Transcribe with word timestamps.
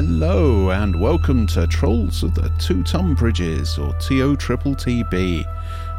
Hello 0.00 0.70
and 0.70 0.94
welcome 0.94 1.44
to 1.48 1.66
Trolls 1.66 2.22
of 2.22 2.32
the 2.32 2.52
Two 2.60 2.84
Ton 2.84 3.16
Bridges, 3.16 3.78
or 3.78 3.92
TO 3.94 4.36
Triple 4.36 4.76
TB. 4.76 5.44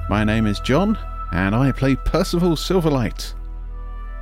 My 0.09 0.23
name 0.23 0.47
is 0.47 0.61
John, 0.61 0.97
and 1.33 1.53
I 1.53 1.73
play 1.73 1.97
Percival 1.97 2.51
Silverlight. 2.51 3.33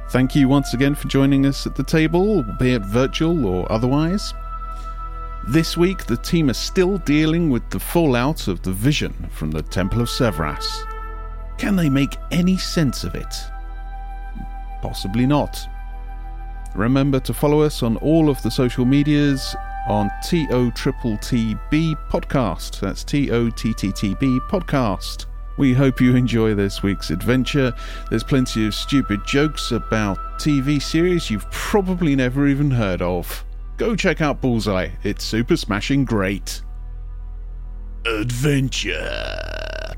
Thank 0.09 0.35
you 0.35 0.47
once 0.47 0.73
again 0.73 0.95
for 0.95 1.07
joining 1.07 1.45
us 1.45 1.67
at 1.67 1.75
the 1.75 1.83
table, 1.83 2.41
be 2.57 2.73
it 2.73 2.81
virtual 2.81 3.45
or 3.45 3.71
otherwise. 3.71 4.33
This 5.47 5.77
week, 5.77 6.07
the 6.07 6.17
team 6.17 6.49
are 6.49 6.55
still 6.55 6.97
dealing 6.97 7.51
with 7.51 7.69
the 7.69 7.79
fallout 7.79 8.47
of 8.47 8.63
the 8.63 8.71
vision 8.71 9.13
from 9.29 9.51
the 9.51 9.61
Temple 9.61 10.01
of 10.01 10.09
Severas. 10.09 10.87
Can 11.59 11.75
they 11.75 11.87
make 11.87 12.17
any 12.31 12.57
sense 12.57 13.03
of 13.03 13.13
it? 13.13 13.35
Possibly 14.81 15.27
not. 15.27 15.55
Remember 16.77 17.19
to 17.21 17.33
follow 17.33 17.61
us 17.61 17.81
on 17.81 17.97
all 17.97 18.29
of 18.29 18.39
the 18.43 18.51
social 18.51 18.85
medias 18.85 19.55
on 19.89 20.11
TO 20.23 20.69
Triple 20.75 21.17
TB 21.17 21.95
Podcast. 22.07 22.79
That's 22.79 23.03
T 23.03 23.31
O 23.31 23.49
T 23.49 23.73
T 23.73 23.91
T 23.91 24.13
B 24.13 24.39
Podcast. 24.47 25.25
We 25.57 25.73
hope 25.73 25.99
you 25.99 26.15
enjoy 26.15 26.53
this 26.53 26.83
week's 26.83 27.09
adventure. 27.09 27.73
There's 28.11 28.23
plenty 28.23 28.67
of 28.67 28.75
stupid 28.75 29.25
jokes 29.25 29.71
about 29.71 30.19
TV 30.39 30.79
series 30.79 31.31
you've 31.31 31.49
probably 31.49 32.15
never 32.15 32.45
even 32.47 32.69
heard 32.69 33.01
of. 33.01 33.43
Go 33.77 33.95
check 33.95 34.21
out 34.21 34.39
Bullseye, 34.39 34.89
it's 35.03 35.23
super 35.25 35.57
smashing 35.57 36.05
great. 36.05 36.61
Adventure. 38.05 39.95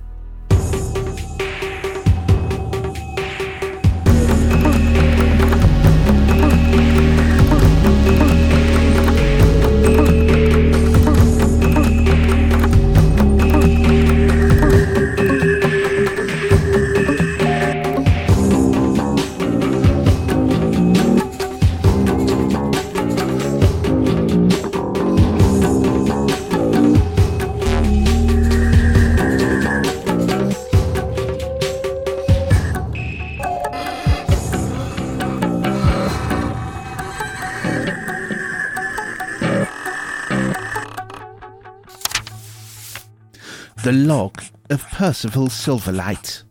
The 43.90 43.96
Log 43.96 44.44
of 44.70 44.88
Percival 44.90 45.48
Silverlight. 45.48 46.44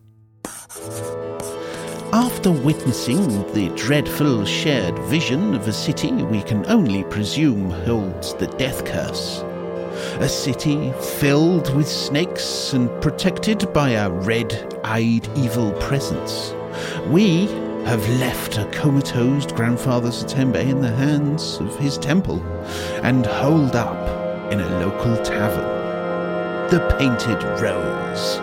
After 2.13 2.51
witnessing 2.51 3.29
the 3.53 3.73
dreadful 3.77 4.45
shared 4.45 4.99
vision 5.05 5.55
of 5.55 5.69
a 5.69 5.73
city 5.73 6.11
we 6.11 6.43
can 6.43 6.67
only 6.67 7.05
presume 7.05 7.71
holds 7.71 8.35
the 8.35 8.49
death 8.49 8.85
curse, 8.85 9.45
a 10.19 10.29
city 10.29 10.93
filled 11.21 11.73
with 11.77 11.87
snakes 11.87 12.73
and 12.73 12.91
protected 13.01 13.73
by 13.73 13.91
a 13.91 14.11
red 14.11 14.77
eyed 14.83 15.29
evil 15.39 15.71
presence, 15.75 16.53
we 17.07 17.47
have 17.85 18.05
left 18.19 18.59
a 18.59 18.69
comatose 18.73 19.47
grandfather 19.47 20.11
Satembe 20.11 20.57
in 20.57 20.81
the 20.81 20.91
hands 20.97 21.59
of 21.61 21.79
his 21.79 21.99
temple 21.99 22.43
and 23.05 23.25
holed 23.27 23.77
up 23.77 24.53
in 24.53 24.59
a 24.59 24.81
local 24.81 25.17
tavern 25.23 25.78
the 26.71 26.81
Painted 26.99 27.43
Rose. 27.63 28.35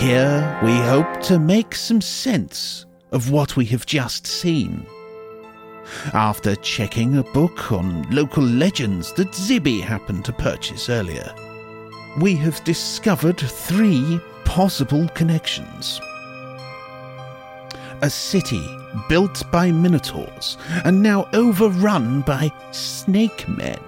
Here 0.00 0.58
we 0.64 0.74
hope 0.78 1.20
to 1.22 1.38
make 1.38 1.76
some 1.76 2.00
sense 2.00 2.86
of 3.12 3.30
what 3.30 3.56
we 3.56 3.64
have 3.66 3.86
just 3.86 4.26
seen. 4.26 4.84
After 6.12 6.56
checking 6.56 7.18
a 7.18 7.22
book 7.22 7.70
on 7.70 8.10
local 8.10 8.42
legends 8.42 9.12
that 9.12 9.30
Zibby 9.30 9.80
happened 9.80 10.24
to 10.24 10.32
purchase 10.32 10.88
earlier, 10.88 11.32
we 12.20 12.34
have 12.34 12.64
discovered 12.64 13.38
three 13.38 14.18
possible 14.44 15.08
connections. 15.10 16.00
A 18.02 18.10
city 18.10 18.66
built 19.08 19.48
by 19.52 19.70
minotaurs 19.70 20.58
and 20.84 21.00
now 21.00 21.28
overrun 21.32 22.22
by 22.22 22.50
snake 22.72 23.46
men 23.46 23.78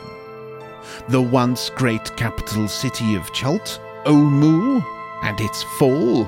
the 1.09 1.23
once 1.23 1.71
great 1.71 2.17
capital 2.17 2.69
city 2.69 3.15
of 3.15 3.33
Chult, 3.33 3.81
Omu, 4.05 4.85
and 5.23 5.41
its 5.41 5.63
fall. 5.79 6.27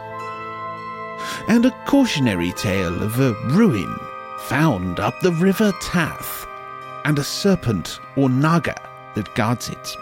And 1.48 1.66
a 1.66 1.70
cautionary 1.86 2.52
tale 2.52 3.02
of 3.02 3.20
a 3.20 3.34
ruin 3.50 3.94
found 4.40 4.98
up 5.00 5.18
the 5.20 5.32
river 5.32 5.72
Tath, 5.80 6.46
and 7.04 7.18
a 7.18 7.24
serpent 7.24 8.00
or 8.16 8.28
naga 8.28 8.80
that 9.14 9.34
guards 9.34 9.68
it. 9.68 9.96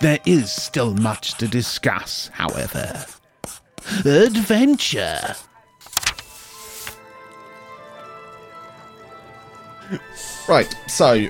There 0.00 0.18
is 0.24 0.52
still 0.52 0.94
much 0.94 1.34
to 1.34 1.48
discuss, 1.48 2.30
however. 2.32 3.04
Adventure! 4.04 5.34
Right, 10.48 10.74
so 10.86 11.28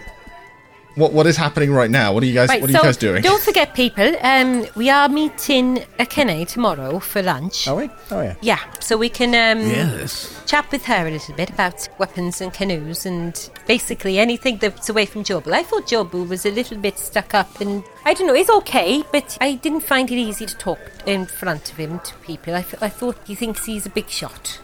what 0.98 1.12
what 1.12 1.26
is 1.26 1.36
happening 1.36 1.72
right 1.72 1.90
now? 1.90 2.12
What 2.12 2.22
are 2.22 2.26
you 2.26 2.34
guys 2.34 2.48
Right, 2.48 2.60
what 2.60 2.70
are 2.70 2.72
so 2.72 2.78
you 2.80 2.84
guys 2.84 2.96
doing? 2.96 3.22
Don't 3.22 3.42
forget, 3.42 3.74
people. 3.74 4.14
Um, 4.22 4.66
we 4.74 4.90
are 4.90 5.08
meeting 5.08 5.78
Akene 5.98 6.46
tomorrow 6.46 6.98
for 6.98 7.22
lunch. 7.22 7.66
Are 7.68 7.76
we? 7.76 7.88
Oh 8.10 8.20
yeah. 8.22 8.34
Yeah, 8.42 8.58
so 8.80 8.96
we 8.96 9.08
can 9.08 9.30
um, 9.30 9.64
Yes. 9.66 10.42
chat 10.46 10.70
with 10.72 10.84
her 10.86 11.06
a 11.06 11.10
little 11.10 11.34
bit 11.34 11.50
about 11.50 11.88
weapons 11.98 12.40
and 12.40 12.52
canoes 12.52 13.06
and 13.06 13.50
basically 13.66 14.18
anything 14.18 14.58
that's 14.58 14.88
away 14.88 15.06
from 15.06 15.24
Jobu. 15.24 15.52
I 15.52 15.62
thought 15.62 15.86
Jobu 15.86 16.28
was 16.28 16.44
a 16.44 16.50
little 16.50 16.78
bit 16.78 16.98
stuck 16.98 17.34
up 17.34 17.60
and 17.60 17.82
I 18.04 18.14
don't 18.14 18.26
know, 18.26 18.34
he's 18.34 18.50
okay, 18.50 19.02
but 19.12 19.38
I 19.40 19.54
didn't 19.54 19.80
find 19.82 20.10
it 20.10 20.16
easy 20.16 20.46
to 20.46 20.56
talk 20.56 20.80
in 21.06 21.26
front 21.26 21.70
of 21.72 21.76
him 21.78 22.00
to 22.00 22.14
people. 22.16 22.54
I, 22.54 22.62
th- 22.62 22.82
I 22.82 22.88
thought 22.88 23.16
he 23.26 23.34
thinks 23.34 23.64
he's 23.66 23.86
a 23.86 23.90
big 23.90 24.08
shot. 24.08 24.60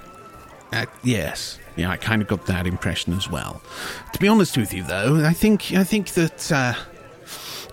Uh, 0.73 0.87
yes. 1.03 1.59
Yeah, 1.77 1.91
I 1.91 1.97
kind 1.97 2.23
of 2.23 2.29
got 2.29 2.47
that 2.47 2.67
impression 2.67 3.13
as 3.15 3.29
well. 3.29 3.61
To 4.13 4.19
be 4.19 4.29
honest 4.29 4.57
with 4.57 4.73
you, 4.73 4.85
though, 4.85 5.25
I 5.25 5.33
think 5.33 5.73
I 5.73 5.85
think 5.85 6.11
that 6.11 6.53
uh, 6.53 6.75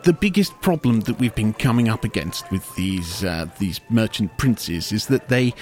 the 0.03 0.13
biggest 0.13 0.59
problem 0.61 1.01
that 1.01 1.19
we've 1.19 1.35
been 1.35 1.53
coming 1.53 1.87
up 1.87 2.03
against 2.03 2.49
with 2.51 2.75
these 2.75 3.23
uh, 3.23 3.47
these 3.59 3.79
merchant 3.89 4.37
princes 4.37 4.91
is 4.91 5.07
that 5.07 5.29
they 5.29 5.53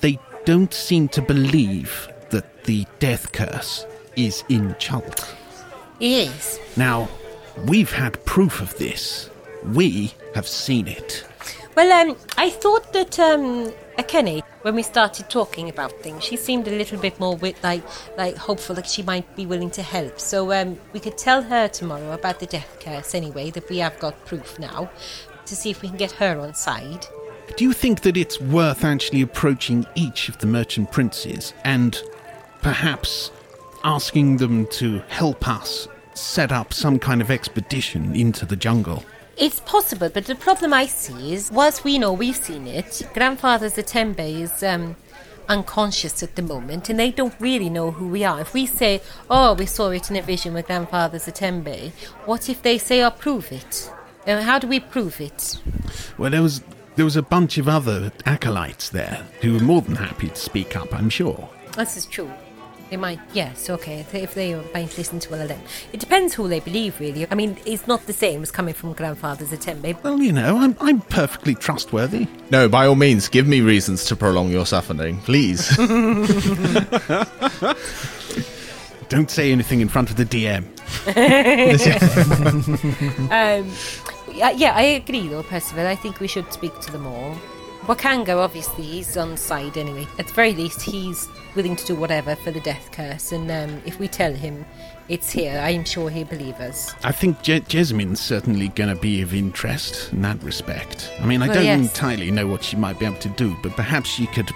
they 0.00 0.18
don't 0.44 0.72
seem 0.72 1.08
to 1.08 1.22
believe 1.22 2.08
that 2.30 2.64
the 2.64 2.86
death 2.98 3.32
curse 3.32 3.84
is 4.16 4.44
in 4.48 4.74
Chult. 4.78 5.34
Yes. 5.98 6.58
Now, 6.76 7.08
we've 7.66 7.92
had 7.92 8.24
proof 8.24 8.60
of 8.60 8.76
this. 8.78 9.30
We 9.64 10.14
have 10.34 10.48
seen 10.48 10.88
it. 10.88 11.24
Well, 11.76 11.92
um, 11.92 12.16
I 12.36 12.50
thought 12.50 12.92
that 12.92 13.18
um, 13.18 13.72
Akene, 14.02 14.42
when 14.62 14.74
we 14.74 14.82
started 14.82 15.30
talking 15.30 15.68
about 15.68 15.92
things, 16.02 16.24
she 16.24 16.36
seemed 16.36 16.66
a 16.66 16.70
little 16.70 16.98
bit 16.98 17.18
more 17.20 17.36
with, 17.36 17.62
like 17.62 17.82
like 18.16 18.36
hopeful 18.36 18.74
that 18.74 18.88
she 18.88 19.02
might 19.02 19.36
be 19.36 19.46
willing 19.46 19.70
to 19.70 19.82
help. 19.82 20.18
So 20.18 20.52
um, 20.52 20.78
we 20.92 21.00
could 21.00 21.16
tell 21.16 21.42
her 21.42 21.68
tomorrow 21.68 22.12
about 22.12 22.40
the 22.40 22.46
death 22.46 22.78
curse 22.80 23.14
anyway. 23.14 23.50
That 23.50 23.68
we 23.68 23.78
have 23.78 23.98
got 24.00 24.24
proof 24.24 24.58
now, 24.58 24.90
to 25.46 25.56
see 25.56 25.70
if 25.70 25.82
we 25.82 25.88
can 25.88 25.96
get 25.96 26.12
her 26.12 26.38
on 26.40 26.54
side. 26.54 27.06
Do 27.56 27.64
you 27.64 27.72
think 27.72 28.00
that 28.00 28.16
it's 28.16 28.40
worth 28.40 28.84
actually 28.84 29.22
approaching 29.22 29.86
each 29.94 30.28
of 30.28 30.38
the 30.38 30.46
merchant 30.46 30.90
princes 30.90 31.52
and 31.64 32.00
perhaps 32.62 33.30
asking 33.84 34.38
them 34.38 34.66
to 34.68 35.00
help 35.08 35.46
us 35.48 35.86
set 36.14 36.50
up 36.50 36.72
some 36.72 36.98
kind 36.98 37.20
of 37.20 37.30
expedition 37.30 38.14
into 38.16 38.46
the 38.46 38.56
jungle? 38.56 39.04
It's 39.42 39.58
possible, 39.58 40.08
but 40.08 40.26
the 40.26 40.36
problem 40.36 40.72
I 40.72 40.86
see 40.86 41.34
is, 41.34 41.50
whilst 41.50 41.82
we 41.82 41.98
know 41.98 42.12
we've 42.12 42.36
seen 42.36 42.68
it, 42.68 43.02
Grandfather 43.12 43.66
Zatembe 43.66 44.40
is 44.40 44.62
um, 44.62 44.94
unconscious 45.48 46.22
at 46.22 46.36
the 46.36 46.42
moment, 46.42 46.88
and 46.88 46.96
they 46.96 47.10
don't 47.10 47.34
really 47.40 47.68
know 47.68 47.90
who 47.90 48.06
we 48.06 48.22
are. 48.22 48.40
If 48.40 48.54
we 48.54 48.66
say, 48.66 49.02
"Oh, 49.28 49.54
we 49.54 49.66
saw 49.66 49.90
it 49.90 50.08
in 50.10 50.16
a 50.16 50.22
vision 50.22 50.54
with 50.54 50.68
Grandfather 50.68 51.18
Zatembe," 51.18 51.90
what 52.24 52.48
if 52.48 52.62
they 52.62 52.78
say, 52.78 53.02
"Oh, 53.02 53.10
prove 53.10 53.50
it"? 53.50 53.90
Uh, 54.28 54.42
how 54.42 54.60
do 54.60 54.68
we 54.68 54.78
prove 54.78 55.20
it? 55.20 55.58
Well, 56.16 56.30
there 56.30 56.42
was 56.42 56.62
there 56.94 57.04
was 57.04 57.16
a 57.16 57.22
bunch 57.36 57.58
of 57.58 57.66
other 57.66 58.12
acolytes 58.24 58.90
there 58.90 59.26
who 59.40 59.54
were 59.54 59.66
more 59.72 59.82
than 59.82 59.96
happy 59.96 60.28
to 60.28 60.36
speak 60.36 60.76
up. 60.76 60.94
I'm 60.94 61.10
sure. 61.10 61.48
This 61.76 61.96
is 61.96 62.06
true. 62.06 62.30
They 62.92 62.98
might, 62.98 63.18
yes, 63.32 63.70
okay. 63.70 64.00
If 64.00 64.12
they, 64.12 64.22
if 64.22 64.34
they 64.34 64.54
might 64.74 64.98
listen 64.98 65.18
to 65.20 65.30
one 65.30 65.40
of 65.40 65.48
them, 65.48 65.62
it 65.94 66.00
depends 66.00 66.34
who 66.34 66.46
they 66.46 66.60
believe, 66.60 67.00
really. 67.00 67.26
I 67.30 67.34
mean, 67.34 67.56
it's 67.64 67.86
not 67.86 68.04
the 68.04 68.12
same 68.12 68.42
as 68.42 68.50
coming 68.50 68.74
from 68.74 68.92
grandfather's 68.92 69.48
Zatembe. 69.48 70.02
Well, 70.02 70.20
you 70.20 70.30
know, 70.30 70.58
I'm 70.58 70.76
I'm 70.78 71.00
perfectly 71.00 71.54
trustworthy. 71.54 72.26
No, 72.50 72.68
by 72.68 72.86
all 72.86 72.94
means, 72.94 73.30
give 73.30 73.48
me 73.48 73.62
reasons 73.62 74.04
to 74.04 74.14
prolong 74.14 74.50
your 74.50 74.66
suffering, 74.66 75.20
please. 75.20 75.74
don't 79.08 79.30
say 79.30 79.52
anything 79.52 79.80
in 79.80 79.88
front 79.88 80.10
of 80.10 80.16
the 80.16 80.26
DM. 80.26 80.66
Um, 83.32 83.72
yeah, 84.36 84.50
yeah, 84.50 84.72
I 84.74 84.82
agree 84.82 85.28
though, 85.28 85.42
Percival. 85.42 85.86
I 85.86 85.96
think 85.96 86.20
we 86.20 86.28
should 86.28 86.52
speak 86.52 86.78
to 86.80 86.92
them 86.92 87.06
all. 87.06 87.38
Wakanga, 87.86 88.36
obviously, 88.38 88.84
he's 88.84 89.16
on 89.16 89.36
side 89.36 89.76
anyway. 89.76 90.06
At 90.18 90.28
the 90.28 90.32
very 90.34 90.54
least, 90.54 90.82
he's 90.82 91.28
willing 91.56 91.74
to 91.76 91.84
do 91.84 91.96
whatever 91.96 92.36
for 92.36 92.52
the 92.52 92.60
death 92.60 92.90
curse, 92.92 93.32
and 93.32 93.50
um, 93.50 93.82
if 93.84 93.98
we 93.98 94.06
tell 94.06 94.32
him 94.32 94.64
it's 95.08 95.30
here, 95.30 95.58
I'm 95.58 95.84
sure 95.84 96.08
he'll 96.08 96.24
believe 96.26 96.54
us. 96.60 96.94
I 97.02 97.10
think 97.10 97.42
Je- 97.42 97.60
Jessamine 97.60 98.14
certainly 98.14 98.68
going 98.68 98.94
to 98.94 99.00
be 99.00 99.20
of 99.20 99.34
interest 99.34 100.12
in 100.12 100.22
that 100.22 100.40
respect. 100.44 101.10
I 101.20 101.26
mean, 101.26 101.42
I 101.42 101.46
Well, 101.48 101.56
don't 101.56 101.64
yes. 101.64 101.80
entirely 101.80 102.30
know 102.30 102.46
what 102.46 102.62
she 102.62 102.76
might 102.76 103.00
be 103.00 103.04
able 103.06 103.16
to 103.16 103.28
do, 103.30 103.56
but 103.64 103.72
perhaps 103.72 104.08
she 104.08 104.26
could 104.28 104.50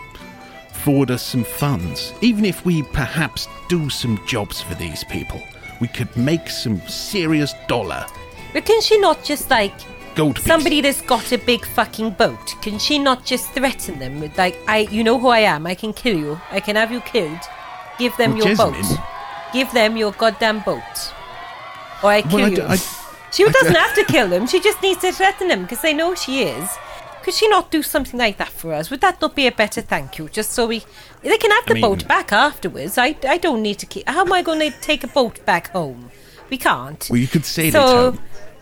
forward 0.72 1.10
us 1.10 1.22
some 1.24 1.42
funds. 1.42 2.14
Even 2.20 2.44
if 2.44 2.64
we 2.64 2.84
perhaps 2.84 3.48
do 3.68 3.90
some 3.90 4.24
jobs 4.26 4.60
for 4.62 4.74
these 4.76 5.02
people, 5.02 5.42
we 5.80 5.88
could 5.88 6.16
make 6.16 6.48
some 6.48 6.80
serious 6.88 7.52
dollar. 7.66 8.06
But 8.52 8.64
can 8.66 8.80
she 8.80 8.98
not 8.98 9.24
just 9.24 9.50
like 9.50 9.74
Somebody 10.38 10.80
that's 10.80 11.02
got 11.02 11.30
a 11.32 11.38
big 11.38 11.64
fucking 11.66 12.10
boat? 12.10 12.54
Can 12.62 12.78
she 12.78 12.98
not 12.98 13.24
just 13.24 13.50
threaten 13.52 13.98
them 13.98 14.20
with 14.20 14.36
like, 14.38 14.58
I, 14.66 14.78
you 14.90 15.04
know 15.04 15.18
who 15.18 15.28
I 15.28 15.40
am? 15.40 15.66
I 15.66 15.74
can 15.74 15.92
kill 15.92 16.16
you. 16.16 16.40
I 16.50 16.60
can 16.60 16.76
have 16.76 16.90
you 16.90 17.00
killed. 17.00 17.40
Give 17.98 18.16
them 18.16 18.34
Well, 18.36 18.46
your 18.48 18.56
boat. 18.56 18.76
Give 19.52 19.70
them 19.72 19.96
your 19.96 20.12
goddamn 20.12 20.60
boat. 20.60 20.82
Or 22.02 22.10
I 22.10 22.22
kill 22.22 22.32
Well, 22.40 22.46
I 22.46 22.48
you. 22.48 22.56
d- 22.56 22.62
I- 22.62 22.80
She 23.32 23.44
doesn't 23.44 23.74
have 23.74 23.94
to 23.94 24.04
kill 24.04 24.28
them. 24.28 24.46
She 24.46 24.60
just 24.60 24.80
needs 24.82 25.00
to 25.02 25.12
threaten 25.12 25.48
them 25.48 25.62
because 25.62 25.82
they 25.82 25.92
know 25.92 26.14
she 26.14 26.42
is. 26.44 26.68
Could 27.22 27.34
she 27.34 27.48
not 27.48 27.70
do 27.70 27.82
something 27.82 28.18
like 28.18 28.36
that 28.38 28.48
for 28.50 28.72
us? 28.72 28.88
Would 28.90 29.00
that 29.00 29.20
not 29.20 29.34
be 29.34 29.46
a 29.46 29.52
better 29.52 29.80
thank 29.82 30.16
you? 30.16 30.28
Just 30.28 30.52
so 30.52 30.66
we, 30.66 30.84
they 31.22 31.36
can 31.38 31.50
have 31.50 31.66
the 31.66 31.76
I 31.76 31.80
boat 31.80 32.06
back 32.06 32.32
afterwards. 32.32 32.96
I, 32.98 33.16
I 33.28 33.36
don't 33.38 33.62
need 33.62 33.78
to 33.80 33.86
keep. 33.86 34.08
How 34.08 34.20
am 34.20 34.32
I 34.32 34.42
going 34.42 34.60
to 34.60 34.70
take 34.80 35.02
a 35.04 35.08
boat 35.08 35.44
back 35.44 35.70
home? 35.72 36.10
We 36.50 36.56
can't. 36.56 37.06
Well, 37.10 37.18
you 37.18 37.26
could 37.26 37.42
it 37.42 37.72
so, 37.72 38.12
home. 38.12 38.20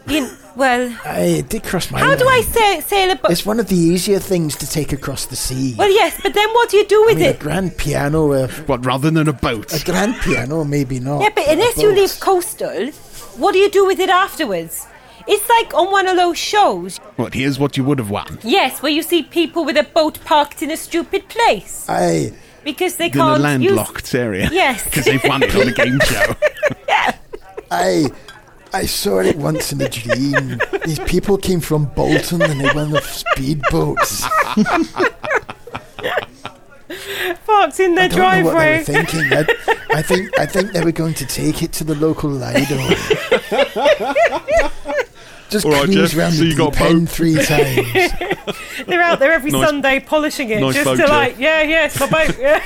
you, 0.08 0.30
well, 0.56 0.94
I, 1.04 1.20
it 1.40 1.48
did 1.48 1.64
cross 1.64 1.90
my 1.90 1.98
how 1.98 2.06
mind. 2.08 2.18
do 2.20 2.28
I 2.28 2.40
sail, 2.42 2.80
sail 2.82 3.10
a 3.10 3.16
boat? 3.16 3.30
It's 3.30 3.44
one 3.46 3.58
of 3.60 3.68
the 3.68 3.76
easier 3.76 4.18
things 4.18 4.56
to 4.56 4.66
take 4.70 4.92
across 4.92 5.26
the 5.26 5.36
sea. 5.36 5.74
Well, 5.76 5.90
yes, 5.90 6.18
but 6.22 6.34
then 6.34 6.48
what 6.50 6.70
do 6.70 6.76
you 6.76 6.86
do 6.86 7.02
I 7.02 7.06
with 7.06 7.20
it? 7.20 7.36
a 7.36 7.38
grand 7.38 7.76
piano, 7.76 8.32
a, 8.32 8.48
What, 8.48 8.84
rather 8.84 9.10
than 9.10 9.28
a 9.28 9.32
boat? 9.32 9.72
a 9.80 9.84
grand 9.84 10.16
piano, 10.22 10.64
maybe 10.64 11.00
not. 11.00 11.22
Yeah, 11.22 11.30
but 11.34 11.46
a 11.46 11.52
unless 11.52 11.76
you 11.78 11.88
boat. 11.90 11.98
live 11.98 12.20
coastal, 12.20 12.90
what 13.36 13.52
do 13.52 13.58
you 13.58 13.70
do 13.70 13.84
with 13.86 13.98
it 14.00 14.10
afterwards? 14.10 14.86
It's 15.26 15.48
like 15.48 15.72
on 15.74 15.90
one 15.90 16.06
of 16.06 16.16
those 16.16 16.36
shows. 16.36 16.98
What, 17.16 17.32
here's 17.34 17.58
what 17.58 17.76
you 17.78 17.84
would 17.84 17.98
have 17.98 18.10
won. 18.10 18.38
Yes, 18.42 18.82
where 18.82 18.92
you 18.92 19.02
see 19.02 19.22
people 19.22 19.64
with 19.64 19.76
a 19.78 19.82
boat 19.84 20.18
parked 20.24 20.62
in 20.62 20.70
a 20.70 20.76
stupid 20.76 21.28
place 21.30 21.86
Aye, 21.88 22.32
because 22.62 22.96
they 22.96 23.06
In 23.06 23.12
can't 23.12 23.36
use. 23.36 23.42
landlocked 23.42 24.14
area. 24.14 24.50
Yes. 24.52 24.84
Because 24.90 25.06
they've 25.06 25.24
won 25.24 25.42
it 25.42 25.54
on 25.56 25.68
a 25.68 25.72
game 25.72 25.98
show. 26.04 26.34
yeah. 26.86 27.16
aye. 27.70 28.06
I 28.74 28.86
saw 28.86 29.20
it 29.20 29.36
once 29.36 29.72
in 29.72 29.80
a 29.80 29.88
dream. 29.88 30.58
These 30.84 30.98
people 31.00 31.38
came 31.38 31.60
from 31.60 31.84
Bolton 31.94 32.42
and 32.42 32.60
they 32.60 32.72
won 32.74 32.90
the 32.90 33.00
speedboats. 33.00 34.22
parked 37.46 37.80
in 37.80 37.94
their 37.94 38.04
I 38.04 38.08
don't 38.08 38.18
know 38.18 38.24
what 38.24 38.34
they 38.34 38.42
driveway. 38.42 38.78
were 38.78 38.84
thinking. 38.84 39.32
I, 39.32 39.98
I 39.98 40.02
think 40.02 40.38
I 40.40 40.46
think 40.46 40.72
they 40.72 40.82
were 40.82 40.92
going 40.92 41.14
to 41.14 41.26
take 41.26 41.62
it 41.62 41.72
to 41.74 41.84
the 41.84 41.94
local 41.94 42.30
Lido. 42.30 42.76
Just 45.50 45.66
All 45.66 45.72
right, 45.72 45.84
cruise 45.84 46.10
Jeff, 46.10 46.18
around 46.18 46.32
so 46.32 46.38
the 46.40 46.46
you 46.46 46.56
got 46.56 46.72
deep 46.72 46.82
a 46.82 46.84
end 46.86 47.06
boat? 47.06 47.14
three 47.14 47.34
times. 47.36 47.92
They're 48.86 49.02
out 49.02 49.20
there 49.20 49.32
every 49.32 49.52
Nice- 49.52 49.66
Sunday 49.66 50.00
polishing 50.00 50.50
it, 50.50 50.60
nice 50.60 50.74
just 50.74 50.84
boat, 50.84 50.96
to 50.96 51.02
Jeff. 51.02 51.10
like, 51.10 51.38
yeah, 51.38 51.62
yeah, 51.62 51.86
it's 51.86 52.00
my 52.00 52.06
boat. 52.10 52.36
Yeah. 52.38 52.60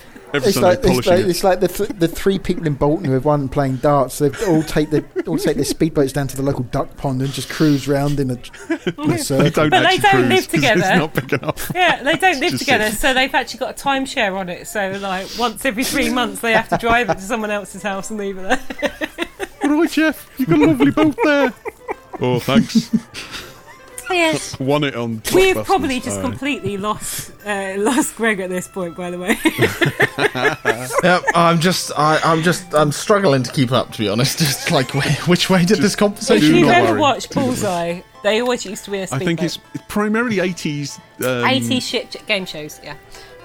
Every 0.34 0.48
It's 0.48 0.54
Sunday 0.58 0.68
like, 0.70 0.98
it's 0.98 1.06
like 1.06 1.20
it. 1.20 1.28
it's 1.30 1.44
like 1.44 1.60
the 1.60 1.68
th- 1.68 1.90
the 1.90 2.08
three 2.08 2.40
people 2.40 2.66
in 2.66 2.74
Bolton 2.74 3.04
who 3.04 3.12
have 3.12 3.24
won 3.24 3.48
playing 3.48 3.76
darts. 3.76 4.18
They 4.18 4.30
all 4.48 4.64
take 4.64 4.90
the 4.90 5.04
all 5.28 5.38
take 5.38 5.54
their 5.56 5.64
speedboats 5.64 6.12
down 6.12 6.26
to 6.26 6.36
the 6.36 6.42
local 6.42 6.64
duck 6.64 6.96
pond 6.96 7.22
and 7.22 7.32
just 7.32 7.48
cruise 7.48 7.86
round 7.86 8.18
in 8.18 8.30
a, 8.30 8.34
in 8.34 8.40
a 9.12 9.16
They 9.28 9.50
don't 9.50 9.70
But 9.70 9.84
they 9.88 9.98
don't 9.98 10.10
cruise 10.10 10.28
live 10.28 10.38
'cause 10.38 10.46
together. 10.48 10.80
It's 10.80 10.98
not 10.98 11.14
big 11.14 11.32
enough. 11.34 11.70
Yeah, 11.74 12.02
they 12.02 12.16
don't 12.16 12.40
live 12.40 12.58
together, 12.58 12.90
so 12.90 13.14
they've 13.14 13.32
actually 13.34 13.58
got 13.60 13.80
a 13.80 13.84
timeshare 13.84 14.36
on 14.36 14.48
it. 14.48 14.66
So, 14.66 14.90
like, 15.00 15.28
once 15.38 15.64
every 15.64 15.84
three 15.84 16.10
months, 16.10 16.40
they 16.40 16.52
have 16.52 16.68
to 16.70 16.78
drive 16.78 17.08
it 17.10 17.14
to 17.14 17.20
someone 17.22 17.50
else's 17.52 17.82
house 17.82 18.10
and 18.10 18.18
leave 18.18 18.36
it 18.38 18.42
there. 18.80 18.90
All 19.62 19.70
right, 19.80 19.90
Jeff, 19.90 20.28
you've 20.36 20.48
got 20.48 20.58
a 20.58 20.66
lovely 20.66 20.90
boat 20.90 21.16
there. 21.22 21.52
Oh, 22.20 22.40
thanks. 22.40 22.90
Yes. 24.10 24.58
Won 24.60 24.84
it 24.84 24.94
on. 24.94 25.22
We've 25.34 25.56
probably 25.64 26.00
just 26.00 26.16
All 26.18 26.22
right. 26.22 26.30
completely 26.30 26.76
lost 26.76 27.32
uh, 27.46 27.74
lost 27.78 28.16
Greg 28.16 28.40
at 28.40 28.50
this 28.50 28.68
point, 28.68 28.96
by 28.96 29.10
the 29.10 29.18
way. 29.18 29.38
Yep, 31.02 31.22
I'm 31.34 31.60
just, 31.60 31.92
I, 31.96 32.18
I'm 32.24 32.42
just, 32.42 32.74
I'm 32.74 32.92
struggling 32.92 33.42
to 33.42 33.52
keep 33.52 33.72
up. 33.72 33.92
To 33.92 33.98
be 33.98 34.08
honest, 34.08 34.38
just 34.38 34.70
like 34.70 34.92
which 35.26 35.50
way 35.50 35.64
did 35.64 35.78
this 35.78 35.92
if 35.92 35.98
conversation 35.98 36.48
Do 36.50 36.58
you've 36.58 36.68
go? 36.68 36.72
ever 36.72 36.90
worry. 36.92 37.00
watched 37.00 37.34
Bullseye, 37.34 38.00
they 38.22 38.40
always 38.40 38.64
used 38.64 38.84
to 38.86 38.90
be 38.90 38.98
a 38.98 39.02
I 39.02 39.06
speedboat. 39.06 39.26
think 39.26 39.42
it's 39.42 39.58
primarily 39.88 40.36
80s. 40.36 40.98
Um, 41.22 41.44
80 41.46 41.80
shit 41.80 42.22
game 42.26 42.46
shows, 42.46 42.80
yeah. 42.82 42.96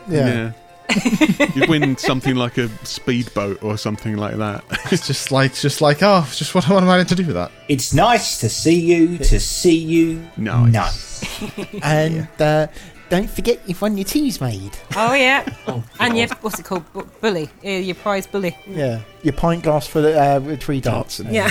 Yeah. 0.08 0.28
Yeah. 0.28 0.52
you 1.56 1.66
win 1.68 1.98
something 1.98 2.36
like 2.36 2.58
a 2.58 2.68
speedboat 2.86 3.62
or 3.64 3.78
something 3.78 4.18
like 4.18 4.36
that. 4.38 4.64
It's 4.92 5.06
just 5.08 5.32
like, 5.32 5.54
just 5.54 5.82
like, 5.82 6.00
oh, 6.02 6.28
just 6.36 6.56
what, 6.56 6.66
what 6.70 6.82
am 6.84 6.90
I 6.90 6.98
meant 6.98 7.10
to 7.10 7.16
do 7.16 7.26
with 7.26 7.36
that? 7.36 7.52
It's 7.68 7.94
nice 7.94 8.40
to 8.40 8.50
see 8.50 8.80
you, 8.80 9.18
to 9.20 9.40
see 9.40 9.78
you. 9.78 10.28
Nice. 10.38 10.74
Nice. 10.74 11.06
And 11.84 12.28
uh, 12.40 12.68
don't 13.10 13.30
forget 13.30 13.60
you've 13.68 13.82
won 13.82 13.98
your 13.98 14.06
Teasmade. 14.06 14.78
Oh, 14.96 15.14
yeah. 15.14 15.44
and 16.00 16.18
your, 16.18 16.28
what's 16.42 16.60
it 16.60 16.66
called? 16.66 16.92
Bu- 16.94 17.08
bully. 17.22 17.50
Uh, 17.64 17.70
your 17.70 17.96
prize 17.96 18.26
bully. 18.26 18.58
Yeah, 18.68 19.02
your 19.24 19.34
pint 19.34 19.64
glass 19.64 19.86
for 19.88 20.02
the, 20.02 20.18
uh, 20.20 20.40
with 20.40 20.62
three 20.64 20.80
darts. 20.82 21.20
in 21.20 21.28
it. 21.28 21.34
Yeah. 21.34 21.50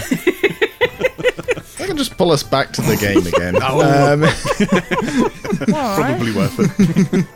I 1.80 1.86
can 1.86 1.96
just 1.96 2.16
pull 2.16 2.32
us 2.32 2.42
back 2.42 2.72
to 2.72 2.82
the 2.82 2.96
game 2.96 3.26
again. 3.26 3.56
um, 3.62 4.22
Probably 5.94 6.32
worth 6.34 6.56
it. 6.58 7.26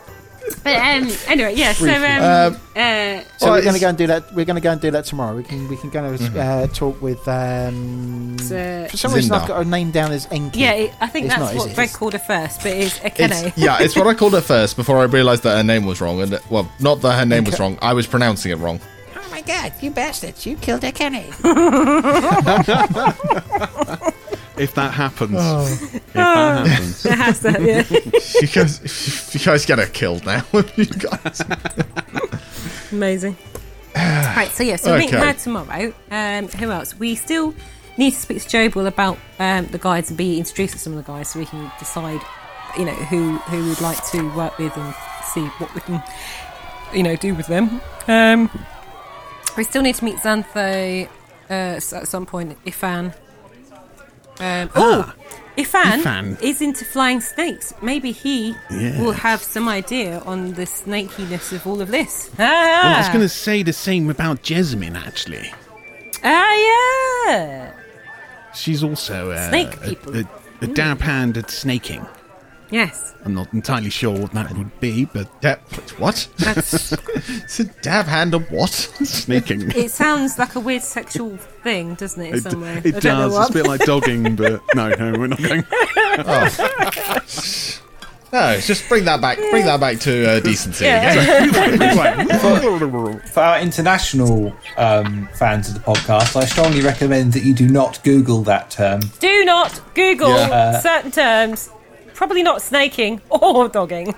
But 0.63 0.77
um, 0.77 1.09
anyway, 1.29 1.55
yeah, 1.57 1.73
so. 1.73 1.87
Um, 1.87 2.55
Um, 2.55 2.61
uh, 2.77 3.23
So 3.39 3.47
Well, 3.47 3.53
we're 3.55 3.63
going 3.63 3.75
to 3.75 3.81
go 3.81 3.89
and 3.89 3.99
do 3.99 4.07
that. 4.07 4.33
We're 4.35 4.45
going 4.45 4.57
to 4.57 4.61
go 4.63 4.71
and 4.73 4.81
do 4.81 4.91
that 4.91 5.05
tomorrow. 5.05 5.37
We 5.37 5.43
can 5.45 5.69
we 5.69 5.77
can 5.77 5.91
go 5.91 6.05
and 6.05 6.19
Mm-hmm. 6.19 6.39
uh, 6.39 6.67
talk 6.69 7.01
with. 7.03 7.27
Um, 7.29 8.37
uh, 8.41 8.87
for 8.89 8.97
some 8.97 9.13
reason, 9.15 9.33
I've 9.33 9.47
got 9.49 9.59
her 9.59 9.65
name 9.65 9.91
down 9.91 10.13
as 10.13 10.27
Enki. 10.31 10.61
yeah, 10.61 10.73
it, 10.73 10.93
I 11.01 11.07
think 11.09 11.27
It's 11.27 11.35
that's 11.37 11.55
not, 11.55 11.61
what 11.61 11.71
it? 11.71 11.75
Greg 11.75 11.93
called 11.93 12.13
her 12.15 12.19
first, 12.19 12.63
but 12.63 12.73
it's 12.73 12.99
Akene. 13.01 13.47
it's, 13.49 13.59
yeah, 13.59 13.79
it's 13.81 13.97
what 13.97 14.07
I 14.07 14.15
called 14.15 14.33
her 14.35 14.41
first 14.41 14.77
before 14.77 14.99
I 14.99 15.05
realised 15.05 15.43
that 15.45 15.57
her 15.57 15.63
name 15.63 15.85
was 15.87 16.01
wrong. 16.01 16.21
And 16.23 16.39
well, 16.51 16.71
not 16.81 17.01
that 17.03 17.19
her 17.19 17.27
name 17.27 17.45
was 17.45 17.59
wrong. 17.61 17.79
I 17.83 17.93
was 17.95 18.07
pronouncing 18.07 18.53
it 18.53 18.59
wrong. 18.59 18.81
Oh 19.17 19.29
my 19.31 19.41
god, 19.43 19.73
you 19.81 19.91
bastards! 19.91 20.45
You 20.47 20.57
killed 20.57 20.85
a 20.85 20.93
Kenny. 20.93 21.31
If 24.59 24.75
that 24.75 24.93
happens. 24.93 25.35
Oh. 25.37 25.67
If 25.67 26.13
that 26.13 26.67
happens. 26.67 27.07
It 27.07 27.13
has 27.13 27.39
to, 27.41 27.53
yeah. 27.61 27.85
You 28.43 28.49
guys, 28.49 29.35
you 29.35 29.41
guys 29.41 29.65
get 29.67 29.79
her 29.79 29.87
killed 29.87 30.27
now. 30.27 30.45
you 30.77 30.85
guys. 30.87 31.43
Amazing. 32.91 33.37
right, 33.97 34.49
so 34.53 34.63
yeah, 34.63 34.77
so 34.77 34.97
meeting 34.99 35.15
Okay. 35.17 35.27
her 35.27 35.33
tomorrow. 35.35 35.95
Um, 36.11 36.49
who 36.49 36.71
else? 36.71 36.99
We 36.99 37.15
still 37.15 37.55
need 37.97 38.13
to 38.13 38.17
speak 38.17 38.43
to 38.43 38.49
Joel 38.49 38.87
about 38.87 39.19
um, 39.39 39.67
the 39.67 39.79
guides 39.79 40.09
and 40.11 40.17
be 40.19 40.39
introduced 40.39 40.75
to 40.75 40.79
some 40.79 40.95
of 40.97 41.05
the 41.05 41.11
guys 41.13 41.31
so 41.31 41.39
we 41.39 41.47
can 41.47 41.71
decide, 41.79 42.21
you 42.79 42.85
know, 42.85 42.93
who 42.93 43.37
who 43.39 43.69
we'd 43.69 43.81
like 43.81 44.05
to 44.11 44.23
work 44.35 44.59
with 44.59 44.77
and 44.77 44.95
see 45.25 45.45
what 45.59 45.75
we 45.75 45.81
can, 45.83 46.03
you 46.95 47.03
know, 47.03 47.17
do 47.17 47.35
with 47.35 47.47
them. 47.47 47.81
Um, 48.09 48.51
we 49.57 49.65
still 49.65 49.83
need 49.83 49.95
to 49.97 50.05
meet 50.05 50.17
Xantho 50.17 51.07
uh, 51.51 51.53
at 51.53 51.83
some 52.09 52.27
point. 52.27 52.63
Ifan. 52.65 53.15
Um, 54.43 54.71
oh, 54.75 55.13
Ifan, 55.57 56.03
Ifan. 56.03 56.43
is 56.43 56.61
into 56.61 56.85
flying 56.85 57.21
snakes. 57.21 57.73
Maybe 57.83 58.11
he 58.13 58.55
Yes. 58.71 58.99
will 59.01 59.13
have 59.13 59.41
some 59.43 59.69
idea 59.69 60.21
on 60.27 60.55
the 60.55 60.63
snakiness 60.67 61.53
of 61.53 61.67
all 61.67 61.81
of 61.81 61.91
this. 61.91 62.31
Ah, 62.35 62.39
Well, 62.39 62.95
I 62.95 62.99
was 62.99 63.09
going 63.09 63.21
to 63.21 63.29
say 63.29 63.63
the 63.63 63.73
same 63.73 64.11
about 64.11 64.43
Jessamine, 64.43 64.97
actually. 64.97 65.53
ah 66.25 66.55
yeah. 67.29 67.73
She's 68.55 68.83
also 68.83 69.31
uh, 69.31 69.49
Snake 69.51 69.75
a- 69.77 69.81
people. 69.89 70.17
A, 70.17 70.25
a, 70.63 70.67
dab 70.67 71.01
hand 71.01 71.37
at 71.39 71.51
snaking. 71.51 72.05
Yes, 72.73 73.15
I'm 73.25 73.35
not 73.35 73.53
entirely 73.53 73.91
sure 73.91 74.19
what 74.19 74.33
that 74.33 74.51
would 74.57 74.81
be, 74.81 75.05
but 75.05 75.41
Dab, 75.43 75.61
what? 75.99 76.27
that's. 76.39 76.93
It's 77.45 77.61
a 77.61 77.65
dab 77.65 78.07
hand 78.07 78.35
of 78.35 78.51
what? 78.51 78.71
snaking. 78.71 79.71
it 79.73 79.91
sounds 79.91 80.39
like 80.39 80.55
a 80.57 80.61
weird 80.61 80.83
sexual 80.83 81.37
thing, 81.37 81.95
doesn't 81.95 82.21
it? 82.21 82.29
In 82.31 82.35
It, 82.37 82.43
some 82.43 82.63
way. 82.63 82.81
it 82.83 82.97
I 82.97 83.01
don't 83.01 83.19
know 83.19 83.29
does. 83.29 83.41
It's 83.41 83.51
a 83.51 83.53
bit 83.53 83.67
like 83.67 83.81
dogging, 83.85 84.35
but 84.37 84.63
no, 84.75 84.89
no, 84.89 85.13
we're 85.19 85.27
not 85.29 85.43
going. 85.43 85.65
No, 88.33 88.59
just 88.61 88.89
bring 88.89 89.05
that 89.05 89.21
back. 89.21 89.37
Bring 89.51 89.67
that 89.67 89.79
back 89.79 90.01
to 90.01 90.31
uh, 90.37 90.41
decency 90.41 90.87
Yeah. 90.87 91.51
again. 91.51 93.19
For 93.33 93.41
our 93.41 93.61
international 93.61 94.55
um, 94.79 95.29
fans 95.35 95.69
of 95.69 95.75
the 95.75 95.81
podcast, 95.81 96.35
I 96.37 96.47
strongly 96.47 96.81
recommend 96.81 97.35
that 97.35 97.43
you 97.45 97.53
do 97.53 97.69
not 97.69 98.03
Google 98.03 98.41
that 98.45 98.71
term. 98.71 99.03
Do 99.21 99.45
not 99.45 99.79
Google 99.95 100.31
Yeah. 100.31 100.81
certain 100.81 101.11
terms. 101.11 101.69
Probably 102.23 102.45
not 102.45 102.63
snaking 102.63 103.21
or 103.31 103.69
dogging. 103.77 104.15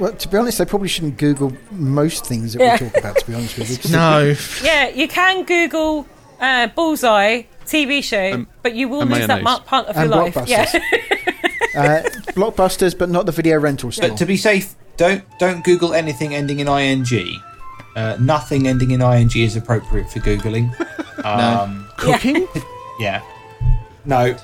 Well, 0.00 0.12
to 0.14 0.26
be 0.28 0.36
honest, 0.36 0.58
they 0.58 0.64
probably 0.64 0.88
shouldn't 0.88 1.16
Google 1.16 1.52
most 1.70 2.26
things 2.26 2.54
that 2.54 2.60
Yeah. 2.60 2.72
we 2.72 2.88
talk 2.90 2.96
about. 2.96 3.18
To 3.18 3.26
be 3.28 3.34
honest 3.34 3.56
with 3.56 3.84
you. 3.84 3.90
No. 3.96 4.34
Yeah, 4.64 4.88
you 4.88 5.06
can 5.06 5.44
Google 5.44 6.08
uh, 6.40 6.66
Bullseye 6.74 7.42
TV 7.66 8.02
show, 8.02 8.46
but 8.64 8.74
you 8.74 8.88
will 8.88 9.02
and 9.02 9.10
lose 9.12 9.28
that 9.28 9.44
mayonnaise. 9.44 9.60
part 9.64 9.86
of 9.86 9.94
your 9.94 10.06
life. 10.06 10.34
blockbusters. 10.34 10.48
Yeah. 11.72 11.76
uh, 11.76 12.02
blockbusters, 12.32 12.98
but 12.98 13.08
not 13.10 13.26
the 13.26 13.32
video 13.32 13.60
rental 13.60 13.92
store. 13.92 14.08
But 14.08 14.18
to 14.18 14.26
be 14.26 14.36
safe, 14.36 14.74
don't 14.96 15.22
don't 15.38 15.62
Google 15.62 15.94
anything 15.94 16.34
ending 16.34 16.58
in 16.58 16.66
ing. 16.66 17.04
Uh, 17.94 18.16
nothing 18.18 18.66
ending 18.66 18.90
in 18.90 19.02
ing 19.02 19.30
is 19.36 19.54
appropriate 19.54 20.10
for 20.10 20.18
googling. 20.18 20.66
Um, 21.24 21.86
Cooking? 21.96 22.48
yeah. 22.98 23.22
No. 24.04 24.34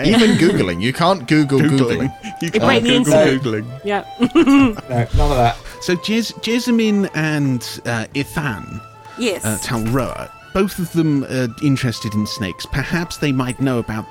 Okay. 0.00 0.10
Even 0.14 0.30
googling, 0.36 0.80
you 0.82 0.92
can't 0.92 1.26
Google 1.28 1.60
googling. 1.60 2.12
You 2.42 2.50
can't 2.50 2.82
the 2.84 2.90
Google 2.90 3.14
internet. 3.14 3.42
Googling. 3.42 3.80
yeah. 3.84 4.04
No, 4.34 5.06
none 5.16 5.30
of 5.30 5.36
that. 5.36 5.56
So 5.80 5.94
Jes- 6.06 6.32
Jessamine 6.42 7.06
and 7.14 7.60
uh, 7.86 8.06
Ifan 8.14 8.80
yes. 9.18 9.44
uh, 9.44 9.58
Talroa, 9.62 10.30
both 10.52 10.78
of 10.78 10.92
them 10.92 11.24
are 11.24 11.48
interested 11.62 12.12
in 12.14 12.26
snakes. 12.26 12.66
Perhaps 12.66 13.18
they 13.18 13.32
might 13.32 13.60
know 13.60 13.78
about 13.78 14.06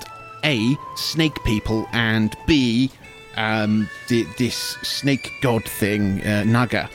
A, 0.46 0.75
snake 0.96 1.44
people, 1.44 1.88
and 1.94 2.36
B, 2.48 2.90
um, 3.38 3.90
thi- 4.08 4.28
this 4.38 4.56
snake 4.84 5.32
god 5.42 5.63
thing, 5.66 6.22
uh, 6.25 6.44
Naga. 6.46 6.90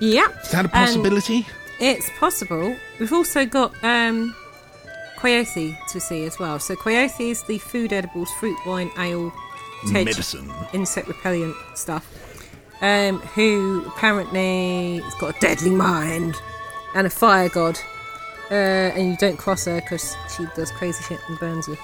yeah. 0.00 0.28
Is 0.42 0.50
that 0.52 0.64
a 0.64 0.68
possibility? 0.68 1.46
It's 1.80 2.08
possible. 2.18 2.76
We've 2.98 3.12
also 3.12 3.44
got 3.46 3.74
um, 3.82 4.34
Coyote 5.16 5.76
to 5.90 6.00
see 6.00 6.24
as 6.26 6.38
well. 6.38 6.58
So 6.58 6.74
Coyote 6.76 7.30
is 7.30 7.42
the 7.44 7.58
food 7.58 7.92
edibles, 7.92 8.30
fruit, 8.32 8.56
wine, 8.66 8.90
ale, 8.98 9.32
tej, 9.92 10.04
Medicine. 10.04 10.50
insect 10.72 11.08
repellent 11.08 11.54
stuff. 11.74 12.06
Um, 12.80 13.20
who 13.20 13.84
apparently 13.86 14.98
has 14.98 15.14
got 15.14 15.36
a 15.36 15.40
deadly 15.40 15.70
mind 15.70 16.34
and 16.94 17.06
a 17.06 17.10
fire 17.10 17.48
god. 17.48 17.78
Uh, 18.50 18.54
and 18.94 19.08
you 19.08 19.16
don't 19.16 19.38
cross 19.38 19.64
her 19.64 19.80
because 19.80 20.14
she 20.36 20.44
does 20.54 20.70
crazy 20.72 21.02
shit 21.04 21.18
and 21.28 21.38
burns 21.38 21.66
you. 21.66 21.78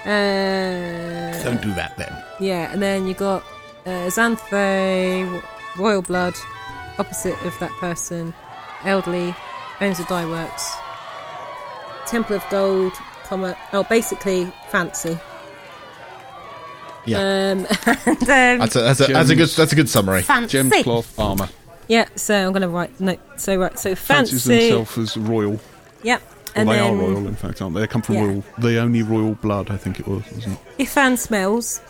Uh, 0.00 1.42
Don't 1.44 1.62
do 1.62 1.72
that 1.74 1.94
then. 1.98 2.12
yeah, 2.40 2.72
and 2.72 2.82
then 2.82 3.06
you 3.06 3.14
got 3.14 3.42
uh, 3.86 4.08
Xanthe, 4.10 5.42
Royal 5.76 6.02
Blood, 6.02 6.34
opposite 6.98 7.40
of 7.44 7.56
that 7.60 7.70
person, 7.80 8.34
elderly, 8.84 9.34
owns 9.80 9.98
the 9.98 10.04
dye 10.04 10.26
works, 10.26 10.74
Temple 12.10 12.36
of 12.36 12.44
Gold, 12.50 12.92
comma, 13.24 13.56
oh, 13.72 13.84
basically 13.84 14.52
fancy. 14.70 15.18
Yeah. 17.06 17.18
Um, 17.18 17.66
and 18.06 18.18
then, 18.20 18.58
That's 18.58 18.76
a, 18.76 18.80
that's, 18.80 19.00
a, 19.00 19.06
that's 19.12 19.30
a 19.30 19.36
good 19.36 19.48
that's 19.48 19.72
a 19.72 19.76
good 19.76 19.88
summary. 19.88 20.22
fancy. 20.22 20.52
Gems, 20.58 20.82
cloth, 20.82 21.18
armour. 21.18 21.48
Yeah, 21.88 22.06
so 22.14 22.34
I'm 22.46 22.52
going 22.52 22.62
to 22.62 22.68
write, 22.68 23.00
no, 23.00 23.16
so 23.36 23.56
right, 23.56 23.76
so 23.78 23.94
fancy. 23.94 24.32
Fancies 24.38 24.46
fancy. 24.46 24.68
themselves 24.70 24.98
as 24.98 25.16
royal. 25.16 25.58
Yep. 26.02 26.22
Well, 26.22 26.32
And 26.54 26.68
they 26.68 26.74
then 26.76 26.94
are 26.94 26.96
royal, 26.96 27.26
in 27.26 27.34
fact, 27.36 27.62
aren't 27.62 27.74
they? 27.74 27.80
They 27.80 27.86
come 27.86 28.02
from 28.02 28.14
Yeah. 28.16 28.24
royal. 28.26 28.44
The 28.58 28.78
only 28.78 29.02
royal 29.02 29.34
blood, 29.36 29.70
I 29.70 29.76
think 29.76 29.98
it 29.98 30.06
was, 30.06 30.22
Isn't 30.36 30.52
it? 30.52 30.58
Ifan 30.86 31.16
smells, 31.18 31.80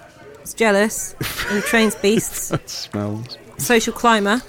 is 0.42 0.54
jealous, 0.54 1.14
and 1.50 1.62
trains 1.64 1.94
beasts, 2.02 2.48
That 2.48 2.68
smells. 2.70 3.36
social 3.58 3.92
climber. 3.92 4.40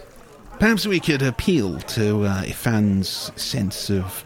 Perhaps 0.60 0.86
we 0.86 1.00
could 1.00 1.22
appeal 1.22 1.80
to 1.80 2.24
uh, 2.26 2.44
Ifan's 2.44 3.32
sense 3.36 3.90
of. 3.90 4.24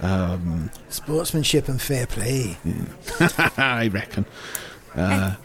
Um, 0.00 0.70
Sportsmanship 0.88 1.68
and 1.68 1.80
fair 1.80 2.06
play. 2.06 2.56
I 3.56 3.88
reckon. 3.88 4.26
Uh, 4.94 5.36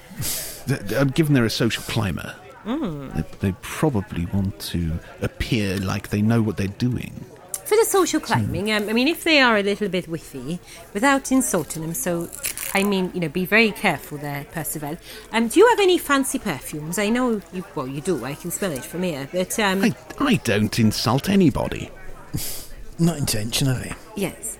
th- 0.67 0.87
th- 0.87 1.13
given 1.13 1.33
they're 1.33 1.45
a 1.45 1.49
social 1.49 1.83
climber, 1.83 2.35
they, 2.65 3.23
they 3.39 3.55
probably 3.61 4.25
want 4.27 4.59
to 4.59 4.99
appear 5.21 5.77
like 5.77 6.09
they 6.09 6.21
know 6.21 6.41
what 6.41 6.57
they're 6.57 6.67
doing. 6.67 7.25
For 7.65 7.77
the 7.77 7.85
social 7.85 8.19
climbing, 8.19 8.71
um, 8.71 8.89
I 8.89 8.93
mean, 8.93 9.07
if 9.07 9.23
they 9.23 9.39
are 9.39 9.57
a 9.57 9.63
little 9.63 9.87
bit 9.87 10.05
whiffy, 10.05 10.59
without 10.93 11.31
insulting 11.31 11.81
them, 11.83 11.93
so 11.93 12.29
I 12.73 12.83
mean, 12.83 13.11
you 13.13 13.19
know, 13.19 13.29
be 13.29 13.45
very 13.45 13.71
careful 13.71 14.17
there, 14.17 14.45
Percival. 14.51 14.97
Um, 15.31 15.47
do 15.47 15.59
you 15.59 15.67
have 15.69 15.79
any 15.79 15.97
fancy 15.97 16.39
perfumes? 16.39 16.97
I 16.97 17.09
know 17.09 17.41
you, 17.53 17.65
well, 17.75 17.87
you 17.87 18.01
do. 18.01 18.23
I 18.23 18.33
can 18.33 18.51
smell 18.51 18.71
it 18.71 18.83
from 18.83 19.03
here. 19.03 19.27
But 19.31 19.57
um, 19.59 19.83
I, 19.83 19.95
I 20.19 20.35
don't 20.35 20.77
insult 20.79 21.29
anybody. 21.29 21.89
Not 23.01 23.17
intentionally. 23.17 23.93
yes, 24.15 24.57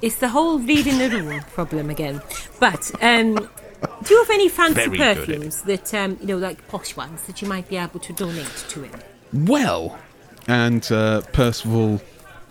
it's 0.00 0.16
the 0.16 0.28
whole 0.28 0.58
reading 0.58 0.98
the 0.98 1.10
room 1.10 1.40
problem 1.54 1.90
again. 1.90 2.22
But 2.60 2.90
um, 3.02 3.34
do 3.34 4.14
you 4.14 4.18
have 4.20 4.30
any 4.30 4.48
fancy 4.48 4.74
Very 4.74 4.96
good 4.96 5.16
perfumes 5.16 5.62
that 5.62 5.92
um, 5.92 6.16
you 6.20 6.28
know, 6.28 6.38
like 6.38 6.66
posh 6.68 6.96
ones 6.96 7.22
that 7.24 7.42
you 7.42 7.48
might 7.48 7.68
be 7.68 7.76
able 7.76 8.00
to 8.00 8.12
donate 8.12 8.64
to 8.68 8.82
him? 8.82 9.00
Well, 9.32 9.98
and 10.46 10.90
uh, 10.92 11.22
Percival 11.32 12.00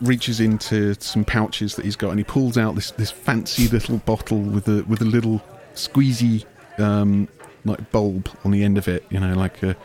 reaches 0.02 0.40
into 0.40 0.96
some 0.96 1.24
pouches 1.24 1.76
that 1.76 1.86
he's 1.86 1.96
got, 1.96 2.10
and 2.10 2.20
he 2.20 2.24
pulls 2.24 2.58
out 2.58 2.76
this, 2.76 2.92
this 2.92 3.12
fancy 3.12 3.68
little 3.68 3.98
bottle 4.00 4.42
with 4.42 4.68
a 4.68 4.84
with 4.84 5.02
a 5.02 5.06
little 5.06 5.42
squeezy 5.76 6.46
um, 6.80 7.28
like 7.64 7.92
bulb 7.92 8.30
on 8.44 8.52
the 8.52 8.64
end 8.64 8.78
of 8.78 8.88
it. 8.88 9.06
You 9.10 9.20
know, 9.20 9.34
like 9.36 9.64
a, 9.64 9.76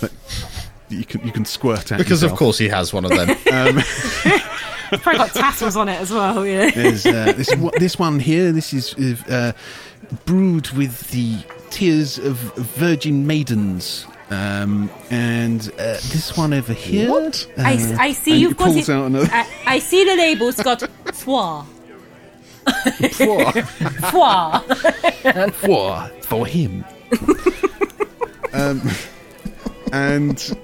that 0.00 0.12
you 0.92 1.04
can 1.04 1.24
you 1.26 1.32
can 1.32 1.44
squirt 1.44 1.92
at 1.92 1.98
Because 1.98 2.22
of 2.22 2.34
course 2.34 2.58
he 2.58 2.68
has 2.68 2.92
one 2.92 3.04
of 3.04 3.10
them. 3.10 3.28
Probably 5.00 5.18
got 5.18 5.30
tassels 5.34 5.76
on 5.76 5.88
it 5.88 6.00
as 6.00 6.10
well. 6.10 6.44
Yeah. 6.46 6.64
Uh, 6.74 7.32
this 7.32 7.54
one- 7.56 7.72
this 7.78 7.98
one 7.98 8.18
here. 8.20 8.52
This 8.52 8.72
is 8.74 8.94
uh, 9.24 9.52
brewed 10.26 10.70
with 10.70 11.10
the 11.10 11.38
tears 11.70 12.18
of 12.18 12.36
virgin 12.56 13.26
maidens. 13.26 14.06
Um, 14.30 14.88
and 15.10 15.60
uh, 15.78 15.98
this 16.10 16.36
one 16.38 16.54
over 16.54 16.72
here. 16.72 17.10
What? 17.10 17.46
Uh, 17.58 17.62
I, 17.62 17.74
s- 17.74 17.98
I 17.98 18.12
see 18.12 18.36
you've 18.36 18.56
got 18.56 18.74
it. 18.74 18.88
out 18.88 19.06
another. 19.06 19.28
I, 19.30 19.46
I 19.66 19.78
see 19.78 20.04
the 20.04 20.16
label's 20.16 20.56
got 20.56 20.82
foie. 21.14 21.64
Four. 23.12 23.52
Foie. 24.10 24.58
for 25.52 26.08
for 26.22 26.46
him. 26.46 26.84
um, 28.52 28.80
and 29.92 30.56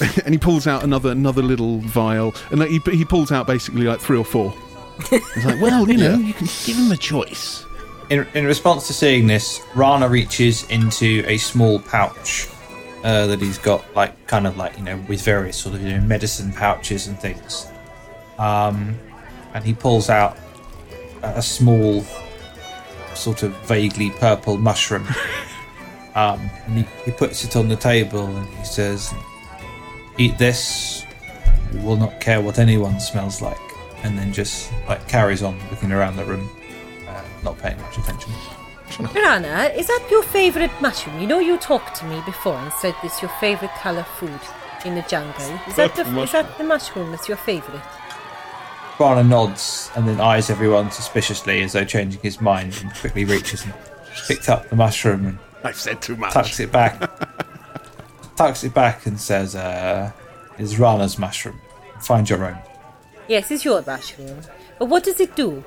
and 0.24 0.34
he 0.34 0.38
pulls 0.38 0.66
out 0.66 0.82
another 0.84 1.10
another 1.10 1.42
little 1.42 1.78
vial, 1.80 2.34
and 2.50 2.60
like, 2.60 2.70
he 2.70 2.78
he 2.96 3.04
pulls 3.04 3.30
out 3.32 3.46
basically 3.46 3.82
like 3.82 4.00
three 4.00 4.16
or 4.16 4.24
four. 4.24 4.54
It's 5.12 5.44
like, 5.44 5.60
well, 5.60 5.86
you 5.88 5.98
know, 5.98 6.10
Yeah. 6.12 6.16
you 6.16 6.32
can 6.32 6.46
give 6.64 6.76
him 6.76 6.90
a 6.90 6.96
choice. 6.96 7.64
In, 8.08 8.26
in 8.34 8.46
response 8.46 8.86
to 8.86 8.92
seeing 8.94 9.26
this, 9.26 9.60
Rana 9.74 10.08
reaches 10.08 10.62
into 10.70 11.22
a 11.26 11.36
small 11.38 11.80
pouch 11.80 12.48
uh, 13.04 13.26
that 13.26 13.40
he's 13.42 13.58
got, 13.58 13.84
like 13.96 14.26
kind 14.28 14.46
of 14.46 14.56
like 14.56 14.78
you 14.78 14.84
know, 14.84 14.96
with 15.08 15.20
various 15.22 15.56
sort 15.58 15.74
of 15.74 15.82
you 15.82 15.90
know 15.98 16.00
medicine 16.00 16.52
pouches 16.52 17.08
and 17.08 17.18
things. 17.18 17.66
Um, 18.38 18.98
and 19.54 19.64
he 19.64 19.74
pulls 19.74 20.08
out 20.08 20.38
a, 21.22 21.38
a 21.38 21.42
small, 21.42 22.04
sort 23.14 23.42
of 23.42 23.52
vaguely 23.66 24.10
purple 24.10 24.56
mushroom. 24.56 25.06
um, 26.16 26.50
and 26.66 26.78
he, 26.78 26.86
he 27.04 27.10
puts 27.12 27.44
it 27.44 27.56
on 27.56 27.68
the 27.68 27.76
table 27.76 28.24
and 28.24 28.48
he 28.56 28.64
says, 28.64 29.14
"Eat 30.18 30.36
this. 30.38 31.04
You 31.72 31.80
will 31.80 31.96
not 31.96 32.20
care 32.20 32.40
what 32.40 32.58
anyone 32.58 32.98
smells 32.98 33.42
like." 33.42 33.58
And 34.02 34.18
then 34.18 34.32
just 34.32 34.72
like 34.88 35.06
carries 35.08 35.42
on 35.42 35.58
looking 35.70 35.92
around 35.92 36.16
the 36.16 36.24
room, 36.24 36.48
uh, 37.06 37.22
not 37.44 37.58
paying 37.58 37.78
much 37.82 37.98
attention. 37.98 38.32
Rana, 39.14 39.72
is 39.76 39.88
that 39.88 40.08
your 40.10 40.22
favourite 40.22 40.72
mushroom? 40.80 41.20
You 41.20 41.26
know 41.26 41.38
you 41.38 41.58
talked 41.58 41.96
to 41.96 42.06
me 42.06 42.22
before 42.24 42.56
and 42.56 42.72
said 42.72 42.94
this 43.02 43.20
your 43.20 43.30
favourite 43.40 43.74
colour 43.74 44.04
food 44.04 44.40
in 44.86 44.94
the 44.94 45.02
jungle. 45.02 45.60
Is 45.68 45.76
that 45.76 45.94
the, 45.96 46.20
is 46.22 46.32
that 46.32 46.56
the 46.56 46.64
mushroom 46.64 47.10
that's 47.10 47.28
your 47.28 47.36
favourite? 47.36 47.82
Rana 48.98 49.24
nods 49.24 49.90
and 49.94 50.08
then 50.08 50.20
eyes 50.20 50.48
everyone 50.48 50.90
suspiciously 50.90 51.62
as 51.62 51.72
though 51.72 51.84
changing 51.84 52.22
his 52.22 52.40
mind 52.40 52.78
and 52.80 52.94
quickly 52.94 53.26
reaches 53.26 53.64
and 53.64 53.74
picks 54.26 54.48
up 54.48 54.66
the 54.70 54.76
mushroom 54.76 55.26
and 55.26 55.38
I've 55.70 55.76
said 55.76 56.00
too 56.02 56.16
much. 56.16 56.32
tucks 56.32 56.60
it 56.60 56.70
back. 56.72 57.00
tucks 58.36 58.64
it 58.64 58.72
back 58.74 59.06
and 59.06 59.18
says, 59.20 59.54
uh, 59.54 60.10
is 60.58 60.78
Rana's 60.78 61.18
mushroom. 61.18 61.60
Find 62.00 62.28
your 62.28 62.44
own. 62.44 62.58
Yes, 63.28 63.50
it's 63.50 63.64
your 63.64 63.82
mushroom. 63.86 64.40
But 64.78 64.86
what 64.86 65.02
does 65.04 65.18
it 65.20 65.34
do? 65.34 65.64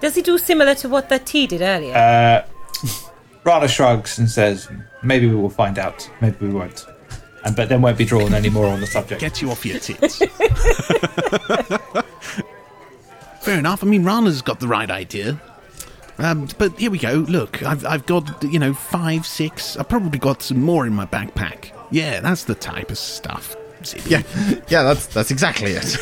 Does 0.00 0.16
it 0.16 0.24
do 0.24 0.38
similar 0.38 0.74
to 0.76 0.88
what 0.88 1.08
that 1.08 1.26
tea 1.26 1.46
did 1.46 1.62
earlier? 1.62 1.94
Uh, 1.94 2.44
Rana 3.44 3.68
shrugs 3.68 4.18
and 4.18 4.30
says, 4.30 4.68
maybe 5.02 5.26
we 5.26 5.34
will 5.34 5.50
find 5.50 5.78
out, 5.78 6.08
maybe 6.20 6.36
we 6.46 6.52
won't. 6.52 6.86
And, 7.44 7.54
but 7.54 7.68
then 7.68 7.82
won't 7.82 7.98
be 7.98 8.04
drawn 8.06 8.32
any 8.32 8.48
more 8.48 8.66
on 8.66 8.80
the 8.80 8.86
subject. 8.86 9.20
Get 9.20 9.42
you 9.42 9.50
off 9.50 9.66
your 9.66 9.78
tits. 9.78 10.18
Fair 13.42 13.58
enough. 13.58 13.82
I 13.84 13.86
mean, 13.86 14.02
Rana's 14.04 14.40
got 14.40 14.60
the 14.60 14.68
right 14.68 14.90
idea. 14.90 15.38
Um, 16.18 16.48
but 16.58 16.78
here 16.78 16.90
we 16.90 16.98
go. 16.98 17.12
Look, 17.28 17.62
I've, 17.62 17.84
I've 17.84 18.06
got, 18.06 18.42
you 18.44 18.58
know, 18.58 18.72
five, 18.72 19.26
six. 19.26 19.76
I've 19.76 19.88
probably 19.88 20.18
got 20.18 20.42
some 20.42 20.60
more 20.62 20.86
in 20.86 20.92
my 20.94 21.06
backpack. 21.06 21.70
Yeah, 21.90 22.20
that's 22.20 22.44
the 22.44 22.54
type 22.54 22.90
of 22.90 22.98
stuff. 22.98 23.56
Zippy. 23.84 24.10
yeah, 24.10 24.22
yeah, 24.68 24.82
that's 24.82 25.06
that's 25.08 25.30
exactly 25.30 25.72
it. 25.72 25.96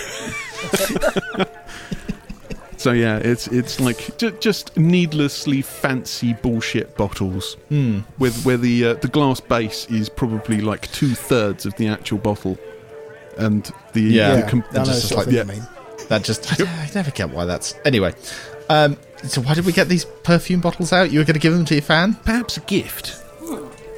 So 2.79 2.91
yeah, 2.91 3.19
it's 3.19 3.47
it's 3.47 3.79
like 3.79 4.17
j- 4.19 4.33
just 4.41 4.77
needlessly 4.77 5.63
fancy 5.63 6.33
bullshit 6.35 6.97
bottles 6.97 7.57
with 7.71 8.43
where 8.45 8.57
the 8.57 8.87
uh, 8.87 8.95
the 8.95 9.07
glass 9.07 9.39
base 9.39 9.87
is 9.89 10.09
probably 10.09 10.61
like 10.61 10.91
two 10.91 11.15
thirds 11.15 11.65
of 11.65 11.77
the 11.77 11.87
actual 11.87 12.19
bottle, 12.19 12.59
and 13.39 13.71
the 13.93 14.01
Yeah. 14.03 14.31
the 14.35 14.41
Yeah, 14.41 14.49
com- 14.51 14.65
I 14.73 14.85
just 14.85 15.15
like- 15.15 15.27
thing 15.27 15.35
you 15.37 15.45
mean. 15.45 15.67
That 16.09 16.25
just 16.25 16.61
I, 16.61 16.65
I 16.67 16.91
never 16.93 17.13
get 17.13 17.31
why 17.31 17.45
that's 17.45 17.77
anyway. 17.85 18.15
Um, 18.69 18.97
so 19.25 19.41
why 19.41 19.55
did 19.55 19.65
we 19.67 19.73
get 19.73 19.89
these 19.89 20.05
perfume 20.05 20.61
bottles 20.61 20.93
out? 20.93 21.11
You 21.11 21.21
were 21.21 21.25
going 21.25 21.35
to 21.35 21.41
give 21.41 21.53
them 21.53 21.65
to 21.67 21.75
your 21.75 21.83
fan? 21.83 22.15
perhaps 22.25 22.57
a 22.57 22.61
gift. 22.61 23.23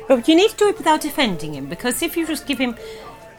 But 0.07 0.28
you 0.28 0.37
need 0.37 0.50
to 0.50 0.57
do 0.57 0.69
it 0.69 0.76
without 0.76 1.04
offending 1.04 1.54
him, 1.54 1.66
because 1.66 2.02
if 2.02 2.16
you 2.16 2.26
just 2.26 2.47
give 2.47 2.59
him 2.59 2.76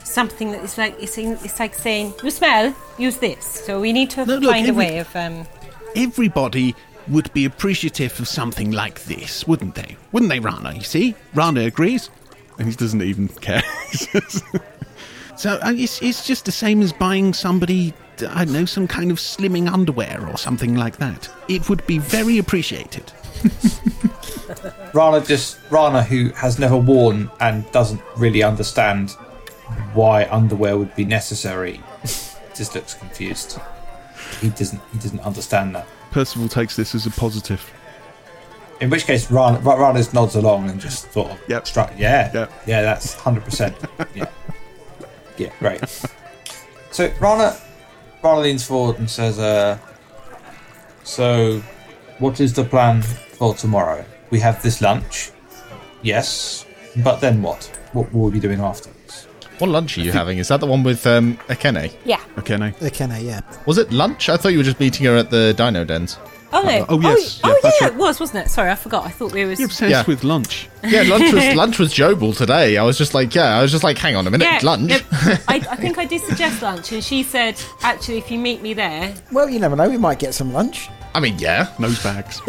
something 0.02 0.52
that 0.52 0.62
is 0.64 0.76
like 0.76 1.00
it's, 1.00 1.16
it's 1.16 1.60
like 1.60 1.74
saying, 1.74 2.12
"You 2.24 2.30
smell, 2.30 2.74
use 2.98 3.18
this." 3.18 3.44
So 3.44 3.80
we 3.80 3.92
need 3.92 4.10
to 4.10 4.26
No, 4.26 4.36
look, 4.36 4.50
find 4.50 4.68
a 4.68 4.74
way 4.74 4.98
of. 4.98 5.14
Um, 5.14 5.46
Everybody 5.94 6.74
would 7.08 7.32
be 7.32 7.44
appreciative 7.44 8.18
of 8.18 8.26
something 8.26 8.72
like 8.72 9.04
this, 9.04 9.46
wouldn't 9.46 9.76
they? 9.76 9.96
Wouldn't 10.12 10.28
they, 10.28 10.40
Rana? 10.40 10.74
You 10.74 10.82
see, 10.82 11.14
Rana 11.34 11.60
agrees, 11.60 12.10
and 12.58 12.68
he 12.68 12.74
doesn't 12.74 13.00
even 13.00 13.28
care. 13.28 13.62
so 15.36 15.52
uh, 15.62 15.72
it's 15.72 16.02
it's 16.02 16.26
just 16.26 16.46
the 16.46 16.52
same 16.52 16.82
as 16.82 16.92
buying 16.92 17.32
somebody. 17.32 17.94
I 18.30 18.44
know 18.44 18.64
some 18.64 18.86
kind 18.88 19.10
of 19.10 19.18
slimming 19.18 19.70
underwear 19.70 20.26
or 20.28 20.36
something 20.38 20.74
like 20.74 20.96
that. 20.98 21.28
It 21.48 21.68
would 21.68 21.86
be 21.86 21.98
very 21.98 22.38
appreciated. 22.38 23.12
Rana 24.94 25.24
just 25.24 25.58
Rana, 25.70 26.02
who 26.02 26.30
has 26.30 26.58
never 26.58 26.76
worn 26.76 27.30
and 27.40 27.70
doesn't 27.72 28.00
really 28.16 28.42
understand 28.42 29.10
why 29.94 30.26
underwear 30.30 30.78
would 30.78 30.94
be 30.94 31.04
necessary, 31.04 31.80
just 32.54 32.74
looks 32.74 32.94
confused. 32.94 33.58
He 34.40 34.50
doesn't. 34.50 34.80
He 34.92 34.98
doesn't 34.98 35.20
understand 35.20 35.74
that. 35.74 35.86
Percival 36.10 36.48
takes 36.48 36.76
this 36.76 36.94
as 36.94 37.06
a 37.06 37.10
positive. 37.10 37.70
In 38.80 38.90
which 38.90 39.04
case, 39.06 39.30
Rana, 39.30 39.58
Rana 39.60 39.98
just 39.98 40.14
nods 40.14 40.34
along 40.36 40.68
and 40.70 40.80
just 40.80 41.12
sort 41.12 41.30
of 41.30 41.40
Yep. 41.48 41.66
struck. 41.66 41.92
Yeah, 41.98 42.30
Yep. 42.32 42.52
yeah, 42.66 42.82
that's 42.82 43.14
hundred 43.14 43.44
percent. 43.44 43.76
Yeah, 44.14 44.26
yeah, 45.36 45.50
great. 45.58 45.80
So 46.90 47.12
Rana, 47.20 47.56
Rana 48.22 48.40
leans 48.40 48.64
forward 48.64 48.98
and 48.98 49.08
says, 49.08 49.38
uh, 49.38 49.78
"So, 51.04 51.62
what 52.18 52.40
is 52.40 52.52
the 52.52 52.64
plan 52.64 53.02
for 53.02 53.54
tomorrow? 53.54 54.04
We 54.30 54.40
have 54.40 54.62
this 54.62 54.80
lunch, 54.80 55.30
yes, 56.02 56.64
but 56.96 57.20
then 57.20 57.42
what? 57.42 57.64
What 57.92 58.12
will 58.12 58.22
we 58.26 58.32
be 58.32 58.40
doing 58.40 58.60
afterwards?" 58.60 59.26
What 59.58 59.70
lunch 59.70 59.96
are 59.96 60.02
you 60.02 60.12
having? 60.12 60.36
Is 60.38 60.48
that 60.48 60.60
the 60.60 60.66
one 60.66 60.82
with 60.82 61.06
um, 61.06 61.38
Akene? 61.48 61.90
yeah. 62.04 62.20
Okay, 62.38 62.58
no. 62.58 62.70
The 62.72 62.90
can 62.90 63.10
yeah. 63.24 63.40
Was 63.64 63.78
it 63.78 63.90
lunch? 63.90 64.28
I 64.28 64.36
thought 64.36 64.50
you 64.52 64.58
were 64.58 64.64
just 64.64 64.80
meeting 64.80 65.06
her 65.06 65.16
at 65.16 65.30
the 65.30 65.54
Dino 65.56 65.84
Dens. 65.84 66.18
Oh 66.58 66.62
no. 66.62 66.86
oh, 66.88 67.00
yes. 67.00 67.40
Oh, 67.44 67.48
Yeah, 67.48 67.54
yeah, 67.54 67.60
that's 67.62 67.80
yeah, 67.80 67.86
right. 67.88 67.94
it 67.94 67.98
was, 67.98 68.20
wasn't 68.20 68.46
it? 68.46 68.50
Sorry, 68.50 68.70
I 68.70 68.74
forgot. 68.74 69.04
I 69.04 69.10
thought 69.10 69.32
we 69.32 69.44
was. 69.44 69.58
You're 69.58 69.66
obsessed 69.66 69.90
Yeah. 69.90 70.04
with 70.06 70.24
lunch. 70.24 70.68
Yeah, 70.84 71.02
lunch 71.02 71.32
was 71.32 71.54
lunch 71.56 71.78
was 71.78 71.92
Jobel 71.92 72.36
today. 72.36 72.76
I 72.76 72.82
was 72.84 72.96
just 72.98 73.14
like, 73.14 73.34
yeah, 73.34 73.56
I 73.58 73.62
was 73.62 73.70
just 73.72 73.84
like, 73.84 73.98
hang 73.98 74.16
on 74.16 74.26
a 74.26 74.30
minute, 74.30 74.44
Yeah, 74.46 74.60
lunch. 74.62 74.88
no, 74.90 74.96
I, 75.48 75.56
I 75.70 75.76
think 75.76 75.98
I 75.98 76.04
did 76.04 76.22
suggest 76.22 76.62
lunch, 76.62 76.92
and 76.92 77.02
she 77.02 77.22
said, 77.22 77.60
actually, 77.82 78.18
if 78.18 78.30
you 78.30 78.38
meet 78.38 78.62
me 78.62 78.74
there, 78.74 79.14
Well, 79.32 79.48
you 79.50 79.58
never 79.58 79.76
know. 79.76 79.88
We 79.88 79.98
might 79.98 80.18
get 80.18 80.34
some 80.34 80.52
lunch. 80.52 80.88
I 81.14 81.20
mean, 81.20 81.38
yeah. 81.38 81.72
Nose 81.78 82.02
bags. 82.02 82.40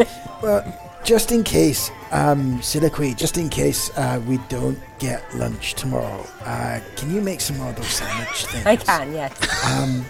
Well, 0.41 0.63
just 1.03 1.31
in 1.31 1.43
case, 1.43 1.89
um, 2.11 2.59
Siliqui, 2.59 3.15
just 3.17 3.37
in 3.37 3.47
case 3.49 3.89
uh, 3.97 4.21
we 4.27 4.37
don't 4.49 4.77
get 4.99 5.23
lunch 5.35 5.73
tomorrow, 5.75 6.25
uh, 6.43 6.79
can 6.97 7.13
you 7.15 7.21
make 7.21 7.39
some 7.41 7.57
more 7.57 7.69
of 7.69 7.75
those 7.77 7.87
sandwich 7.87 8.45
things? 8.45 8.65
I 8.65 8.75
can, 8.75 9.13
yes. 9.13 9.31
Um, 9.71 10.05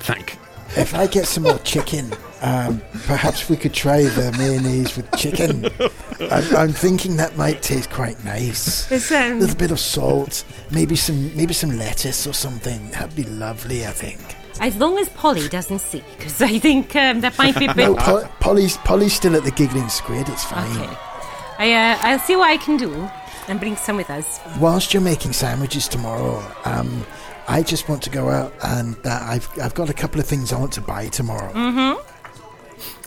Thank. 0.00 0.38
If 0.76 0.94
I 0.94 1.06
get 1.06 1.26
some 1.26 1.42
more 1.44 1.58
chicken, 1.58 2.10
um, 2.44 2.80
perhaps 3.06 3.48
we 3.48 3.56
could 3.56 3.72
try 3.72 4.02
the 4.02 4.30
mayonnaise 4.38 4.96
with 4.96 5.10
chicken. 5.16 5.66
I'm, 6.30 6.56
I'm 6.56 6.72
thinking 6.72 7.16
that 7.16 7.36
might 7.36 7.62
taste 7.62 7.90
quite 7.90 8.22
nice. 8.24 8.90
It's, 8.92 9.10
A 9.10 9.32
um, 9.32 9.40
little 9.40 9.56
bit 9.56 9.70
of 9.70 9.80
salt, 9.80 10.44
maybe 10.70 10.94
some 10.96 11.34
maybe 11.36 11.54
some 11.54 11.76
lettuce 11.78 12.26
or 12.26 12.34
something. 12.34 12.90
That'd 12.90 13.16
be 13.16 13.24
lovely, 13.24 13.86
I 13.86 13.90
think. 13.92 14.20
as 14.60 14.76
long 14.76 14.98
as 14.98 15.08
Polly 15.10 15.48
doesn't 15.48 15.80
see, 15.80 16.04
because 16.16 16.40
I 16.42 16.58
think 16.58 16.94
um, 16.94 17.20
that 17.22 17.36
might 17.38 17.58
be 17.58 17.66
a 17.66 17.74
bit. 17.74 17.86
No, 17.88 17.94
Pol- 17.96 18.28
Polly's 18.40 18.76
Polly's 18.78 19.14
still 19.14 19.34
at 19.36 19.42
the 19.44 19.50
giggling 19.50 19.88
squid. 19.88 20.28
It's 20.28 20.44
fine. 20.44 20.70
Okay. 20.78 20.96
I, 21.58 21.72
uh, 21.72 21.98
I'll 22.02 22.18
see 22.18 22.36
what 22.36 22.50
I 22.50 22.56
can 22.58 22.76
do 22.76 22.92
and 23.48 23.58
bring 23.60 23.76
some 23.76 23.96
with 23.96 24.10
us. 24.10 24.40
Whilst 24.58 24.92
you're 24.92 25.02
making 25.02 25.32
sandwiches 25.32 25.86
tomorrow, 25.88 26.42
um, 26.64 27.06
I 27.46 27.62
just 27.62 27.88
want 27.88 28.02
to 28.04 28.10
go 28.10 28.28
out 28.28 28.52
and 28.62 28.96
uh, 29.04 29.18
I've 29.22 29.48
I've 29.60 29.74
got 29.74 29.88
a 29.88 29.94
couple 29.94 30.20
of 30.20 30.26
things 30.26 30.52
I 30.52 30.58
want 30.58 30.72
to 30.74 30.80
buy 30.80 31.08
tomorrow. 31.08 31.52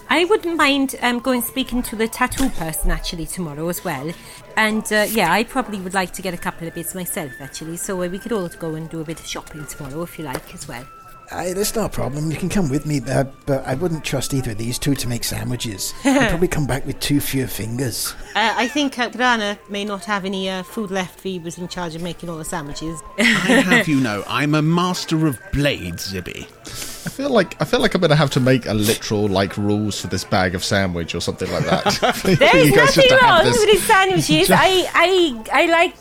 I 0.09 0.23
wouldn't 0.25 0.55
mind 0.55 0.95
um, 1.01 1.19
going 1.19 1.41
speaking 1.41 1.83
to 1.83 1.95
the 1.95 2.07
tattoo 2.07 2.49
person 2.49 2.91
actually 2.91 3.25
tomorrow 3.25 3.67
as 3.67 3.83
well. 3.83 4.11
And 4.55 4.83
uh, 4.91 5.05
yeah, 5.09 5.31
I 5.31 5.43
probably 5.43 5.79
would 5.81 5.93
like 5.93 6.13
to 6.13 6.21
get 6.21 6.33
a 6.33 6.37
couple 6.37 6.67
of 6.67 6.73
bits 6.73 6.95
myself 6.95 7.33
actually. 7.41 7.77
So 7.77 7.97
we 7.97 8.17
could 8.17 8.31
all 8.31 8.47
go 8.47 8.75
and 8.75 8.89
do 8.89 9.01
a 9.01 9.03
bit 9.03 9.19
of 9.19 9.27
shopping 9.27 9.65
tomorrow 9.65 10.03
if 10.03 10.17
you 10.17 10.25
like 10.25 10.53
as 10.53 10.67
well. 10.67 10.85
Aye, 11.29 11.51
that's 11.53 11.75
not 11.75 11.87
a 11.87 11.93
problem. 11.93 12.31
You 12.31 12.37
can 12.37 12.47
come 12.47 12.69
with 12.69 12.85
me, 12.85 13.01
uh, 13.01 13.25
but 13.45 13.65
I 13.67 13.75
wouldn't 13.75 14.05
trust 14.05 14.33
either 14.33 14.51
of 14.51 14.57
these 14.57 14.79
two 14.79 14.95
to 14.95 15.09
make 15.09 15.25
sandwiches. 15.25 15.93
I'd 16.05 16.29
probably 16.29 16.47
come 16.47 16.65
back 16.65 16.85
with 16.85 16.99
too 17.01 17.19
few 17.19 17.47
fingers. 17.47 18.13
Uh, 18.33 18.53
I 18.55 18.67
think 18.69 18.97
uh, 18.97 19.09
Grana 19.09 19.59
may 19.69 19.83
not 19.83 20.05
have 20.05 20.23
any 20.23 20.49
uh, 20.49 20.63
food 20.63 20.89
left. 20.89 21.21
He 21.21 21.37
was 21.37 21.57
in 21.57 21.67
charge 21.67 21.95
of 21.95 22.01
making 22.01 22.29
all 22.29 22.37
the 22.37 22.45
sandwiches. 22.45 23.01
I 23.19 23.23
have 23.23 23.87
you 23.89 23.99
know, 23.99 24.23
I'm 24.27 24.55
a 24.55 24.61
master 24.61 25.27
of 25.27 25.37
blades, 25.51 26.13
Zibby. 26.13 26.43
I 27.05 27.09
feel 27.09 27.29
like 27.29 27.59
I 27.61 27.65
feel 27.65 27.79
like 27.81 27.93
I'm 27.95 28.01
gonna 28.01 28.15
have 28.15 28.31
to 28.31 28.39
make 28.39 28.65
a 28.65 28.73
literal 28.73 29.27
like 29.27 29.57
rules 29.57 29.99
for 29.99 30.07
this 30.07 30.23
bag 30.23 30.55
of 30.55 30.63
sandwich 30.63 31.13
or 31.15 31.19
something 31.21 31.49
like 31.51 31.65
that. 31.65 31.93
For 32.15 32.35
There 32.35 32.55
you 32.65 32.71
is 32.73 32.75
guys 32.75 32.95
just 32.95 33.09
nothing 33.09 33.17
wrong 33.27 33.43
this- 33.45 33.57
with 33.59 33.69
his 33.69 33.83
sandwiches. 33.83 34.51
I, 34.51 34.89
I, 34.93 35.43
I 35.53 35.65
like. 35.67 35.95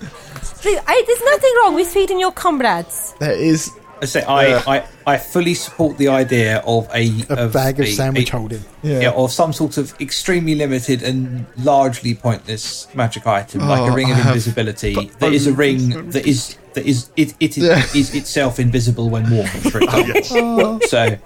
I, 0.68 1.02
there's 1.06 1.22
nothing 1.24 1.52
wrong 1.62 1.74
with 1.74 1.86
feeding 1.88 2.18
your 2.18 2.32
comrades. 2.32 3.14
There 3.20 3.30
is 3.32 3.70
I 4.02 4.04
say 4.04 4.22
I, 4.24 4.58
I, 4.76 4.86
I 5.06 5.16
fully 5.16 5.54
support 5.54 5.96
the 5.96 6.08
idea 6.08 6.58
of 6.66 6.86
a 6.92 7.10
A 7.30 7.48
bag 7.48 7.80
of 7.80 7.86
a- 7.86 7.90
sandwich 7.92 8.30
a- 8.32 8.36
holding. 8.38 8.62
Yeah. 8.82 9.10
of 9.10 9.32
some 9.32 9.52
sort 9.54 9.78
of 9.78 9.94
extremely 10.00 10.54
limited 10.54 11.02
and 11.02 11.46
largely 11.56 12.14
pointless 12.14 12.88
magic 12.94 13.26
item, 13.26 13.62
like 13.66 13.80
Oh, 13.80 13.86
a 13.86 13.94
ring 13.94 14.08
I 14.08 14.10
of 14.10 14.16
have- 14.18 14.26
invisibility. 14.28 14.94
That 15.18 15.32
is 15.32 15.46
a 15.46 15.52
ring 15.52 16.10
that 16.10 16.26
is 16.26 16.56
that 16.74 16.84
is 16.84 17.08
it 17.16 17.34
it 17.40 17.56
is, 17.56 17.64
Yeah. 17.64 17.78
is 17.94 18.14
itself 18.14 18.60
invisible 18.60 19.08
when 19.08 19.30
worn, 19.30 19.46
for 19.46 19.78
example. 19.82 20.20
Oh, 20.32 20.78
so, 20.86 21.16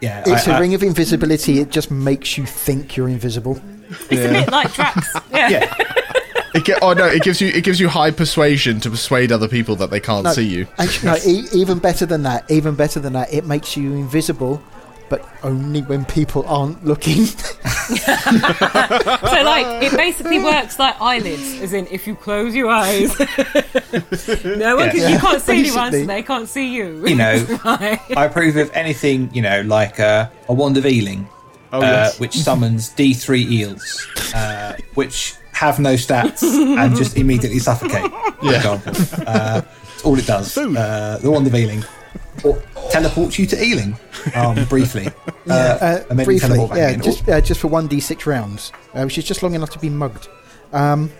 yeah, 0.00 0.22
It's 0.26 0.46
a 0.46 0.52
a 0.56 0.60
ring 0.60 0.72
of 0.74 0.82
invisibility. 0.82 1.60
It 1.60 1.70
just 1.70 1.90
makes 1.90 2.38
you 2.38 2.46
think 2.46 2.96
you're 2.96 3.08
invisible. 3.10 3.60
It's 4.10 4.24
a 4.24 4.32
bit 4.32 4.50
like 4.50 4.72
Drax. 4.72 5.14
Yeah. 5.30 5.72
Yeah, 6.54 6.60
It 6.60 6.64
ge- 6.64 6.78
oh 6.82 6.92
no! 6.92 7.06
It 7.06 7.22
gives 7.22 7.40
you 7.40 7.48
it 7.48 7.64
gives 7.64 7.80
you 7.80 7.88
high 7.88 8.10
persuasion 8.10 8.80
to 8.80 8.90
persuade 8.90 9.32
other 9.32 9.48
people 9.48 9.76
that 9.76 9.90
they 9.90 10.00
can't 10.00 10.26
see 10.28 10.44
you. 10.46 10.66
Actually, 10.78 11.08
no, 11.10 11.16
e- 11.26 11.48
even 11.52 11.78
better 11.78 12.06
than 12.06 12.22
that. 12.22 12.50
Even 12.50 12.74
better 12.74 13.00
than 13.00 13.12
that. 13.14 13.32
It 13.32 13.44
makes 13.46 13.76
you 13.76 13.92
invisible, 13.94 14.62
but 15.08 15.28
only 15.42 15.82
when 15.82 16.04
people 16.04 16.44
aren't 16.46 16.84
looking. 16.84 17.26
So 17.84 19.42
like 19.42 19.82
it 19.82 19.92
basically 19.96 20.38
works 20.38 20.78
like 20.78 20.98
eyelids, 21.00 21.60
as 21.60 21.72
in 21.74 21.86
if 21.90 22.06
you 22.06 22.14
close 22.14 22.54
your 22.54 22.70
eyes, 22.70 23.10
no 24.44 24.76
one 24.76 24.90
can, 24.90 25.12
you 25.12 25.18
can't 25.18 25.42
see 25.42 25.58
anyone, 25.60 25.92
so 25.92 26.04
they 26.06 26.22
can't 26.22 26.48
see 26.48 26.74
you. 26.74 27.06
you 27.06 27.14
know, 27.14 27.44
Right. 27.64 28.00
I 28.16 28.24
approve 28.24 28.56
of 28.56 28.70
anything 28.74 29.30
you 29.34 29.42
know, 29.42 29.60
like 29.62 30.00
uh, 30.00 30.28
a 30.48 30.54
wand 30.54 30.76
of 30.78 30.86
ealing, 30.86 31.28
Oh, 31.72 31.78
uh, 31.78 31.82
yes. 31.82 32.18
which 32.20 32.36
summons 32.38 32.88
D 32.90 33.12
three 33.12 33.44
eels, 33.46 34.06
uh, 34.34 34.76
which 34.94 35.34
have 35.54 35.78
no 35.78 35.94
stats 35.94 36.42
and 36.78 36.94
just 36.96 37.16
immediately 37.16 37.58
suffocate. 37.58 38.10
Yeah. 38.42 38.56
example, 38.56 38.92
uh, 39.26 39.60
that's 39.62 40.04
all 40.04 40.18
it 40.18 40.26
does. 40.26 40.52
Food. 40.52 40.76
Uh, 40.76 41.18
the 41.18 41.30
wand 41.30 41.46
of 41.46 41.54
ealing, 41.54 41.82
or 42.44 42.60
teleports 42.90 43.38
you 43.38 43.46
to 43.46 43.64
Ealing 43.64 43.96
um, 44.34 44.64
briefly. 44.68 45.08
Uh, 45.46 46.00
Uh, 46.08 46.24
briefly, 46.24 46.58
yeah, 46.74 46.96
just 46.96 47.28
uh, 47.28 47.38
just 47.38 47.60
for 47.60 47.68
one 47.68 47.86
d 47.86 48.00
six 48.00 48.24
rounds, 48.26 48.72
uh, 48.94 49.02
which 49.02 49.18
is 49.18 49.24
just 49.24 49.42
long 49.42 49.54
enough 49.54 49.68
to 49.68 49.78
be 49.78 49.90
mugged. 49.90 50.26
Um, 50.72 51.10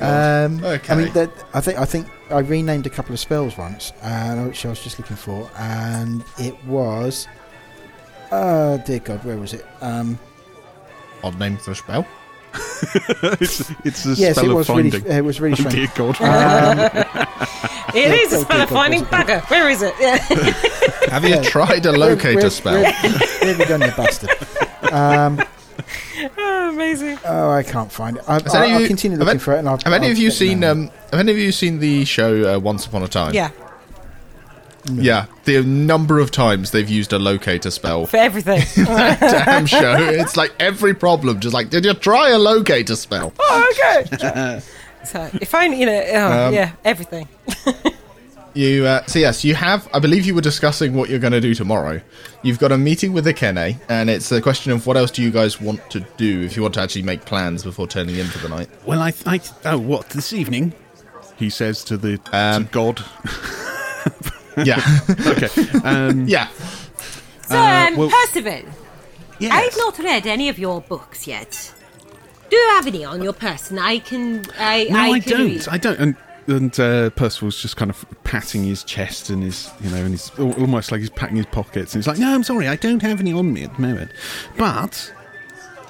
um, 0.00 0.64
Okay. 0.64 0.92
I 0.92 0.96
mean, 0.96 1.12
that, 1.12 1.30
I 1.54 1.60
think 1.60 1.78
I 1.78 1.84
think 1.84 2.08
I 2.30 2.38
renamed 2.40 2.86
a 2.86 2.90
couple 2.90 3.12
of 3.12 3.20
spells 3.20 3.56
once, 3.56 3.92
uh, 4.02 4.36
which 4.44 4.66
I 4.66 4.70
was 4.70 4.82
just 4.82 4.98
looking 4.98 5.16
for, 5.16 5.48
and 5.56 6.24
it 6.38 6.54
was. 6.64 7.28
Oh 8.32 8.78
dear 8.84 8.98
God, 9.00 9.24
where 9.24 9.36
was 9.36 9.52
it? 9.54 9.64
Um, 9.80 10.18
Odd 11.22 11.38
name 11.38 11.56
for 11.56 11.72
a 11.72 11.74
spell. 11.74 12.06
it's, 13.40 13.70
it's 13.84 14.06
a 14.06 14.14
yes, 14.14 14.36
spell 14.36 14.44
it 14.46 14.50
of 14.50 14.56
was 14.56 14.66
finding. 14.66 15.02
really, 15.02 15.16
it 15.16 15.24
was 15.24 15.40
really 15.40 15.52
oh, 15.52 15.68
strange. 15.68 15.74
dear 15.74 15.88
God. 15.94 17.26
It 17.92 18.12
is 18.12 18.32
a 18.32 18.38
spell 18.40 18.60
of 18.62 18.68
finding 18.68 19.00
wasn't 19.00 19.28
bugger. 19.28 19.50
Where 19.50 19.68
is 19.68 19.82
it? 19.82 19.94
Yeah. 19.98 20.16
Have 21.10 21.24
you 21.24 21.42
tried 21.42 21.86
a 21.86 21.92
locator 21.92 22.40
Where- 22.40 22.50
spell? 22.50 22.74
Where, 22.74 22.92
where 22.92 23.54
have 23.54 23.58
you 23.58 23.66
gone, 23.66 23.80
you 23.80 23.90
bastard? 23.96 24.30
Um, 24.92 25.42
oh, 26.38 26.70
amazing. 26.72 27.18
oh, 27.24 27.50
I 27.50 27.64
can't 27.64 27.90
find 27.90 28.18
it. 28.18 28.24
I, 28.28 28.36
I, 28.36 28.66
you, 28.66 28.74
I'll 28.74 28.86
continue 28.86 29.18
have 29.18 29.26
looking 29.26 29.30
any- 29.30 29.38
for 29.40 29.54
it. 29.54 29.58
And 29.58 29.68
I'll, 29.68 29.78
Have 29.78 29.92
any 29.92 30.06
I'll 30.06 30.12
of 30.12 30.18
you 30.18 30.30
seen 30.30 30.62
um? 30.62 30.88
Have 31.10 31.18
any 31.20 31.32
of 31.32 31.38
you 31.38 31.50
seen 31.50 31.80
the 31.80 32.04
show 32.04 32.54
uh, 32.54 32.58
Once 32.60 32.86
Upon 32.86 33.02
a 33.02 33.08
Time? 33.08 33.34
Yeah. 33.34 33.50
Yeah, 34.86 35.26
the 35.44 35.62
number 35.62 36.18
of 36.18 36.30
times 36.30 36.70
they've 36.70 36.88
used 36.88 37.12
a 37.12 37.18
locator 37.18 37.70
spell 37.70 38.06
For 38.06 38.16
everything. 38.16 38.62
damn 38.86 39.66
show. 39.66 39.94
It's 39.98 40.36
like 40.36 40.52
every 40.58 40.94
problem, 40.94 41.40
just 41.40 41.52
like, 41.54 41.70
did 41.70 41.84
you 41.84 41.94
try 41.94 42.30
a 42.30 42.38
locator 42.38 42.96
spell? 42.96 43.32
oh, 43.38 43.72
okay. 43.72 44.60
so 45.04 45.28
if 45.34 45.54
only, 45.54 45.80
you 45.80 45.86
know, 45.86 46.02
oh, 46.12 46.46
Um, 46.48 46.54
yeah, 46.54 46.72
everything. 46.84 47.28
You 48.52 48.84
uh, 48.84 49.06
so 49.06 49.20
yes, 49.20 49.44
you 49.44 49.54
have. 49.54 49.88
I 49.94 50.00
believe 50.00 50.26
you 50.26 50.34
were 50.34 50.40
discussing 50.40 50.94
what 50.94 51.08
you're 51.08 51.20
going 51.20 51.32
to 51.32 51.40
do 51.40 51.54
tomorrow. 51.54 52.00
You've 52.42 52.58
got 52.58 52.72
a 52.72 52.78
meeting 52.78 53.12
with 53.12 53.22
the 53.22 53.32
Kene, 53.32 53.80
and 53.88 54.10
it's 54.10 54.32
a 54.32 54.42
question 54.42 54.72
of 54.72 54.88
what 54.88 54.96
else 54.96 55.12
do 55.12 55.22
you 55.22 55.30
guys 55.30 55.60
want 55.60 55.88
to 55.90 56.00
do 56.16 56.42
if 56.42 56.56
you 56.56 56.62
want 56.62 56.74
to 56.74 56.80
actually 56.80 57.02
make 57.02 57.24
plans 57.24 57.62
before 57.62 57.86
turning 57.86 58.16
in 58.16 58.26
for 58.26 58.38
the 58.38 58.48
night. 58.48 58.68
Well, 58.84 59.00
I, 59.00 59.12
I 59.24 59.40
oh, 59.66 59.78
what 59.78 60.10
this 60.10 60.32
evening? 60.32 60.72
He 61.36 61.48
says 61.48 61.84
to 61.84 61.96
the 61.96 62.18
Um, 62.32 62.66
to 62.66 62.72
God. 62.72 63.04
Yeah, 64.56 64.80
Okay. 65.26 65.48
Um, 65.84 66.26
yeah. 66.26 66.48
So, 67.48 67.56
Uh, 67.56 67.86
um, 67.88 67.96
well- 67.96 68.10
Percival, 68.10 68.62
yes. 69.38 69.52
I've 69.52 69.76
not 69.78 69.98
read 69.98 70.26
any 70.26 70.48
of 70.48 70.58
your 70.58 70.80
books 70.82 71.26
yet. 71.26 71.72
Do 72.50 72.56
you 72.56 72.68
have 72.70 72.86
any 72.88 73.04
on 73.04 73.22
your 73.22 73.32
person? 73.32 73.78
I 73.78 73.98
can. 74.00 74.44
I, 74.58 74.88
No, 74.90 74.98
I, 75.12 75.20
can 75.20 75.30
don't. 75.30 75.46
read. 75.46 75.68
I 75.68 75.78
don't. 75.78 75.98
And, 76.00 76.16
and 76.48 76.80
uh, 76.80 77.10
Percival's 77.10 77.62
just 77.62 77.76
kind 77.76 77.90
of 77.92 78.04
patting 78.24 78.64
his 78.64 78.82
chest 78.82 79.30
and 79.30 79.42
his, 79.44 79.70
you 79.80 79.88
know, 79.90 79.98
and 79.98 80.08
he's 80.10 80.30
almost 80.36 80.90
like 80.90 81.00
he's 81.00 81.10
patting 81.10 81.36
his 81.36 81.46
pockets. 81.46 81.94
And 81.94 82.02
he's 82.02 82.08
like, 82.08 82.18
"No, 82.18 82.34
I'm 82.34 82.42
sorry, 82.42 82.66
I 82.66 82.74
don't 82.74 83.02
have 83.02 83.20
any 83.20 83.32
on 83.32 83.52
me 83.52 83.62
at 83.62 83.74
the 83.76 83.82
moment, 83.82 84.10
but 84.58 85.12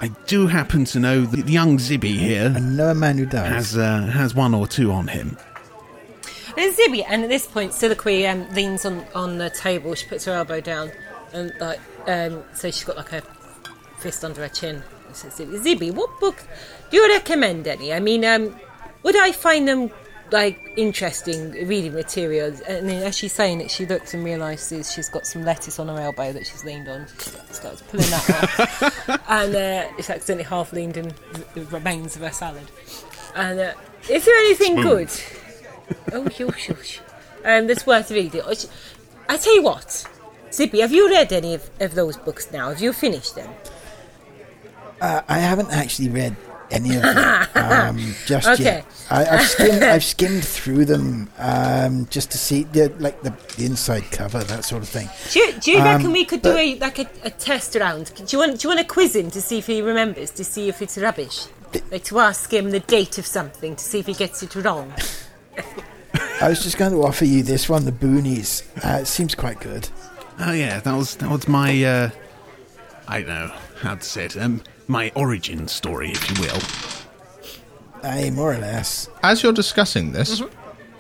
I 0.03 0.09
do 0.27 0.49
happen 0.49 0.85
to 0.87 0.99
know 1.01 1.23
that 1.23 1.47
the 1.47 1.53
young 1.53 1.79
Zibby 1.79 2.19
here 2.19 2.53
I 2.55 2.61
know 2.61 2.89
a 2.91 2.95
man 2.95 3.17
who 3.17 3.25
does. 3.25 3.49
has 3.49 3.79
uh, 3.79 4.03
has 4.13 4.35
one 4.35 4.53
or 4.55 4.67
two 4.67 4.93
on 4.93 5.09
him." 5.09 5.39
There's 6.57 6.77
Zibby, 6.77 7.05
and 7.09 7.23
at 7.23 7.29
this 7.29 7.47
point, 7.47 7.73
Soliloquy 7.73 8.27
um, 8.27 8.49
leans 8.55 8.85
on, 8.85 9.05
on 9.15 9.39
the 9.39 9.51
table. 9.51 9.95
She 9.95 10.07
puts 10.07 10.25
her 10.25 10.33
elbow 10.33 10.61
down, 10.61 10.91
and 11.33 11.53
like, 11.61 11.81
um, 12.07 12.43
so 12.55 12.71
she's 12.71 12.85
got 12.85 12.97
like 12.97 13.13
a 13.13 13.23
fist 13.99 14.25
under 14.25 14.43
her 14.43 14.49
chin. 14.49 14.83
And 15.07 15.17
says, 15.17 15.39
Zibby, 15.39 15.61
Zibby, 15.61 15.93
what 15.93 16.19
book 16.21 16.43
do 16.91 16.97
you 16.97 17.09
recommend? 17.09 17.67
Any? 17.67 17.93
I 17.93 18.01
mean, 18.01 18.25
um, 18.25 18.55
would 19.03 19.17
I 19.17 19.33
find 19.33 19.67
them 19.67 19.91
like 20.31 20.73
interesting 20.77 21.53
reading 21.67 21.95
materials? 21.95 22.61
And 22.61 22.89
then 22.89 23.03
as 23.03 23.17
she's 23.17 23.33
saying 23.33 23.61
it, 23.61 23.71
she 23.71 23.87
looks 23.87 24.15
and 24.15 24.25
realises 24.25 24.93
she's 24.93 25.09
got 25.09 25.27
some 25.27 25.45
lettuce 25.45 25.79
on 25.79 25.89
her 25.89 26.01
elbow 26.01 26.33
that 26.33 26.47
she's 26.47 26.65
leaned 26.65 26.89
on. 26.89 27.07
She 27.19 27.31
starts 27.55 27.83
pulling 27.83 28.11
that 28.11 28.31
off, 28.31 29.09
and 29.29 29.55
uh, 29.55 29.89
it's 29.99 30.11
accidentally 30.11 30.45
half 30.45 30.73
leaned 30.73 30.97
in 30.97 31.13
the 31.55 31.65
remains 31.67 32.17
of 32.17 32.23
her 32.23 32.33
salad. 32.33 32.71
And 33.35 33.61
uh, 33.61 33.73
is 34.09 34.25
there 34.25 34.37
anything 34.37 34.77
good? 34.77 35.11
Oh, 36.13 36.29
shush, 36.29 36.67
shush. 36.67 37.01
Um, 37.45 37.67
that's 37.67 37.87
worth 37.87 38.11
reading. 38.11 38.43
I 39.29 39.37
tell 39.37 39.55
you 39.55 39.63
what, 39.63 40.05
Zippy, 40.53 40.81
have 40.81 40.93
you 40.93 41.09
read 41.09 41.33
any 41.33 41.55
of, 41.55 41.71
of 41.81 41.95
those 41.95 42.17
books 42.17 42.51
now? 42.53 42.69
Have 42.71 42.81
you 42.81 42.93
finished 42.93 43.35
them? 43.37 43.51
Uh, 45.01 45.23
I 45.29 45.39
haven't 45.39 45.71
actually 45.71 46.09
read 46.11 46.37
any 46.71 46.95
of 46.97 47.03
them 47.03 47.47
um, 47.55 48.15
just 48.27 48.47
Okay. 48.49 48.63
yet. 48.65 48.87
I, 49.11 49.25
I've 49.27 49.43
skimmed. 49.49 49.83
I've 49.83 50.05
skimmed 50.05 50.45
through 50.45 50.85
them 50.85 51.31
um, 51.39 52.07
just 52.11 52.31
to 52.33 52.39
see 52.39 52.65
the 52.65 52.91
like 52.99 53.23
the, 53.23 53.35
the 53.57 53.65
inside 53.65 54.05
cover, 54.13 54.39
that 54.45 54.65
sort 54.65 54.83
of 54.83 54.89
thing. 54.89 55.09
Do 55.31 55.39
you, 55.41 55.53
do 55.59 55.71
you 55.73 55.79
Um, 55.79 55.85
reckon 55.85 56.13
we 56.13 56.25
could 56.25 56.43
do 56.43 56.57
a 56.57 56.79
like 56.79 56.99
a, 56.99 57.09
a 57.25 57.31
test 57.31 57.75
round? 57.77 58.13
Do 58.15 58.25
you 58.29 58.39
want 58.39 58.61
do 58.61 58.69
you 58.69 58.75
want 58.75 58.87
to 58.87 58.93
quiz 58.93 59.17
him 59.17 59.31
to 59.31 59.41
see 59.41 59.59
if 59.59 59.67
he 59.67 59.81
remembers? 59.83 60.31
To 60.33 60.45
see 60.45 60.69
if 60.69 60.81
it's 60.83 60.97
rubbish? 60.99 61.47
Like 61.91 62.05
to 62.05 62.19
ask 62.21 62.53
him 62.53 62.71
the 62.71 62.81
date 62.81 63.17
of 63.19 63.27
something 63.27 63.75
to 63.77 63.83
see 63.83 64.01
if 64.01 64.07
he 64.07 64.15
gets 64.15 64.43
it 64.43 64.55
wrong. 64.57 64.93
I 66.41 66.49
was 66.49 66.63
just 66.63 66.79
going 66.79 66.93
to 66.93 67.03
offer 67.03 67.25
you 67.25 67.43
this 67.43 67.69
one, 67.69 67.85
the 67.85 67.93
Boonies. 67.93 68.63
Uh, 68.85 69.01
it 69.01 69.07
seems 69.07 69.35
quite 69.35 69.61
good. 69.61 69.89
Oh 70.39 70.53
yeah, 70.53 70.81
that 70.81 70.95
was 70.95 71.17
that 71.17 71.31
was 71.31 71.47
my 71.47 71.85
uh, 71.85 72.11
I 73.07 73.21
don't 73.21 73.29
know 73.29 73.55
how 73.81 73.95
to 73.97 74.03
say 74.03 74.25
it. 74.25 74.37
Um, 74.37 74.63
my 74.89 75.13
origin 75.15 75.69
story, 75.69 76.11
if 76.11 76.31
you 76.31 76.43
will. 76.43 76.61
Aye, 78.03 78.31
more 78.31 78.55
or 78.55 78.59
less. 78.59 79.09
As 79.23 79.43
you're 79.43 79.53
discussing 79.53 80.13
this, 80.13 80.43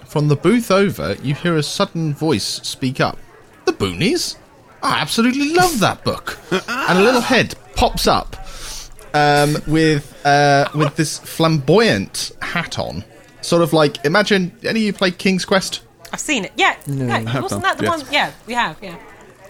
from 0.06 0.28
the 0.28 0.36
booth 0.36 0.70
over, 0.70 1.14
you 1.22 1.34
hear 1.34 1.56
a 1.56 1.62
sudden 1.62 2.12
voice 2.12 2.44
speak 2.44 3.00
up. 3.00 3.18
The 3.64 3.72
Boonies? 3.72 4.36
I 4.82 5.00
absolutely 5.00 5.54
love 5.54 5.80
that 5.80 6.04
book. 6.04 6.38
and 6.50 6.98
a 6.98 7.02
little 7.02 7.20
head 7.20 7.54
pops 7.76 8.06
up 8.06 8.36
um, 9.14 9.56
with 9.66 10.14
uh, 10.26 10.68
with 10.74 10.96
this 10.96 11.18
flamboyant 11.18 12.32
hat 12.42 12.78
on. 12.78 13.04
Sort 13.50 13.62
of 13.62 13.72
like, 13.72 14.04
imagine, 14.04 14.52
any 14.62 14.78
of 14.78 14.86
you 14.86 14.92
played 14.92 15.18
King's 15.18 15.44
Quest? 15.44 15.80
I've 16.12 16.20
seen 16.20 16.44
it. 16.44 16.52
Yeah, 16.56 16.76
yeah. 16.86 17.40
Wasn't 17.40 17.62
that 17.62 17.78
the 17.78 17.84
yes. 17.84 18.04
one? 18.04 18.12
Yeah, 18.12 18.30
we 18.46 18.54
have. 18.54 18.76
Yeah. 18.80 18.96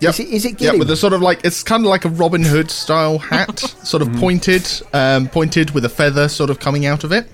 Yep. 0.01 0.15
Is 0.15 0.21
it- 0.21 0.29
is 0.29 0.45
it 0.47 0.59
Yeah, 0.59 0.73
with 0.73 0.91
a 0.91 0.97
sort 0.97 1.13
of 1.13 1.21
like 1.21 1.41
it's 1.45 1.63
kind 1.63 1.85
of 1.85 1.91
like 1.91 2.07
a 2.07 2.09
Robin 2.09 2.43
Hood 2.43 2.71
style 2.71 3.19
hat, 3.19 3.59
sort 3.85 4.01
of 4.01 4.11
pointed, 4.15 4.67
um, 4.95 5.29
pointed 5.29 5.73
with 5.73 5.85
a 5.85 5.91
feather 5.91 6.31
sort 6.31 6.49
of 6.49 6.59
coming 6.61 6.87
out 6.87 7.05
of 7.05 7.13
it. 7.13 7.29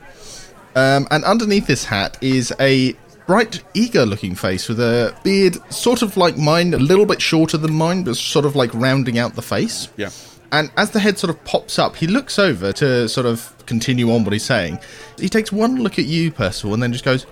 Um, 0.74 1.06
and 1.12 1.22
underneath 1.24 1.68
this 1.68 1.84
hat 1.84 2.18
is 2.20 2.52
a 2.58 2.96
bright, 3.28 3.62
eager-looking 3.74 4.34
face 4.34 4.68
with 4.68 4.80
a 4.80 5.14
beard, 5.22 5.58
sort 5.72 6.02
of 6.02 6.16
like 6.16 6.36
mine, 6.36 6.74
a 6.74 6.78
little 6.78 7.06
bit 7.06 7.22
shorter 7.22 7.56
than 7.56 7.74
mine, 7.74 8.02
but 8.02 8.16
sort 8.16 8.44
of 8.44 8.56
like 8.56 8.74
rounding 8.74 9.20
out 9.20 9.36
the 9.36 9.42
face. 9.42 9.86
Yeah. 9.96 10.10
And 10.56 10.70
as 10.78 10.90
the 10.90 11.00
head 11.00 11.18
sort 11.18 11.28
of 11.28 11.44
pops 11.44 11.78
up, 11.78 11.96
he 11.96 12.06
looks 12.06 12.38
over 12.38 12.72
to 12.72 13.08
sort 13.10 13.26
of 13.26 13.52
continue 13.66 14.10
on 14.10 14.24
what 14.24 14.32
he's 14.32 14.44
saying. 14.44 14.78
He 15.18 15.28
takes 15.28 15.52
one 15.52 15.82
look 15.82 15.98
at 15.98 16.06
you, 16.06 16.30
Percival, 16.32 16.72
and 16.72 16.82
then 16.82 16.92
just 16.92 17.04
goes, 17.04 17.26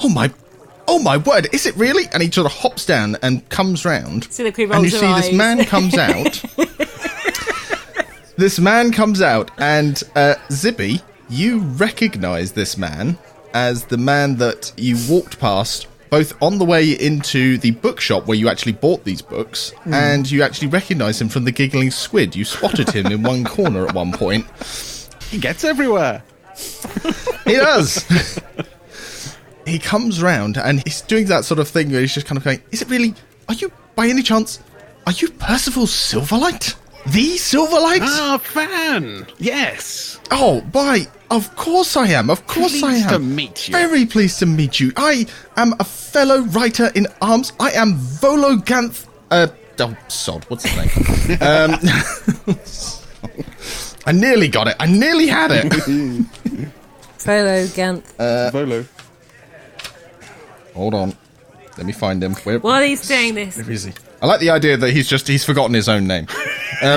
"Oh 0.00 0.08
my, 0.08 0.32
oh 0.88 0.98
my 0.98 1.18
word, 1.18 1.46
is 1.52 1.66
it 1.66 1.76
really?" 1.76 2.04
And 2.12 2.24
he 2.24 2.30
sort 2.30 2.46
of 2.46 2.52
hops 2.52 2.84
down 2.84 3.16
and 3.22 3.48
comes 3.48 3.84
round, 3.84 4.24
and 4.76 4.84
you 4.84 4.90
see 4.90 5.06
this 5.14 5.32
man 5.32 5.64
comes 5.66 5.96
out. 5.96 6.42
this 8.36 8.58
man 8.58 8.90
comes 8.90 9.22
out, 9.22 9.52
and 9.58 10.02
uh, 10.16 10.34
Zibby, 10.48 11.02
you 11.28 11.60
recognise 11.60 12.52
this 12.52 12.76
man 12.76 13.18
as 13.54 13.84
the 13.84 13.98
man 13.98 14.36
that 14.36 14.72
you 14.76 14.96
walked 15.08 15.38
past. 15.38 15.86
Both 16.10 16.40
on 16.42 16.58
the 16.58 16.64
way 16.64 16.90
into 16.90 17.58
the 17.58 17.72
bookshop 17.72 18.26
where 18.26 18.36
you 18.36 18.48
actually 18.48 18.72
bought 18.72 19.04
these 19.04 19.22
books, 19.22 19.72
and 19.86 20.30
you 20.30 20.42
actually 20.42 20.68
recognise 20.68 21.20
him 21.20 21.28
from 21.28 21.44
the 21.44 21.52
Giggling 21.52 21.90
Squid. 21.90 22.36
You 22.36 22.44
spotted 22.44 22.90
him 22.90 23.06
in 23.06 23.22
one 23.22 23.44
corner 23.44 23.86
at 23.86 23.94
one 23.94 24.12
point. 24.12 24.46
He 25.30 25.38
gets 25.38 25.64
everywhere. 25.64 26.22
He 27.44 27.54
does. 27.54 28.04
he 29.66 29.78
comes 29.78 30.22
round 30.22 30.56
and 30.56 30.82
he's 30.86 31.02
doing 31.02 31.26
that 31.26 31.44
sort 31.44 31.60
of 31.60 31.68
thing 31.68 31.90
where 31.90 32.00
he's 32.00 32.14
just 32.14 32.26
kind 32.26 32.38
of 32.38 32.44
going, 32.44 32.62
Is 32.70 32.82
it 32.82 32.88
really? 32.88 33.14
Are 33.48 33.54
you, 33.54 33.70
by 33.94 34.06
any 34.08 34.22
chance, 34.22 34.60
are 35.06 35.12
you 35.12 35.28
Percival 35.30 35.84
Silverlight? 35.84 36.76
The 37.06 37.34
Silverlight? 37.36 38.00
Ah, 38.02 38.38
fan. 38.42 39.26
Yes. 39.38 40.15
Oh, 40.30 40.60
by, 40.72 41.06
of 41.30 41.54
course 41.56 41.96
I 41.96 42.08
am. 42.08 42.30
Of 42.30 42.46
course 42.46 42.82
I 42.82 42.90
Pleased 42.92 43.06
am. 43.06 43.12
to 43.12 43.18
meet 43.18 43.68
you. 43.68 43.72
Very 43.72 44.06
pleased 44.06 44.38
to 44.40 44.46
meet 44.46 44.80
you. 44.80 44.92
I 44.96 45.26
am 45.56 45.74
a 45.78 45.84
fellow 45.84 46.40
writer 46.42 46.90
in 46.94 47.06
arms. 47.20 47.52
I 47.60 47.70
am 47.72 47.94
Vologanth. 47.94 49.06
Uh, 49.30 49.48
oh, 49.80 49.96
sod. 50.08 50.44
What's 50.44 50.64
his 50.64 50.76
name? 50.76 51.38
um, 51.42 51.74
I 54.06 54.12
nearly 54.12 54.48
got 54.48 54.68
it. 54.68 54.76
I 54.78 54.86
nearly 54.86 55.26
had 55.26 55.50
it. 55.52 55.72
Frollo 57.18 57.66
Ganth. 57.66 58.52
Volo. 58.52 58.84
Hold 60.74 60.94
on. 60.94 61.12
Let 61.76 61.86
me 61.86 61.92
find 61.92 62.22
him. 62.22 62.34
Where, 62.36 62.58
While 62.60 62.82
he's 62.82 63.06
doing 63.06 63.34
this, 63.34 63.56
Where 63.56 63.70
is 63.70 63.84
he? 63.84 63.92
I 64.22 64.26
like 64.26 64.40
the 64.40 64.50
idea 64.50 64.76
that 64.76 64.92
he's 64.92 65.08
just 65.08 65.28
he's 65.28 65.44
forgotten 65.44 65.74
his 65.74 65.88
own 65.88 66.06
name. 66.06 66.26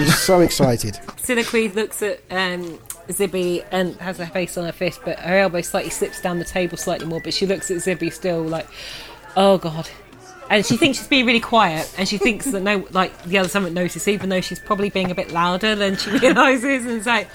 So 0.06 0.42
excited. 0.42 1.00
Soliloquy 1.18 1.70
looks 1.70 2.02
at 2.02 2.22
um, 2.30 2.80
Zibby 3.10 3.66
and 3.72 3.96
has 3.98 4.18
her 4.18 4.26
face 4.26 4.58
on 4.58 4.66
her 4.66 4.72
fist, 4.72 5.02
but 5.04 5.20
her 5.20 5.38
elbow 5.40 5.62
slightly 5.62 5.90
slips 5.90 6.22
down 6.22 6.40
the 6.40 6.46
table 6.46 6.78
slightly 6.78 7.08
more. 7.08 7.22
But 7.22 7.34
she 7.34 7.46
looks 7.46 7.70
at 7.72 7.78
Zibby 7.78 8.12
still 8.12 8.44
like, 8.44 8.68
oh 9.36 9.58
god. 9.58 9.90
And 10.50 10.66
she 10.66 10.78
thinks 10.78 10.98
she's 10.98 11.08
being 11.08 11.28
really 11.28 11.40
quiet, 11.40 11.94
and 11.98 12.10
she 12.10 12.18
thinks 12.18 12.46
that 12.46 12.62
no, 12.62 12.88
like 12.92 13.22
the 13.24 13.38
others 13.38 13.54
haven't 13.54 13.76
noticed, 13.76 14.08
even 14.08 14.30
though 14.30 14.42
she's 14.42 14.60
probably 14.60 14.90
being 14.90 15.12
a 15.12 15.16
bit 15.16 15.32
louder 15.32 15.76
than 15.76 15.96
she 15.96 16.10
realizes. 16.20 16.86
And 16.86 16.98
it's 16.98 17.06
like, 17.06 17.30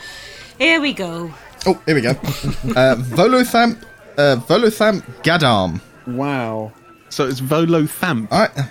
here 0.59 0.81
we 0.81 0.93
go. 0.93 1.33
Oh, 1.67 1.81
here 1.87 1.95
we 1.95 2.01
go. 2.01 2.11
uh, 2.11 2.97
Volothamp, 2.97 3.83
uh, 4.19 4.37
Volothamp 4.47 5.03
Geddarm. 5.23 5.81
Wow. 6.07 6.73
So 7.09 7.29
it's 7.29 7.39
Volo 7.39 7.83
Thamp. 7.83 8.31
All 8.33 8.41
right. 8.41 8.69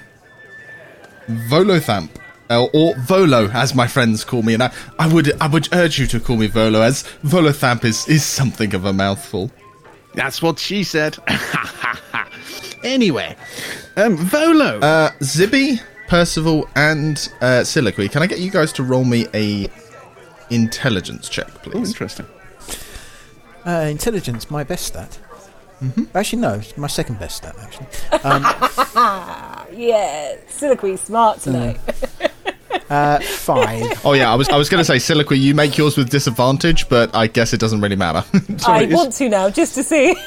Volothamp. 1.50 2.10
Uh, 2.50 2.68
or 2.74 2.96
Volo, 3.00 3.50
as 3.50 3.74
my 3.74 3.88
friends 3.88 4.24
call 4.24 4.42
me, 4.44 4.54
and 4.54 4.64
I, 4.64 4.74
I 5.00 5.08
would 5.12 5.40
I 5.42 5.48
would 5.48 5.70
urge 5.74 5.98
you 5.98 6.08
to 6.08 6.20
call 6.20 6.38
me 6.38 6.48
Volo, 6.48 6.82
as 6.82 7.04
Volothamp 7.24 7.84
is, 7.86 8.08
is 8.08 8.24
something 8.24 8.76
of 8.76 8.86
a 8.86 8.94
mouthful. 8.94 9.50
That's 10.14 10.42
what 10.42 10.60
she 10.60 10.84
said. 10.84 11.18
anyway, 12.84 13.36
um, 13.96 14.18
Volo. 14.18 14.80
Uh, 14.80 15.12
Zibby, 15.22 15.82
Percival, 16.08 16.70
and 16.76 17.30
uh, 17.42 17.64
Soliloquy, 17.64 18.10
can 18.10 18.22
I 18.22 18.28
get 18.28 18.40
you 18.40 18.52
guys 18.52 18.72
to 18.74 18.84
roll 18.84 19.06
me 19.06 19.26
a 19.34 19.68
intelligence 20.50 21.30
check, 21.30 21.48
oh, 21.50 21.60
please? 21.60 21.90
interesting. 21.90 22.28
Uh, 23.66 23.88
intelligence, 23.90 24.52
my 24.52 24.64
best 24.64 24.86
stat. 24.86 25.18
Actually, 26.16 26.42
no, 26.42 26.54
it's 26.54 26.78
my 26.78 26.88
second 26.88 27.20
best 27.20 27.38
stat. 27.38 27.56
Actually, 27.60 27.88
um, 28.24 28.44
Yeah, 29.76 30.36
Silique's 30.48 31.02
smart 31.02 31.40
tonight. 31.42 31.78
Uh, 31.88 32.28
five. 32.88 33.84
Oh 34.06 34.14
yeah, 34.14 34.32
I 34.32 34.36
was 34.36 34.50
I 34.50 34.58
was 34.58 34.70
going 34.70 34.80
to 34.80 34.86
say 34.86 34.96
Siliqui, 34.98 35.40
you 35.40 35.54
make 35.56 35.78
yours 35.78 35.98
with 35.98 36.10
disadvantage, 36.10 36.88
but 36.90 37.14
I 37.16 37.28
guess 37.28 37.54
it 37.54 37.60
doesn't 37.60 37.82
really 37.82 37.96
matter. 37.96 38.24
I 38.68 38.84
is- 38.84 38.94
want 38.94 39.14
to 39.14 39.30
now, 39.30 39.50
just 39.50 39.76
to 39.76 39.84
see. 39.84 40.16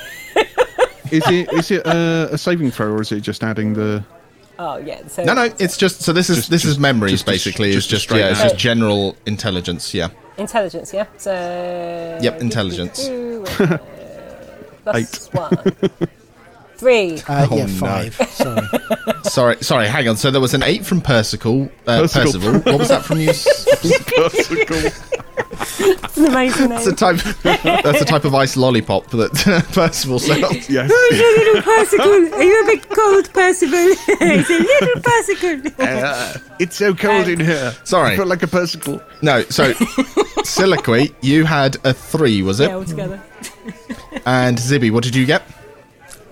Is 1.12 1.22
it 1.28 1.52
is 1.52 1.70
it 1.70 1.86
a, 1.86 2.30
a 2.32 2.36
saving 2.38 2.72
throw 2.72 2.88
or 2.88 3.00
is 3.00 3.12
it 3.12 3.20
just 3.20 3.44
adding 3.44 3.74
the? 3.74 4.04
Oh, 4.58 4.78
yeah. 4.78 5.06
So 5.06 5.22
no, 5.22 5.34
no, 5.34 5.44
it's 5.60 5.76
just 5.76 6.00
so 6.02 6.12
this 6.12 6.28
is 6.28 6.38
Just- 6.38 6.50
this 6.50 6.64
is 6.64 6.80
memories 6.80 7.12
just 7.12 7.26
basically. 7.26 7.70
just 7.70 7.92
it's 7.92 8.02
a 8.04 8.08
just 8.08 8.10
yeah, 8.18 8.30
it's 8.30 8.40
out. 8.40 8.48
just 8.50 8.58
general 8.58 9.16
intelligence. 9.24 9.94
Yeah, 9.94 10.08
Intelligence, 10.36 10.92
yeah? 10.92 11.06
So. 11.16 11.30
Yep, 12.20 12.40
intelligence. 12.40 13.06
uh, 13.08 13.78
plus 14.82 15.28
Eight. 15.32 15.34
one. 15.34 16.08
Three. 16.78 17.18
Uh, 17.26 17.46
Oh, 17.50 17.56
yeah, 17.56 17.64
no. 17.66 17.68
five. 17.68 18.14
Sorry. 18.14 18.66
sorry, 19.24 19.56
sorry. 19.62 19.88
Hang 19.88 20.08
on. 20.08 20.16
So 20.16 20.30
there 20.30 20.40
was 20.40 20.54
an 20.54 20.62
eight 20.62 20.84
from 20.84 21.00
Persicle. 21.00 21.70
Uh, 21.86 22.02
Percival. 22.02 22.32
Percival. 22.52 22.72
What 22.72 22.78
was 22.78 22.88
that 22.88 23.04
from 23.04 23.18
you? 23.20 23.32
It's 25.78 26.16
an 26.16 26.26
amazing 26.26 26.70
name. 26.70 26.78
That's 26.78 26.86
a 26.86 26.94
type. 26.94 27.16
That's 27.42 28.00
a 28.00 28.04
type 28.04 28.24
of 28.24 28.34
ice 28.34 28.56
lollipop 28.56 29.10
that 29.10 29.32
Percival 29.72 30.18
sells. 30.18 30.68
Yes. 30.70 30.90
little 30.90 31.62
Persicle. 31.62 32.34
Are 32.34 32.42
you 32.42 32.62
a 32.62 32.66
bit 32.66 32.88
cold, 32.88 33.32
Percival? 33.32 33.78
it's 33.78 34.50
a 34.50 34.58
little 34.58 35.02
Percival. 35.02 35.72
Uh, 35.78 36.38
it's 36.58 36.76
so 36.76 36.94
cold 36.94 37.28
in 37.28 37.40
here. 37.40 37.74
Sorry. 37.84 38.12
I 38.14 38.16
feel 38.16 38.26
like 38.26 38.42
a 38.42 38.46
Percival. 38.48 39.00
No, 39.22 39.42
so 39.44 39.72
Siliqui, 40.44 41.14
you 41.20 41.44
had 41.44 41.76
a 41.84 41.92
three, 41.92 42.42
was 42.42 42.60
it? 42.60 42.68
Yeah, 42.68 42.76
all 42.76 42.84
together. 42.84 43.20
And 44.24 44.56
Zibby, 44.58 44.90
what 44.90 45.04
did 45.04 45.14
you 45.14 45.26
get? 45.26 45.42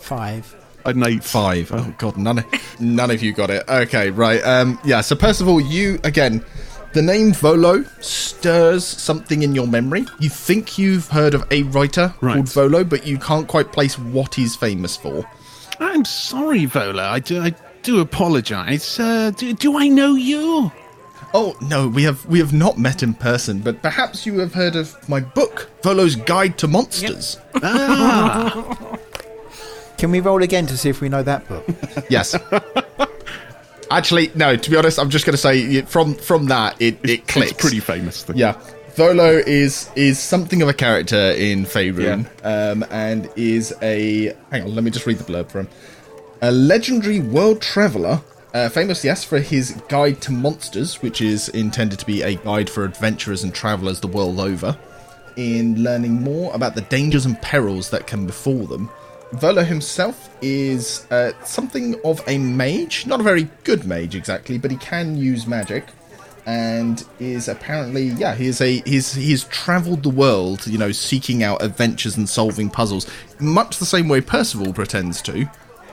Five. 0.05 0.55
An 0.85 1.03
eight. 1.03 1.25
Five. 1.25 1.71
Oh 1.73 1.95
god, 1.97 2.17
none 2.19 2.39
of, 2.41 2.81
none 2.81 3.11
of 3.11 3.23
you 3.23 3.33
got 3.33 3.49
it. 3.51 3.67
Okay, 3.69 4.11
right. 4.11 4.41
Um, 4.45 4.79
yeah. 4.85 5.01
So 5.01 5.17
Percival, 5.17 5.61
you 5.61 5.99
again. 6.05 6.45
The 6.93 7.03
name 7.03 7.33
Volo 7.33 7.83
stirs 8.01 8.85
something 8.87 9.43
in 9.43 9.53
your 9.55 9.67
memory. 9.67 10.05
You 10.21 10.29
think 10.29 10.79
you've 10.79 11.09
heard 11.09 11.35
of 11.35 11.43
a 11.51 11.65
writer 11.65 12.15
Right. 12.21 12.35
called 12.35 12.49
Volo, 12.53 12.85
but 12.85 13.05
you 13.05 13.19
can't 13.19 13.49
quite 13.49 13.73
place 13.73 13.99
what 13.99 14.35
he's 14.37 14.55
famous 14.55 14.97
for. 14.97 15.29
I'm 15.81 16.05
sorry, 16.05 16.67
Volo. 16.67 17.03
I 17.03 17.19
do, 17.19 17.43
I 17.43 17.53
do 17.83 17.99
apologise. 18.01 19.01
Uh, 19.01 19.33
do, 19.33 19.53
do 19.55 19.77
I 19.77 19.89
know 19.89 20.15
you? 20.15 20.71
Oh 21.37 21.57
no, 21.63 21.89
we 21.89 22.05
have 22.05 22.25
we 22.27 22.39
have 22.39 22.53
not 22.53 22.79
met 22.79 23.03
in 23.03 23.13
person, 23.15 23.59
but 23.59 23.83
perhaps 23.83 24.25
you 24.25 24.39
have 24.39 24.55
heard 24.55 24.77
of 24.77 24.95
my 25.09 25.19
book, 25.19 25.69
Volo's 25.83 26.15
Guide 26.15 26.57
to 26.59 26.69
Monsters. 26.69 27.39
Can 30.05 30.11
we 30.11 30.21
roll 30.21 30.43
again 30.43 30.67
to 30.67 30.77
see 30.77 30.91
if 30.91 31.01
we 31.01 31.09
know 31.09 31.23
that 31.23 31.49
book? 31.49 31.65
Yes. 32.11 32.37
Actually, 33.91 34.31
no. 34.35 34.55
To 34.55 34.71
be 34.71 34.77
honest, 34.77 34.99
I'm 34.99 35.09
just 35.09 35.25
going 35.25 35.33
to 35.33 35.39
say 35.39 35.81
from 35.81 36.13
from 36.13 36.45
that 36.49 36.77
it 36.79 36.99
it 37.09 37.27
clicks. 37.27 37.53
It's 37.53 37.61
pretty 37.63 37.81
famous. 37.81 38.23
Thing. 38.23 38.37
Yeah. 38.37 38.61
Volo 38.97 39.31
is 39.47 39.91
is 39.97 40.19
something 40.19 40.61
of 40.61 40.69
a 40.69 40.75
character 40.75 41.17
in 41.17 41.65
Faerun, 41.65 42.27
um, 42.45 42.85
and 42.91 43.31
is 43.35 43.73
a 43.81 44.37
hang 44.51 44.65
on. 44.65 44.75
Let 44.75 44.85
me 44.85 44.91
just 44.91 45.07
read 45.07 45.17
the 45.17 45.25
blurb 45.25 45.51
for 45.51 45.61
him. 45.61 45.69
A 46.43 46.53
legendary 46.53 47.21
world 47.21 47.63
traveler, 47.63 48.21
uh, 48.53 48.69
famous 48.69 49.05
yes 49.05 49.25
for 49.25 49.39
his 49.39 49.71
guide 49.89 50.21
to 50.21 50.33
monsters, 50.33 51.01
which 51.01 51.23
is 51.23 51.49
intended 51.49 51.99
to 51.99 52.05
be 52.05 52.21
a 52.21 52.35
guide 52.35 52.69
for 52.69 52.85
adventurers 52.85 53.43
and 53.43 53.55
travelers 53.55 54.01
the 54.01 54.09
world 54.09 54.39
over, 54.39 54.77
in 55.37 55.83
learning 55.83 56.21
more 56.21 56.55
about 56.55 56.75
the 56.75 56.83
dangers 56.83 57.25
and 57.25 57.41
perils 57.41 57.89
that 57.89 58.07
can 58.07 58.27
befall 58.27 58.67
them. 58.67 58.91
Volo 59.35 59.63
himself 59.63 60.31
is 60.43 61.07
uh, 61.11 61.33
something 61.45 61.99
of 62.05 62.23
a 62.27 62.39
mage, 62.39 63.07
not 63.07 63.21
a 63.21 63.23
very 63.23 63.49
good 63.65 63.85
mage 63.85 64.15
exactly, 64.15 64.59
but 64.59 64.71
he 64.71 64.77
can 64.77 65.17
use 65.17 65.47
magic. 65.47 65.87
And 66.47 67.03
is 67.21 67.49
apparently 67.49 68.09
yeah 68.09 68.35
he 68.35 68.49
is 68.49 68.61
a 68.61 68.83
he's 68.83 69.15
he's 69.15 69.45
traveled 69.45 70.03
the 70.03 70.11
world 70.11 70.67
you 70.67 70.77
know 70.77 70.93
seeking 70.93 71.43
out 71.43 71.63
adventures 71.63 72.19
and 72.19 72.29
solving 72.29 72.69
puzzles. 72.69 73.07
Much 73.41 73.79
the 73.79 73.87
same 73.87 74.09
way 74.09 74.21
percival 74.21 74.75
pretends 74.75 75.23
to. 75.23 75.49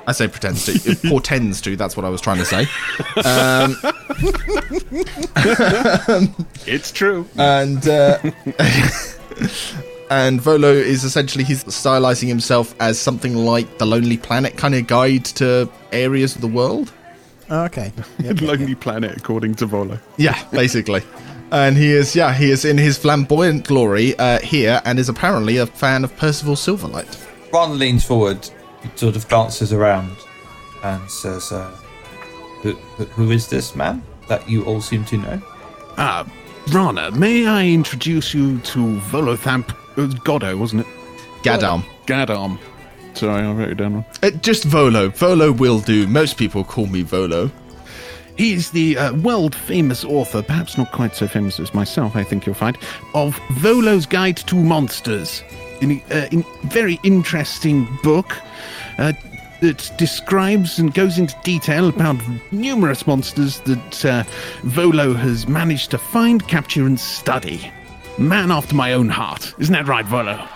I 0.07 0.11
say 0.11 0.27
pretends 0.27 0.65
to 0.65 0.73
it 0.91 1.01
portends 1.09 1.61
to 1.61 1.77
that's 1.77 1.95
what 1.95 2.05
i 2.05 2.09
was 2.09 2.19
trying 2.19 2.39
to 2.39 2.45
say. 2.45 2.65
It's 6.67 6.91
true. 6.91 7.25
and 7.37 7.87
uh, 7.87 8.17
and 10.11 10.39
volo 10.41 10.71
is 10.71 11.03
essentially 11.03 11.43
he's 11.43 11.63
stylizing 11.63 12.27
himself 12.27 12.75
as 12.79 12.99
something 12.99 13.35
like 13.35 13.77
the 13.79 13.85
lonely 13.85 14.17
planet 14.17 14.57
kind 14.57 14.75
of 14.75 14.85
guide 14.85 15.25
to 15.25 15.67
areas 15.91 16.35
of 16.35 16.41
the 16.41 16.47
world 16.47 16.93
Oh, 17.53 17.63
okay. 17.65 17.91
Yep, 18.19 18.39
yep, 18.39 18.41
Lonely 18.41 18.65
yep. 18.67 18.79
planet, 18.79 19.17
according 19.17 19.55
to 19.55 19.65
Volo. 19.65 19.99
Yeah, 20.15 20.41
basically. 20.51 21.01
And 21.51 21.75
he 21.75 21.91
is, 21.91 22.15
yeah, 22.15 22.33
he 22.33 22.49
is 22.49 22.63
in 22.63 22.77
his 22.77 22.97
flamboyant 22.97 23.67
glory 23.67 24.17
uh, 24.19 24.39
here, 24.39 24.81
and 24.85 24.97
is 24.97 25.09
apparently 25.09 25.57
a 25.57 25.65
fan 25.65 26.05
of 26.05 26.15
Percival 26.15 26.55
Silverlight. 26.55 27.11
Ron 27.51 27.77
leans 27.77 28.05
forward, 28.05 28.49
sort 28.95 29.17
of 29.17 29.27
glances 29.27 29.73
around, 29.73 30.15
and 30.85 31.11
says, 31.11 31.51
uh, 31.51 31.69
who, 32.61 32.71
who- 32.95 33.03
who 33.17 33.31
is 33.31 33.47
this 33.49 33.75
man 33.75 34.01
that 34.29 34.49
you 34.49 34.63
all 34.63 34.79
seem 34.79 35.03
to 35.05 35.17
know? 35.17 35.41
Ah, 35.97 36.25
Rana, 36.71 37.11
may 37.11 37.47
I 37.47 37.65
introduce 37.67 38.33
you 38.33 38.59
to 38.59 38.79
Volothamp? 39.11 39.75
It 39.97 40.01
was 40.01 40.15
Goddo, 40.15 40.57
wasn't 40.57 40.81
it? 40.81 40.87
Geddarm. 41.43 41.83
Geddarm. 42.05 42.59
Sorry, 43.13 43.43
I 43.43 43.51
wrote 43.51 43.69
it 43.69 43.75
down 43.75 43.95
wrong. 43.95 44.05
Uh, 44.23 44.31
just 44.31 44.63
Volo. 44.63 45.09
Volo 45.09 45.51
will 45.51 45.79
do. 45.79 46.07
Most 46.07 46.37
people 46.37 46.63
call 46.63 46.87
me 46.87 47.01
Volo. 47.01 47.51
He's 48.37 48.71
the 48.71 48.97
uh, 48.97 49.13
world 49.17 49.53
famous 49.53 50.03
author, 50.03 50.41
perhaps 50.41 50.77
not 50.77 50.91
quite 50.91 51.15
so 51.15 51.27
famous 51.27 51.59
as 51.59 51.73
myself, 51.73 52.15
I 52.15 52.23
think 52.23 52.45
you'll 52.45 52.55
find, 52.55 52.77
of 53.13 53.37
Volo's 53.51 54.05
Guide 54.05 54.37
to 54.37 54.55
Monsters. 54.55 55.43
In 55.81 55.91
a 55.91 56.03
uh, 56.11 56.27
in 56.31 56.45
very 56.63 56.99
interesting 57.03 57.87
book 58.03 58.37
uh, 58.97 59.13
that 59.61 59.91
describes 59.97 60.79
and 60.79 60.93
goes 60.93 61.17
into 61.17 61.35
detail 61.43 61.89
about 61.89 62.17
numerous 62.51 63.05
monsters 63.05 63.59
that 63.61 64.05
uh, 64.05 64.23
Volo 64.63 65.13
has 65.13 65.47
managed 65.47 65.91
to 65.91 65.97
find, 65.97 66.47
capture, 66.47 66.85
and 66.85 66.99
study. 66.99 67.71
Man 68.17 68.51
after 68.51 68.75
my 68.75 68.93
own 68.93 69.09
heart. 69.09 69.53
Isn't 69.57 69.73
that 69.73 69.87
right, 69.87 70.05
Volo? 70.05 70.47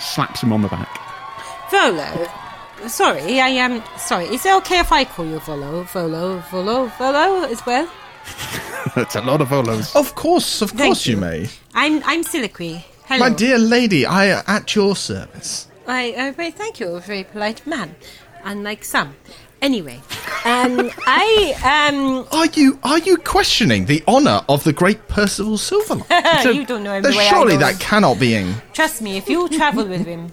Slaps 0.00 0.42
him 0.42 0.52
on 0.52 0.62
the 0.62 0.68
back. 0.68 0.88
Volo. 1.70 2.28
Sorry, 2.88 3.40
I 3.40 3.48
am. 3.48 3.82
sorry, 3.96 4.26
is 4.26 4.44
it 4.44 4.52
okay 4.56 4.80
if 4.80 4.92
I 4.92 5.04
call 5.04 5.24
you 5.26 5.38
Volo? 5.40 5.82
Volo, 5.84 6.38
Volo, 6.50 6.86
Volo 6.98 7.44
as 7.44 7.64
well? 7.64 7.88
That's 8.94 9.14
a 9.16 9.22
lot 9.22 9.40
of 9.40 9.48
Volos. 9.48 9.94
Of 9.96 10.14
course, 10.14 10.60
of 10.62 10.70
Thank 10.70 10.82
course 10.90 11.06
you. 11.06 11.14
you. 11.14 11.20
may. 11.20 11.48
I'm 11.74 12.02
I'm 12.04 12.22
Siliqui. 12.24 12.82
Hello. 13.06 13.20
My 13.20 13.30
dear 13.30 13.58
lady, 13.58 14.04
I 14.04 14.26
am 14.26 14.44
at 14.46 14.74
your 14.74 14.96
service. 14.96 15.68
I, 15.86 16.14
I 16.18 16.30
very 16.32 16.50
thank 16.50 16.80
you, 16.80 16.88
a 16.88 17.00
very 17.00 17.24
polite 17.24 17.66
man, 17.66 17.94
unlike 18.44 18.84
some. 18.84 19.14
Anyway, 19.62 20.00
um, 20.44 20.90
I 21.06 21.88
um, 21.90 22.26
Are 22.30 22.46
you 22.46 22.78
are 22.84 22.98
you 22.98 23.16
questioning 23.16 23.86
the 23.86 24.02
honour 24.06 24.42
of 24.48 24.62
the 24.64 24.72
great 24.72 25.08
Percival 25.08 25.54
Silverlight? 25.56 26.54
you 26.54 26.66
don't 26.66 26.84
know 26.84 26.92
him 26.94 27.02
the 27.02 27.08
way 27.16 27.26
surely 27.26 27.54
I 27.54 27.56
know 27.56 27.66
that 27.66 27.80
cannot 27.80 28.20
be 28.20 28.34
in. 28.34 28.54
Trust 28.74 29.00
me, 29.02 29.16
if 29.16 29.28
you 29.28 29.48
travel 29.48 29.86
with 29.86 30.06
him, 30.06 30.30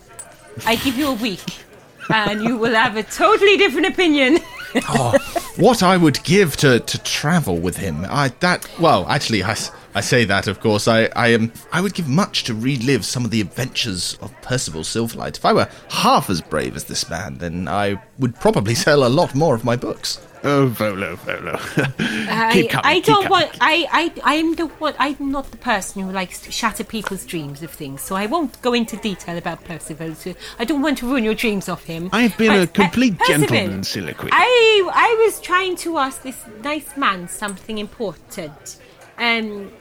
I 0.65 0.75
give 0.75 0.97
you 0.97 1.07
a 1.07 1.13
week, 1.13 1.41
and 2.09 2.43
you 2.43 2.57
will 2.57 2.73
have 2.75 2.97
a 2.97 3.03
totally 3.03 3.57
different 3.57 3.87
opinion. 3.87 4.39
what 5.57 5.83
I 5.83 5.97
would 5.97 6.21
give 6.23 6.57
to, 6.57 6.79
to 6.79 7.03
travel 7.03 7.57
with 7.57 7.77
him. 7.77 8.05
I 8.09 8.29
that 8.41 8.67
well, 8.79 9.05
actually, 9.07 9.41
I, 9.43 9.51
s- 9.51 9.71
I 9.95 10.01
say 10.01 10.25
that. 10.25 10.47
Of 10.47 10.59
course, 10.59 10.87
I 10.87 11.05
I 11.15 11.27
am. 11.29 11.51
I 11.71 11.81
would 11.81 11.93
give 11.93 12.07
much 12.07 12.43
to 12.45 12.53
relive 12.53 13.05
some 13.05 13.25
of 13.25 13.31
the 13.31 13.41
adventures 13.41 14.17
of 14.21 14.33
Percival 14.41 14.81
Silverlight. 14.81 15.37
If 15.37 15.45
I 15.45 15.53
were 15.53 15.69
half 15.89 16.29
as 16.29 16.41
brave 16.41 16.75
as 16.75 16.85
this 16.85 17.09
man, 17.09 17.37
then 17.37 17.67
I 17.67 18.01
would 18.19 18.35
probably 18.35 18.75
sell 18.75 19.05
a 19.05 19.09
lot 19.09 19.35
more 19.35 19.55
of 19.55 19.63
my 19.63 19.75
books. 19.75 20.19
Oh, 20.45 20.67
Volo, 20.67 21.15
Volo. 21.15 21.57
I, 21.77 22.49
Keep 22.51 22.71
coming, 22.71 22.85
I 22.85 22.95
keep 22.95 23.05
don't 23.05 23.23
coming. 23.23 23.29
want. 23.31 23.57
I, 23.61 23.87
I, 23.93 24.35
I'm 24.35 24.55
the 24.55 24.65
one. 24.67 24.93
I'm 24.99 25.31
not 25.31 25.49
the 25.51 25.57
person 25.57 26.01
who 26.03 26.11
likes 26.11 26.41
to 26.41 26.51
shatter 26.51 26.83
people's 26.83 27.25
dreams 27.25 27.63
of 27.63 27.71
things. 27.71 28.01
So 28.01 28.15
I 28.17 28.25
won't 28.25 28.61
go 28.61 28.73
into 28.73 28.97
detail 28.97 29.37
about 29.37 29.63
Percival. 29.63 30.15
So 30.15 30.33
I 30.59 30.65
don't 30.65 30.81
want 30.81 30.97
to 30.97 31.07
ruin 31.07 31.23
your 31.23 31.33
dreams 31.33 31.69
of 31.69 31.81
him. 31.85 32.09
I've 32.11 32.37
been 32.37 32.49
But, 32.49 32.57
a 32.57 32.63
uh, 32.63 32.65
complete 32.65 33.17
Percival, 33.19 33.47
gentleman, 33.47 33.81
Siliqui. 33.83 34.29
I, 34.33 34.89
I 34.93 35.23
was 35.25 35.39
trying 35.39 35.77
to 35.77 35.97
ask 35.97 36.21
this 36.23 36.43
nice 36.61 36.97
man 36.97 37.29
something 37.29 37.77
important. 37.77 38.79
Um, 39.17 39.71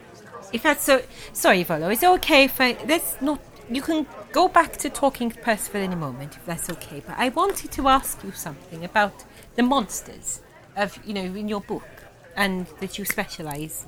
if 0.53 0.63
that's 0.63 0.85
so. 0.85 1.03
Sorry, 1.33 1.63
Volo. 1.63 1.89
Is 1.91 2.03
it 2.03 2.09
okay 2.11 2.45
if 2.45 2.61
I? 2.61 2.77
Let's 2.87 3.21
not. 3.21 3.41
You 3.71 3.83
can 3.83 4.07
go 4.33 4.49
back 4.49 4.77
to 4.79 4.91
talking 4.91 5.31
to 5.31 5.39
Percival 5.39 5.81
in 5.81 5.93
a 5.93 5.97
moment, 5.97 6.37
if 6.37 6.45
that's 6.45 6.69
okay. 6.71 7.03
But 7.07 7.17
I 7.19 7.31
wanted 7.31 7.71
to 7.73 7.89
ask 7.89 8.23
you 8.25 8.33
something 8.33 8.85
about 8.85 9.25
the 9.57 9.63
monsters 9.63 10.41
of 10.77 10.99
you 11.05 11.15
know 11.15 11.23
in 11.23 11.49
your 11.49 11.61
book, 11.61 11.89
and 12.37 12.67
that 12.81 12.99
you 12.99 13.05
specialise. 13.05 13.87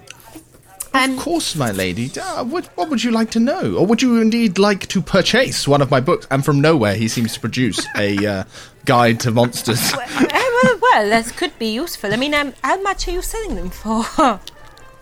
Um, 0.94 1.18
Of 1.18 1.24
course, 1.24 1.56
my 1.56 1.72
lady. 1.72 2.08
Uh, 2.16 2.44
what, 2.44 2.66
what 2.76 2.88
would 2.88 3.02
you 3.02 3.10
like 3.10 3.32
to 3.32 3.40
know? 3.40 3.74
Or 3.74 3.84
would 3.84 4.00
you 4.00 4.20
indeed 4.20 4.58
like 4.58 4.86
to 4.88 5.02
purchase 5.02 5.66
one 5.66 5.82
of 5.82 5.90
my 5.90 5.98
books? 6.00 6.28
And 6.30 6.44
from 6.44 6.60
nowhere, 6.60 6.94
he 6.94 7.08
seems 7.08 7.34
to 7.34 7.40
produce 7.40 7.84
a 7.96 8.24
uh, 8.24 8.44
guide 8.84 9.18
to 9.20 9.32
monsters. 9.32 9.92
um, 9.92 9.98
well, 10.12 10.78
well, 10.80 11.08
that 11.08 11.34
could 11.36 11.58
be 11.58 11.74
useful. 11.74 12.12
I 12.12 12.16
mean, 12.16 12.32
um, 12.32 12.54
how 12.62 12.80
much 12.80 13.08
are 13.08 13.10
you 13.10 13.22
selling 13.22 13.56
them 13.56 13.70
for? 13.70 14.04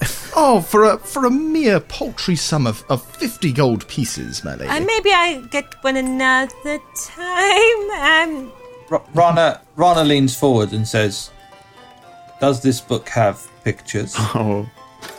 Oh, 0.35 0.63
for 0.63 0.85
a 0.85 0.99
for 0.99 1.27
a 1.27 1.31
mere 1.31 1.79
paltry 1.79 2.37
sum 2.37 2.67
of, 2.67 2.83
of 2.89 3.05
fifty 3.05 3.53
gold 3.53 3.87
pieces, 3.87 4.43
my 4.45 4.55
lady. 4.55 4.71
and 4.71 4.87
maybe 4.87 5.11
I 5.13 5.43
get 5.51 5.75
one 5.83 5.97
another 5.97 6.79
time. 6.97 7.91
Um, 8.01 8.53
R- 8.91 9.03
Rana 9.15 9.61
Rana 9.77 10.05
leans 10.05 10.35
forward 10.37 10.73
and 10.73 10.89
says, 10.89 11.31
"Does 12.41 12.63
this 12.63 12.81
book 12.81 13.09
have 13.11 13.47
pictures?" 13.65 14.15
Oh, 14.35 14.67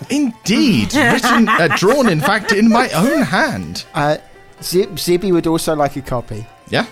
Indeed, 0.09 0.93
written, 0.95 1.47
uh, 1.49 1.67
drawn, 1.77 2.09
in 2.09 2.19
fact, 2.21 2.51
in 2.51 2.69
my 2.69 2.89
own 2.91 3.21
hand. 3.21 3.85
Uh, 3.93 4.17
Zib, 4.61 4.91
Zibby 4.95 5.31
would 5.31 5.45
also 5.45 5.75
like 5.75 5.95
a 5.97 6.01
copy. 6.01 6.47
Yeah. 6.69 6.85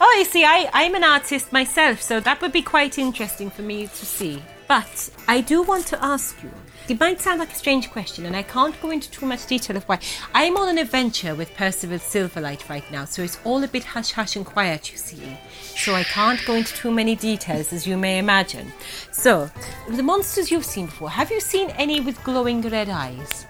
oh, 0.00 0.14
you 0.18 0.24
see, 0.24 0.44
I, 0.44 0.68
I'm 0.74 0.94
an 0.96 1.04
artist 1.04 1.52
myself, 1.52 2.02
so 2.02 2.18
that 2.20 2.40
would 2.42 2.52
be 2.52 2.62
quite 2.62 2.98
interesting 2.98 3.50
for 3.50 3.62
me 3.62 3.86
to 3.86 4.06
see. 4.06 4.42
But 4.66 5.10
I 5.28 5.40
do 5.40 5.62
want 5.62 5.86
to 5.86 6.04
ask 6.04 6.42
you. 6.42 6.50
It 6.88 6.98
might 6.98 7.20
sound 7.20 7.38
like 7.38 7.52
a 7.52 7.54
strange 7.54 7.90
question, 7.90 8.24
and 8.24 8.34
I 8.34 8.42
can't 8.42 8.80
go 8.80 8.90
into 8.90 9.10
too 9.10 9.26
much 9.26 9.46
detail 9.46 9.76
of 9.76 9.84
why. 9.84 9.98
I'm 10.32 10.56
on 10.56 10.70
an 10.70 10.78
adventure 10.78 11.34
with 11.34 11.54
Percival 11.54 11.98
Silverlight 11.98 12.66
right 12.70 12.90
now, 12.90 13.04
so 13.04 13.22
it's 13.22 13.38
all 13.44 13.62
a 13.62 13.68
bit 13.68 13.84
hush 13.84 14.12
hush 14.12 14.36
and 14.36 14.46
quiet, 14.46 14.90
you 14.90 14.96
see. 14.96 15.36
So 15.76 15.94
I 15.94 16.04
can't 16.04 16.42
go 16.46 16.54
into 16.54 16.72
too 16.72 16.90
many 16.90 17.14
details, 17.14 17.74
as 17.74 17.86
you 17.86 17.98
may 17.98 18.18
imagine. 18.18 18.72
So, 19.12 19.50
the 19.90 20.02
monsters 20.02 20.50
you've 20.50 20.64
seen 20.64 20.86
before, 20.86 21.10
have 21.10 21.30
you 21.30 21.40
seen 21.40 21.68
any 21.70 22.00
with 22.00 22.24
glowing 22.24 22.62
red 22.62 22.88
eyes? 22.88 23.44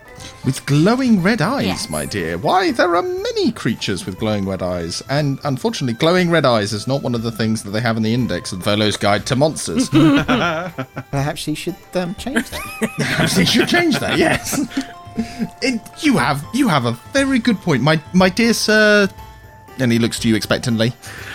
With 0.44 0.64
glowing 0.66 1.22
red 1.22 1.40
eyes, 1.42 1.66
Yes. 1.66 1.90
my 1.90 2.06
dear. 2.06 2.38
Why, 2.38 2.70
there 2.72 2.94
are 2.96 3.02
many 3.02 3.52
creatures 3.52 4.06
with 4.06 4.18
glowing 4.18 4.46
red 4.46 4.62
eyes, 4.62 5.02
and 5.08 5.38
unfortunately, 5.44 5.94
glowing 5.94 6.30
red 6.30 6.44
eyes 6.46 6.72
is 6.72 6.86
not 6.86 7.02
one 7.02 7.14
of 7.14 7.22
the 7.22 7.32
things 7.32 7.62
that 7.64 7.70
they 7.70 7.80
have 7.80 7.96
in 7.96 8.02
the 8.02 8.14
index 8.14 8.52
of 8.52 8.60
Volo's 8.60 8.96
Guide 8.96 9.26
to 9.26 9.36
Monsters. 9.36 9.88
Perhaps 11.10 11.44
he 11.44 11.54
should 11.54 11.76
um, 11.94 12.14
change 12.16 12.48
that. 12.50 12.62
Perhaps 12.98 13.36
they 13.36 13.44
should 13.44 13.68
change 13.68 13.98
that. 13.98 14.18
Yes. 14.18 14.60
It, 15.62 15.80
you 15.98 16.16
have 16.16 16.44
you 16.54 16.68
have 16.68 16.84
a 16.84 16.92
very 17.12 17.40
good 17.40 17.56
point, 17.56 17.82
my 17.82 18.00
my 18.12 18.28
dear 18.28 18.52
sir. 18.52 19.08
And 19.80 19.92
he 19.92 19.98
looks 19.98 20.18
to 20.20 20.28
you 20.28 20.34
expectantly. 20.34 20.92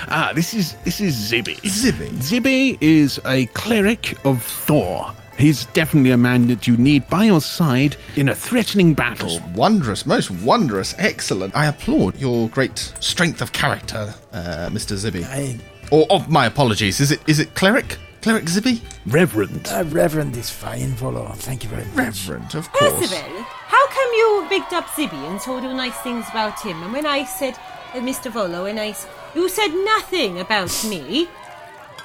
ah, 0.09 0.31
this 0.35 0.53
is 0.53 0.73
this 0.83 0.99
is 0.99 1.15
Zibby. 1.15 1.57
Zibby. 1.61 2.09
Zibby 2.19 2.77
is 2.81 3.19
a 3.25 3.45
cleric 3.47 4.17
of 4.25 4.43
Thor. 4.43 5.11
He's 5.37 5.65
definitely 5.67 6.11
a 6.11 6.17
man 6.17 6.47
that 6.47 6.67
you 6.67 6.77
need 6.77 7.07
by 7.09 7.23
your 7.23 7.41
side 7.41 7.95
in 8.15 8.29
a 8.29 8.35
threatening 8.35 8.93
battle. 8.93 9.39
Wondrous, 9.55 10.05
most 10.05 10.29
wondrous, 10.29 10.93
excellent. 10.99 11.55
I 11.55 11.65
applaud 11.65 12.17
your 12.19 12.49
great 12.49 12.77
strength 12.99 13.41
of 13.41 13.51
character, 13.51 14.13
uh, 14.31 14.69
Mr. 14.71 14.95
Zibby. 14.95 15.23
I, 15.25 15.57
Or, 15.89 16.05
oh, 16.11 16.23
my 16.29 16.45
apologies. 16.45 16.99
Is 16.99 17.11
it 17.11 17.19
is 17.27 17.39
it 17.39 17.55
cleric? 17.55 17.97
Cleric 18.21 18.45
Zibby? 18.45 18.79
Reverend. 19.07 19.67
uh, 19.69 19.83
Reverend 19.87 20.37
is 20.37 20.49
fine, 20.49 20.89
Volo. 20.95 21.27
Thank 21.35 21.63
you 21.63 21.69
very 21.69 21.83
much. 21.85 21.95
Reverend, 21.95 22.55
of 22.55 22.71
course. 22.71 22.93
Percival, 22.93 23.41
how 23.67 23.87
come 23.87 24.09
you 24.13 24.45
bigged 24.49 24.71
up 24.73 24.85
Zibby 24.95 25.21
and 25.29 25.41
told 25.41 25.63
all 25.65 25.73
nice 25.75 25.97
things 26.03 26.25
about 26.29 26.61
him? 26.61 26.81
And 26.83 26.93
when 26.93 27.05
I 27.05 27.25
said, 27.25 27.57
Mr. 27.93 28.31
Volo, 28.31 28.65
and 28.65 28.79
I, 28.79 28.89
s- 28.89 29.07
you 29.35 29.47
said 29.49 29.69
nothing 29.69 30.39
about 30.39 30.71
me. 30.87 31.27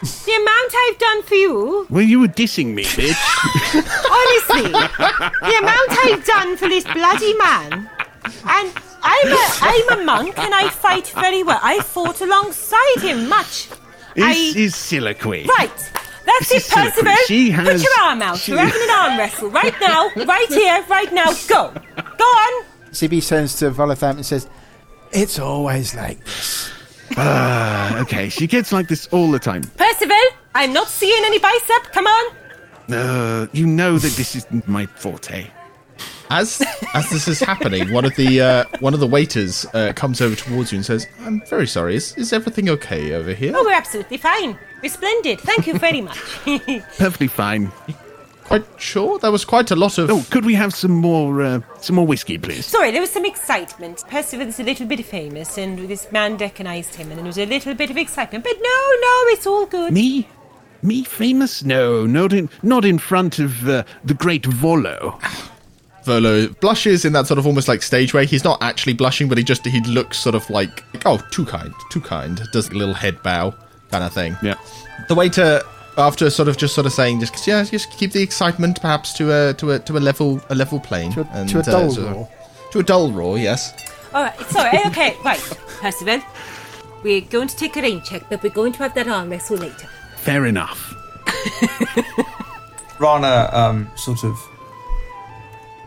The 0.01 0.33
amount 0.33 0.73
I've 0.77 0.99
done 0.99 1.23
for 1.25 1.35
you, 1.35 1.87
Well, 1.91 2.03
you 2.05 2.21
were 2.21 2.29
dissing 2.29 2.73
me, 2.75 2.85
bitch. 2.85 3.19
honestly, 4.11 4.71
the 4.71 5.59
amount 5.59 5.91
I've 6.05 6.25
done 6.25 6.57
for 6.57 6.69
this 6.69 6.85
bloody 6.85 7.35
man. 7.35 7.91
And 8.47 8.73
I'm 9.03 9.29
a, 9.33 9.49
I'm 9.63 10.01
a 10.01 10.05
monk 10.05 10.39
and 10.39 10.55
I 10.55 10.69
fight 10.69 11.09
very 11.09 11.43
well. 11.43 11.59
I 11.63 11.81
fought 11.81 12.21
alongside 12.21 13.01
him 13.01 13.29
much. 13.29 13.69
I, 14.17 14.33
Is 14.33 14.57
is 14.57 14.75
Siliqui. 14.75 15.47
right. 15.47 15.71
That's 16.27 16.49
This 16.49 16.53
it, 16.53 16.57
is 16.57 16.69
Siliqui. 16.69 16.91
Percival. 16.93 17.15
She 17.27 17.51
Put 17.53 17.67
has- 17.67 17.83
your 17.83 17.93
arm 18.03 18.23
out. 18.23 18.39
she- 18.39 18.53
We're 18.53 18.59
having 18.59 18.83
an 18.83 18.91
arm 18.91 19.19
wrestle 19.19 19.51
right 19.51 19.75
now, 19.81 20.11
right 20.27 20.49
here, 20.49 20.85
right 20.89 21.13
now. 21.13 21.33
Go. 21.49 21.73
Go 22.19 22.25
on. 22.25 22.65
CB 22.93 23.27
turns 23.27 23.57
to 23.57 23.71
Volothamp 23.71 24.17
and 24.17 24.27
says, 24.27 24.49
It's 25.13 25.39
always 25.39 25.95
like 25.95 26.23
this. 26.25 26.71
Ah, 27.17 28.01
okay, 28.01 28.29
she 28.29 28.47
gets 28.47 28.73
like 28.73 28.89
this 28.89 29.07
all 29.09 29.31
the 29.31 29.39
time. 29.39 29.63
Percival, 29.77 30.17
I'm 30.55 30.73
not 30.73 30.89
seeing 30.89 31.23
any 31.25 31.39
bicep. 31.39 31.93
Come 31.93 32.07
on. 32.07 32.37
Uh, 32.93 33.47
you 33.53 33.67
know 33.67 33.99
that 33.99 34.13
this 34.13 34.37
isn't 34.37 34.67
my 34.69 34.87
forte. 34.87 35.47
As 36.31 36.63
as 36.95 37.09
this 37.11 37.27
is 37.27 37.41
happening, 37.41 37.91
one 37.91 38.05
of 38.05 38.15
the 38.17 38.41
uh, 38.41 38.65
one 38.81 38.93
of 38.93 39.01
the 39.01 39.07
waiters 39.07 39.65
uh, 39.73 39.93
comes 39.95 40.21
over 40.21 40.37
towards 40.37 40.73
you 40.73 40.77
and 40.77 40.85
says, 40.85 41.07
"I'm 41.21 41.41
very 41.47 41.67
sorry. 41.67 41.97
Is 41.97 42.15
is 42.19 42.33
everything 42.35 42.69
okay 42.69 43.15
over 43.15 43.33
here?" 43.33 43.53
Oh, 43.57 43.65
we're 43.65 43.73
absolutely 43.73 44.19
fine. 44.19 44.59
We're 44.83 44.91
splendid. 44.91 45.41
Thank 45.41 45.67
you 45.67 45.79
very 45.79 46.03
much. 46.03 46.19
Perfectly 46.99 47.29
fine. 47.29 47.73
Quite 48.49 48.65
sure. 48.79 49.19
There 49.19 49.31
was 49.31 49.45
quite 49.45 49.71
a 49.71 49.77
lot 49.77 49.99
of. 49.99 50.11
Oh, 50.11 50.25
could 50.31 50.47
we 50.47 50.55
have 50.55 50.75
some 50.75 50.93
more 50.93 51.43
uh, 51.43 51.61
some 51.81 51.97
more 51.97 52.07
whiskey, 52.07 52.39
please? 52.39 52.65
Sorry, 52.65 52.91
there 52.91 53.03
was 53.03 53.11
some 53.11 53.27
excitement. 53.27 54.03
Percival 54.09 54.49
is 54.49 54.59
a 54.59 54.63
little 54.63 54.87
bit 54.87 55.05
famous, 55.05 55.59
and 55.59 55.79
this 55.81 56.11
man 56.11 56.39
recognized 56.39 56.95
him, 56.95 57.11
and 57.11 57.19
there 57.19 57.27
was 57.27 57.39
a 57.39 57.45
little 57.45 57.75
bit 57.75 57.91
of 57.91 57.99
excitement. 57.99 58.45
But 58.45 58.57
no, 58.57 58.69
no, 59.01 59.23
it's 59.27 59.47
all 59.47 59.67
good. 59.67 59.93
Me? 59.93 60.27
Me 60.81 61.05
famous? 61.05 61.63
No, 61.63 62.07
not 62.07 62.33
in 62.33 62.49
not 62.63 62.87
in 62.87 62.99
front 62.99 63.39
of 63.39 63.69
uh, 63.69 63.85
the 64.03 64.15
great 64.15 64.47
Volo. 64.47 65.19
Volo 66.05 66.49
blushes 66.49 67.05
in 67.05 67.13
that 67.13 67.27
sort 67.27 67.37
of 67.37 67.47
almost 67.47 67.69
like 67.69 67.83
stage 67.83 68.15
way. 68.15 68.25
He's 68.25 68.45
not 68.45 68.63
actually 68.63 68.95
blushing, 68.95 69.29
but 69.29 69.37
he 69.37 69.45
just 69.45 69.67
he 69.67 69.81
looks 69.83 70.17
sort 70.19 70.35
of 70.35 70.49
like, 70.49 70.83
oh, 71.05 71.19
too 71.31 71.45
kind, 71.45 71.75
too 71.91 72.01
kind. 72.01 72.41
Does 72.53 72.71
a 72.71 72.75
little 72.75 72.95
head 72.95 73.23
bow 73.23 73.55
kind 73.91 74.05
of 74.05 74.13
thing. 74.15 74.39
Yeah. 74.43 74.55
The 75.09 75.15
waiter, 75.15 75.61
after 75.99 76.31
sort 76.31 76.49
of 76.49 76.57
just 76.57 76.75
sort 76.75 76.87
of 76.87 76.93
saying, 76.93 77.21
just 77.21 77.47
yeah, 77.47 77.65
just 77.65 77.91
keep 77.91 78.13
the 78.13 78.23
excitement 78.23 78.81
perhaps 78.81 79.13
to 79.15 79.31
a 79.33 79.53
to 79.55 79.73
a 79.73 79.79
to 79.81 79.99
a 79.99 80.01
level 80.01 80.41
a 80.49 80.55
level 80.55 80.81
plane 80.81 81.13
To 81.13 81.21
a- 81.33 81.47
to 81.47 81.59
a 81.59 81.63
dull 81.63 81.95
roar. 81.95 82.29
To 82.73 82.79
a 82.79 82.83
dull 82.83 83.11
roar, 83.13 83.39
yes. 83.39 83.73
All 84.15 84.23
right, 84.23 84.41
sorry. 84.43 84.79
Okay, 84.87 85.17
right, 85.25 85.41
Percival. 85.81 86.21
We're 87.03 87.21
going 87.23 87.49
to 87.49 87.57
take 87.57 87.77
a 87.77 87.83
rain 87.83 88.03
check, 88.03 88.23
but 88.31 88.43
we're 88.43 88.51
going 88.51 88.73
to 88.73 88.79
have 88.79 88.95
that 88.95 89.07
arm 89.09 89.31
wrestle 89.31 89.57
later. 89.59 89.89
Fair 90.17 90.47
enough. 90.47 90.95
Rana 92.99 93.49
um, 93.53 93.91
sort 93.97 94.25
of 94.25 94.37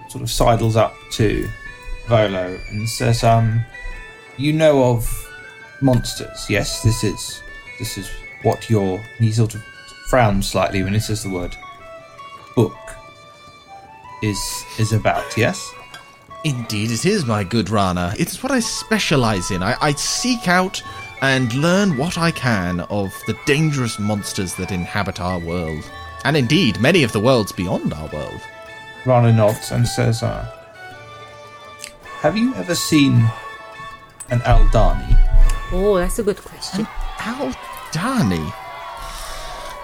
sort 0.10 0.24
of 0.24 0.30
sidles 0.32 0.76
up 0.76 0.94
to 1.14 1.48
Volo 2.08 2.58
and 2.70 2.88
says, 2.88 3.24
um, 3.24 3.64
"You 4.38 4.54
know 4.54 4.84
of 4.84 5.10
monsters? 5.82 6.46
Yes, 6.50 6.82
this 6.84 7.04
is 7.04 7.42
this 7.80 7.98
is 7.98 8.10
what 8.44 8.70
your." 8.70 9.00
He 9.20 9.32
sort 9.32 9.56
of 9.56 9.64
frowns 10.12 10.50
slightly 10.50 10.84
when 10.84 10.94
he 10.94 11.00
says 11.00 11.24
the 11.24 11.30
word 11.30 11.56
"book" 12.54 12.76
is 14.22 14.38
is 14.78 14.92
about. 14.92 15.38
Yes. 15.38 15.74
Indeed, 16.44 16.92
it 16.92 17.06
is, 17.06 17.24
my 17.26 17.46
good 17.46 17.70
Rana. 17.70 18.14
It's 18.20 18.44
what 18.44 18.52
I 18.52 18.60
specialize 18.60 19.52
in. 19.52 19.64
I, 19.64 19.78
I 19.80 19.94
seek 19.94 20.50
out 20.50 20.84
and 21.22 21.54
learn 21.54 21.96
what 21.96 22.18
I 22.18 22.32
can 22.32 22.82
of 22.82 23.14
the 23.26 23.38
dangerous 23.46 24.00
monsters 24.00 24.54
that 24.56 24.72
inhabit 24.72 25.22
our 25.22 25.40
world. 25.40 25.90
And 26.26 26.36
indeed, 26.36 26.82
many 26.82 27.04
of 27.04 27.14
the 27.14 27.20
worlds 27.22 27.54
beyond 27.54 27.94
our 27.94 28.10
world. 28.10 28.42
Rana 29.06 29.32
nods 29.32 29.72
and 29.72 29.88
says, 29.88 30.24
uh, 30.24 30.44
"Have 32.20 32.36
you 32.36 32.54
ever 32.56 32.76
seen 32.76 33.14
an 34.30 34.42
Aldani?" 34.42 35.16
Oh, 35.72 35.96
that's 36.00 36.20
a 36.20 36.24
good 36.24 36.44
question. 36.44 36.86
Aldani. 37.18 38.54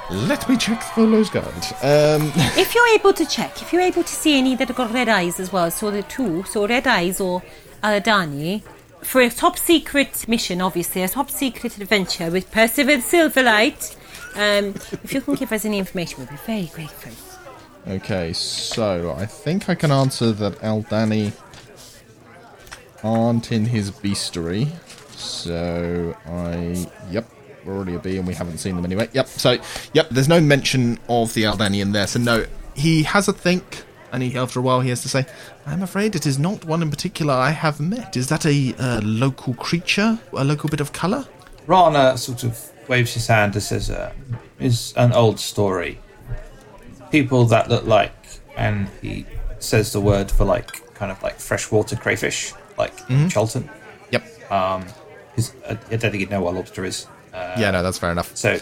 Let 0.09 0.47
me 0.47 0.55
check 0.57 0.81
Volo's 0.95 1.29
guide. 1.29 1.43
Um, 1.83 2.31
If 2.57 2.73
you're 2.73 2.87
able 2.95 3.13
to 3.13 3.25
check, 3.25 3.61
if 3.61 3.73
you're 3.73 3.81
able 3.81 4.03
to 4.03 4.13
see 4.13 4.37
any 4.37 4.55
that 4.55 4.69
have 4.69 4.77
got 4.77 4.93
red 4.93 5.09
eyes 5.09 5.39
as 5.39 5.51
well, 5.51 5.69
so 5.69 5.91
the 5.91 6.03
two, 6.03 6.43
so 6.43 6.65
red 6.67 6.87
eyes 6.87 7.19
or 7.19 7.43
Aldani, 7.83 8.63
for 9.03 9.21
a 9.21 9.29
top 9.29 9.57
secret 9.57 10.27
mission, 10.27 10.61
obviously, 10.61 11.03
a 11.03 11.09
top 11.09 11.29
secret 11.29 11.77
adventure 11.77 12.31
with 12.31 12.49
Percival 12.51 12.97
Silverlight, 12.97 13.95
um, 14.35 14.75
if 15.03 15.13
you 15.13 15.21
can 15.21 15.35
give 15.35 15.51
us 15.51 15.65
any 15.65 15.77
information, 15.79 16.19
we'd 16.19 16.29
be 16.29 16.35
very 16.45 16.65
grateful. 16.67 17.11
okay, 17.87 18.31
so 18.33 19.13
I 19.17 19.25
think 19.25 19.67
I 19.69 19.75
can 19.75 19.91
answer 19.91 20.31
that 20.31 20.53
Aldani 20.61 21.33
aren't 23.03 23.51
in 23.51 23.65
his 23.65 23.91
bestiary. 23.91 24.69
So 25.15 26.15
I. 26.25 26.87
Yep. 27.11 27.29
We're 27.67 27.75
already 27.75 27.95
a 27.95 27.99
B 27.99 28.17
and 28.17 28.25
we 28.25 28.33
haven't 28.33 28.59
seen 28.59 28.77
them 28.77 28.85
anyway. 28.85 29.09
Yep. 29.11 29.27
So, 29.27 29.57
yep. 29.91 30.07
There's 30.09 30.29
no 30.29 30.39
mention 30.39 30.99
of 31.09 31.33
the 31.33 31.43
Aldani 31.43 31.81
in 31.81 31.91
there. 31.91 32.07
So 32.07 32.17
no, 32.17 32.45
he 32.75 33.03
has 33.03 33.27
a 33.27 33.33
think, 33.33 33.83
and 34.13 34.23
he 34.23 34.37
after 34.37 34.59
a 34.59 34.63
while 34.63 34.79
he 34.79 34.89
has 34.89 35.01
to 35.01 35.09
say, 35.09 35.25
"I'm 35.65 35.83
afraid 35.83 36.15
it 36.15 36.25
is 36.25 36.39
not 36.39 36.63
one 36.63 36.81
in 36.81 36.89
particular 36.89 37.33
I 37.33 37.49
have 37.49 37.81
met. 37.81 38.15
Is 38.15 38.29
that 38.29 38.45
a 38.45 38.73
uh, 38.79 39.01
local 39.03 39.53
creature, 39.55 40.17
a 40.31 40.45
local 40.45 40.69
bit 40.69 40.79
of 40.79 40.93
colour?" 40.93 41.27
Rana 41.65 42.17
sort 42.17 42.45
of 42.45 42.57
waves 42.87 43.13
his 43.13 43.27
hand 43.27 43.55
and 43.55 43.63
says, 43.63 43.89
uh, 43.89 44.13
"Is 44.59 44.93
an 44.95 45.11
old 45.11 45.37
story. 45.37 45.99
People 47.11 47.45
that 47.47 47.69
look 47.69 47.85
like," 47.85 48.15
and 48.55 48.87
he 49.01 49.25
says 49.59 49.91
the 49.91 49.99
word 49.99 50.31
for 50.31 50.45
like 50.45 50.93
kind 50.93 51.11
of 51.11 51.21
like 51.21 51.37
freshwater 51.37 51.97
crayfish, 51.97 52.53
like 52.77 52.95
Chultan. 53.27 53.69
Yep. 54.11 54.51
Um, 54.51 54.85
I, 55.67 55.71
I 55.71 55.73
don't 55.97 56.11
think 56.11 56.21
you 56.21 56.27
know 56.27 56.41
what 56.41 56.53
a 56.53 56.57
lobster 56.57 56.85
is. 56.85 57.07
Yeah, 57.57 57.71
no, 57.71 57.81
that's 57.83 57.97
fair 57.97 58.11
enough. 58.11 58.35
So 58.35 58.53
this 58.53 58.61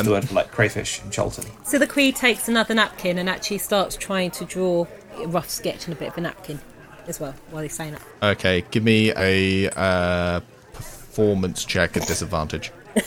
is 0.00 0.02
the 0.04 0.10
word 0.10 0.28
for 0.28 0.34
like 0.34 0.50
crayfish 0.50 1.00
in 1.02 1.10
Chultan. 1.10 1.46
So 1.66 1.78
the 1.78 1.86
queen 1.86 2.12
takes 2.14 2.48
another 2.48 2.74
napkin 2.74 3.18
and 3.18 3.28
actually 3.28 3.58
starts 3.58 3.96
trying 3.96 4.30
to 4.32 4.44
draw 4.44 4.86
a 5.18 5.26
rough 5.28 5.48
sketch 5.50 5.86
on 5.88 5.92
a 5.92 5.96
bit 5.96 6.08
of 6.08 6.18
a 6.18 6.20
napkin 6.20 6.60
as 7.06 7.20
well 7.20 7.34
while 7.50 7.62
he's 7.62 7.74
saying 7.74 7.94
it. 7.94 8.00
Okay, 8.22 8.64
give 8.70 8.82
me 8.82 9.12
a 9.16 9.68
uh, 9.70 10.40
performance 10.72 11.64
check 11.64 11.96
at 11.96 12.06
disadvantage. 12.06 12.72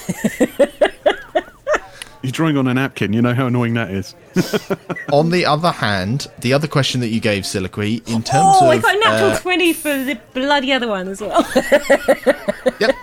You're 2.24 2.32
drawing 2.32 2.58
on 2.58 2.68
a 2.68 2.74
napkin. 2.74 3.14
You 3.14 3.22
know 3.22 3.34
how 3.34 3.48
annoying 3.48 3.76
that 3.76 3.92
is. 3.92 4.16
On 5.14 5.30
the 5.30 5.46
other 5.46 5.72
hand, 5.72 6.28
the 6.40 6.52
other 6.52 6.68
question 6.68 7.00
that 7.02 7.10
you 7.10 7.20
gave 7.22 7.44
Siliqui, 7.44 8.06
in 8.08 8.24
terms 8.24 8.58
Oh, 8.60 8.66
of 8.66 8.72
I 8.72 8.78
got 8.80 8.96
a 8.96 9.00
natural 9.00 9.30
uh, 9.32 9.40
20 9.40 9.74
for 9.74 9.90
the 10.04 10.20
bloody 10.34 10.74
other 10.74 10.88
one 10.88 11.08
as 11.08 11.22
well. 11.22 11.48
yep. 12.80 12.96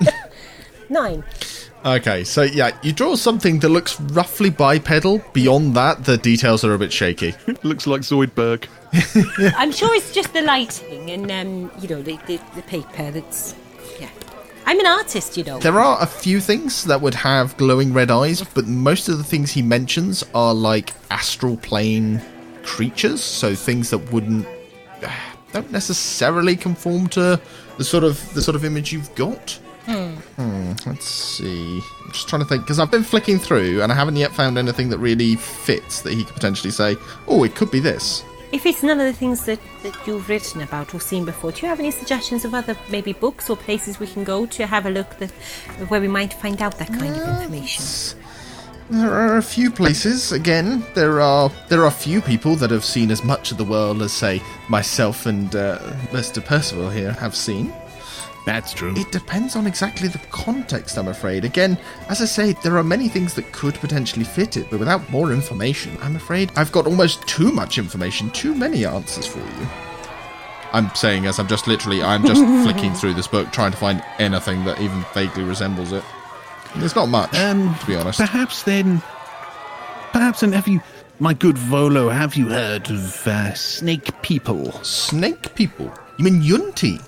Nine. 0.90 1.22
Okay, 1.84 2.24
so 2.24 2.42
yeah, 2.42 2.76
you 2.82 2.92
draw 2.92 3.14
something 3.14 3.58
that 3.58 3.68
looks 3.68 4.00
roughly 4.00 4.48
bipedal. 4.48 5.22
Beyond 5.34 5.74
that, 5.74 6.04
the 6.04 6.16
details 6.16 6.64
are 6.64 6.72
a 6.72 6.78
bit 6.78 6.90
shaky. 6.92 7.34
Looks 7.62 7.86
like 7.86 8.00
Zoidberg. 8.00 8.66
I'm 9.56 9.70
sure 9.70 9.94
it's 9.94 10.10
just 10.10 10.32
the 10.32 10.40
lighting 10.40 11.10
and, 11.10 11.30
um, 11.30 11.70
you 11.80 11.88
know, 11.88 12.00
the, 12.00 12.18
the, 12.26 12.40
the 12.54 12.62
paper 12.62 13.10
that's. 13.10 13.54
Yeah. 14.00 14.08
I'm 14.64 14.80
an 14.80 14.86
artist, 14.86 15.36
you 15.36 15.44
know. 15.44 15.58
There 15.58 15.78
are 15.78 16.00
a 16.00 16.06
few 16.06 16.40
things 16.40 16.84
that 16.84 17.02
would 17.02 17.14
have 17.16 17.54
glowing 17.58 17.92
red 17.92 18.10
eyes, 18.10 18.42
but 18.42 18.66
most 18.66 19.10
of 19.10 19.18
the 19.18 19.24
things 19.24 19.50
he 19.50 19.60
mentions 19.60 20.24
are 20.34 20.54
like 20.54 20.94
astral 21.10 21.58
plane 21.58 22.22
creatures, 22.62 23.22
so 23.22 23.54
things 23.54 23.90
that 23.90 23.98
wouldn't 24.10 24.46
don't 25.54 25.70
necessarily 25.70 26.56
conform 26.56 27.06
to 27.06 27.40
the 27.78 27.84
sort 27.84 28.02
of 28.02 28.34
the 28.34 28.42
sort 28.42 28.56
of 28.56 28.64
image 28.64 28.92
you've 28.92 29.14
got. 29.14 29.58
Hmm, 29.86 30.72
let's 30.86 31.04
see. 31.04 31.80
I'm 32.04 32.12
just 32.12 32.28
trying 32.28 32.40
to 32.42 32.48
think 32.48 32.62
because 32.62 32.78
I've 32.78 32.90
been 32.90 33.02
flicking 33.02 33.38
through 33.38 33.82
and 33.82 33.92
I 33.92 33.94
haven't 33.94 34.16
yet 34.16 34.32
found 34.32 34.56
anything 34.56 34.88
that 34.90 34.98
really 34.98 35.36
fits 35.36 36.00
that 36.02 36.12
he 36.12 36.24
could 36.24 36.34
potentially 36.34 36.70
say. 36.70 36.96
Oh, 37.28 37.44
it 37.44 37.54
could 37.54 37.70
be 37.70 37.80
this. 37.80 38.24
If 38.52 38.66
it's 38.66 38.82
none 38.84 39.00
of 39.00 39.06
the 39.06 39.12
things 39.12 39.46
that, 39.46 39.58
that 39.82 40.06
you've 40.06 40.28
written 40.28 40.60
about 40.62 40.94
or 40.94 41.00
seen 41.00 41.24
before, 41.24 41.50
do 41.50 41.62
you 41.62 41.68
have 41.68 41.80
any 41.80 41.90
suggestions 41.90 42.44
of 42.44 42.54
other 42.54 42.76
maybe 42.88 43.12
books 43.12 43.50
or 43.50 43.56
places 43.56 43.98
we 43.98 44.06
can 44.06 44.22
go 44.22 44.46
to 44.46 44.66
have 44.66 44.86
a 44.86 44.90
look 44.90 45.18
that 45.18 45.32
where 45.88 46.00
we 46.00 46.08
might 46.08 46.32
find 46.32 46.62
out 46.62 46.78
that 46.78 46.88
kind 46.88 47.16
of 47.16 47.28
information? 47.40 47.84
There 48.90 49.12
are 49.12 49.38
a 49.38 49.42
few 49.42 49.70
places. 49.70 50.30
Again, 50.30 50.84
there 50.94 51.20
are 51.20 51.50
there 51.68 51.84
are 51.84 51.90
few 51.90 52.20
people 52.20 52.54
that 52.56 52.70
have 52.70 52.84
seen 52.84 53.10
as 53.10 53.24
much 53.24 53.50
of 53.50 53.58
the 53.58 53.64
world 53.64 54.02
as, 54.02 54.12
say, 54.12 54.42
myself 54.68 55.26
and 55.26 55.54
uh, 55.56 55.78
Mr. 56.12 56.44
Percival 56.44 56.90
here 56.90 57.12
have 57.12 57.34
seen. 57.34 57.72
That's 58.44 58.74
true. 58.74 58.94
It 58.96 59.10
depends 59.10 59.56
on 59.56 59.66
exactly 59.66 60.08
the 60.08 60.18
context, 60.30 60.98
I'm 60.98 61.08
afraid. 61.08 61.44
Again, 61.44 61.78
as 62.10 62.20
I 62.20 62.26
say, 62.26 62.52
there 62.62 62.76
are 62.76 62.84
many 62.84 63.08
things 63.08 63.34
that 63.34 63.52
could 63.52 63.74
potentially 63.76 64.24
fit 64.24 64.56
it, 64.58 64.68
but 64.70 64.78
without 64.78 65.08
more 65.10 65.32
information, 65.32 65.96
I'm 66.02 66.14
afraid 66.16 66.50
I've 66.54 66.70
got 66.72 66.86
almost 66.86 67.26
too 67.26 67.50
much 67.52 67.78
information, 67.78 68.28
too 68.30 68.54
many 68.54 68.84
answers 68.84 69.26
for 69.26 69.38
you. 69.38 69.66
I'm 70.74 70.94
saying 70.94 71.24
as 71.26 71.38
I'm 71.38 71.46
just 71.46 71.66
literally, 71.66 72.02
I'm 72.02 72.26
just 72.26 72.42
flicking 72.64 72.92
through 72.92 73.14
this 73.14 73.28
book 73.28 73.50
trying 73.52 73.70
to 73.70 73.78
find 73.78 74.04
anything 74.18 74.64
that 74.64 74.80
even 74.80 75.04
vaguely 75.14 75.44
resembles 75.44 75.92
it. 75.92 76.04
There's 76.76 76.96
not 76.96 77.06
much, 77.08 77.32
Um, 77.38 77.74
to 77.78 77.86
be 77.86 77.94
honest. 77.94 78.18
Perhaps 78.18 78.64
then, 78.64 79.00
perhaps 80.12 80.40
then, 80.40 80.52
have 80.52 80.66
you, 80.68 80.82
my 81.20 81.32
good 81.32 81.56
Volo, 81.56 82.08
have 82.10 82.34
you 82.34 82.48
heard 82.48 82.90
of 82.90 83.26
uh, 83.26 83.54
snake 83.54 84.10
people? 84.22 84.72
Snake 84.82 85.54
people? 85.54 85.90
You 86.18 86.24
mean 86.24 86.42
Yuan-ti? 86.42 86.98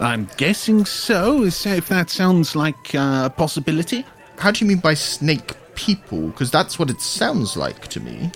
I'm 0.00 0.28
guessing 0.36 0.84
so. 0.84 1.48
So 1.50 1.70
If 1.70 1.88
that 1.88 2.10
sounds 2.10 2.56
like 2.56 2.94
uh, 2.94 3.22
a 3.26 3.30
possibility. 3.30 4.04
How 4.38 4.50
do 4.50 4.64
you 4.64 4.68
mean 4.68 4.78
by 4.78 4.94
snake 4.94 5.52
people? 5.74 6.28
Because 6.28 6.50
that's 6.50 6.78
what 6.78 6.90
it 6.90 7.00
sounds 7.00 7.56
like 7.56 7.88
to 7.88 8.00
me. 8.00 8.32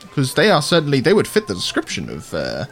Because 0.00 0.34
they 0.34 0.50
are 0.50 0.62
certainly, 0.62 1.00
they 1.00 1.12
would 1.12 1.26
fit 1.26 1.46
the 1.48 1.54
description 1.54 2.08
of 2.08 2.32
uh, 2.32 2.66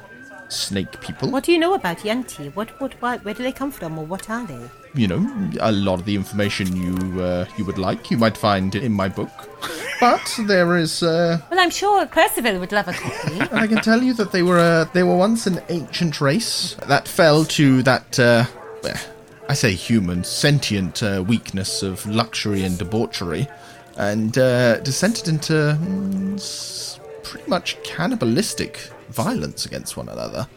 snake 0.49 1.01
people. 1.01 1.31
What 1.31 1.45
do 1.45 1.53
you 1.53 1.59
know 1.59 1.75
about 1.75 2.05
Yuan-ti? 2.05 2.51
What, 2.51 2.81
what, 2.81 2.95
what, 3.03 3.25
where 3.25 3.35
do 3.35 3.43
they 3.43 3.53
come 3.53 3.73
from, 3.73 3.99
or 3.99 4.07
what 4.07 4.31
are 4.31 4.47
they? 4.47 4.71
You 4.95 5.09
know, 5.09 5.51
a 5.61 5.73
lot 5.73 6.01
of 6.01 6.05
the 6.05 6.15
information 6.15 6.77
you 6.77 7.23
uh, 7.23 7.47
you 7.57 7.65
would 7.65 7.79
like, 7.79 8.11
you 8.11 8.19
might 8.19 8.37
find 8.37 8.75
in 8.75 8.93
my 8.93 9.09
book. 9.09 9.31
But 10.01 10.35
there 10.47 10.77
is, 10.77 11.03
uh, 11.03 11.39
Well, 11.51 11.61
I'm 11.61 11.71
sure 11.71 12.05
Percival 12.07 12.59
would 12.59 12.73
love 12.73 12.89
a 12.89 12.93
copy. 12.93 13.41
I 13.53 13.67
can 13.69 13.79
tell 13.79 14.03
you 14.03 14.13
that 14.15 14.33
they 14.33 14.43
were 14.43 14.59
uh, 14.59 14.85
they 14.93 15.03
were 15.03 15.17
once 15.17 15.47
an 15.47 15.61
ancient 15.69 16.21
race 16.21 16.77
that 16.87 17.09
fell 17.09 17.45
to 17.45 17.83
that. 17.85 18.19
Uh, 18.19 18.45
I 19.49 19.55
say 19.55 19.75
human, 19.75 20.25
sentient 20.25 21.03
uh, 21.03 21.23
weakness 21.27 21.83
of 21.83 22.07
luxury 22.07 22.65
and 22.65 22.79
debauchery, 22.79 23.49
and 23.97 24.37
uh, 24.37 24.79
descended 24.81 25.29
into 25.29 25.53
mm, 25.53 26.99
pretty 27.23 27.49
much 27.49 27.77
cannibalistic 27.83 28.91
violence 29.11 29.67
against 29.67 29.97
one 29.97 30.09
another. 30.09 30.49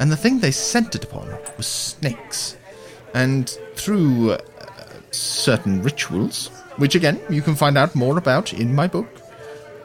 And 0.00 0.10
the 0.12 0.16
thing 0.16 0.38
they 0.40 0.50
centered 0.50 1.04
upon 1.04 1.28
was 1.56 1.66
snakes. 1.66 2.56
And 3.14 3.48
through 3.74 4.32
uh, 4.32 4.38
certain 5.10 5.82
rituals, 5.82 6.48
which 6.76 6.94
again 6.94 7.20
you 7.28 7.42
can 7.42 7.54
find 7.54 7.76
out 7.76 7.94
more 7.94 8.18
about 8.18 8.52
in 8.52 8.74
my 8.74 8.86
book, 8.88 9.08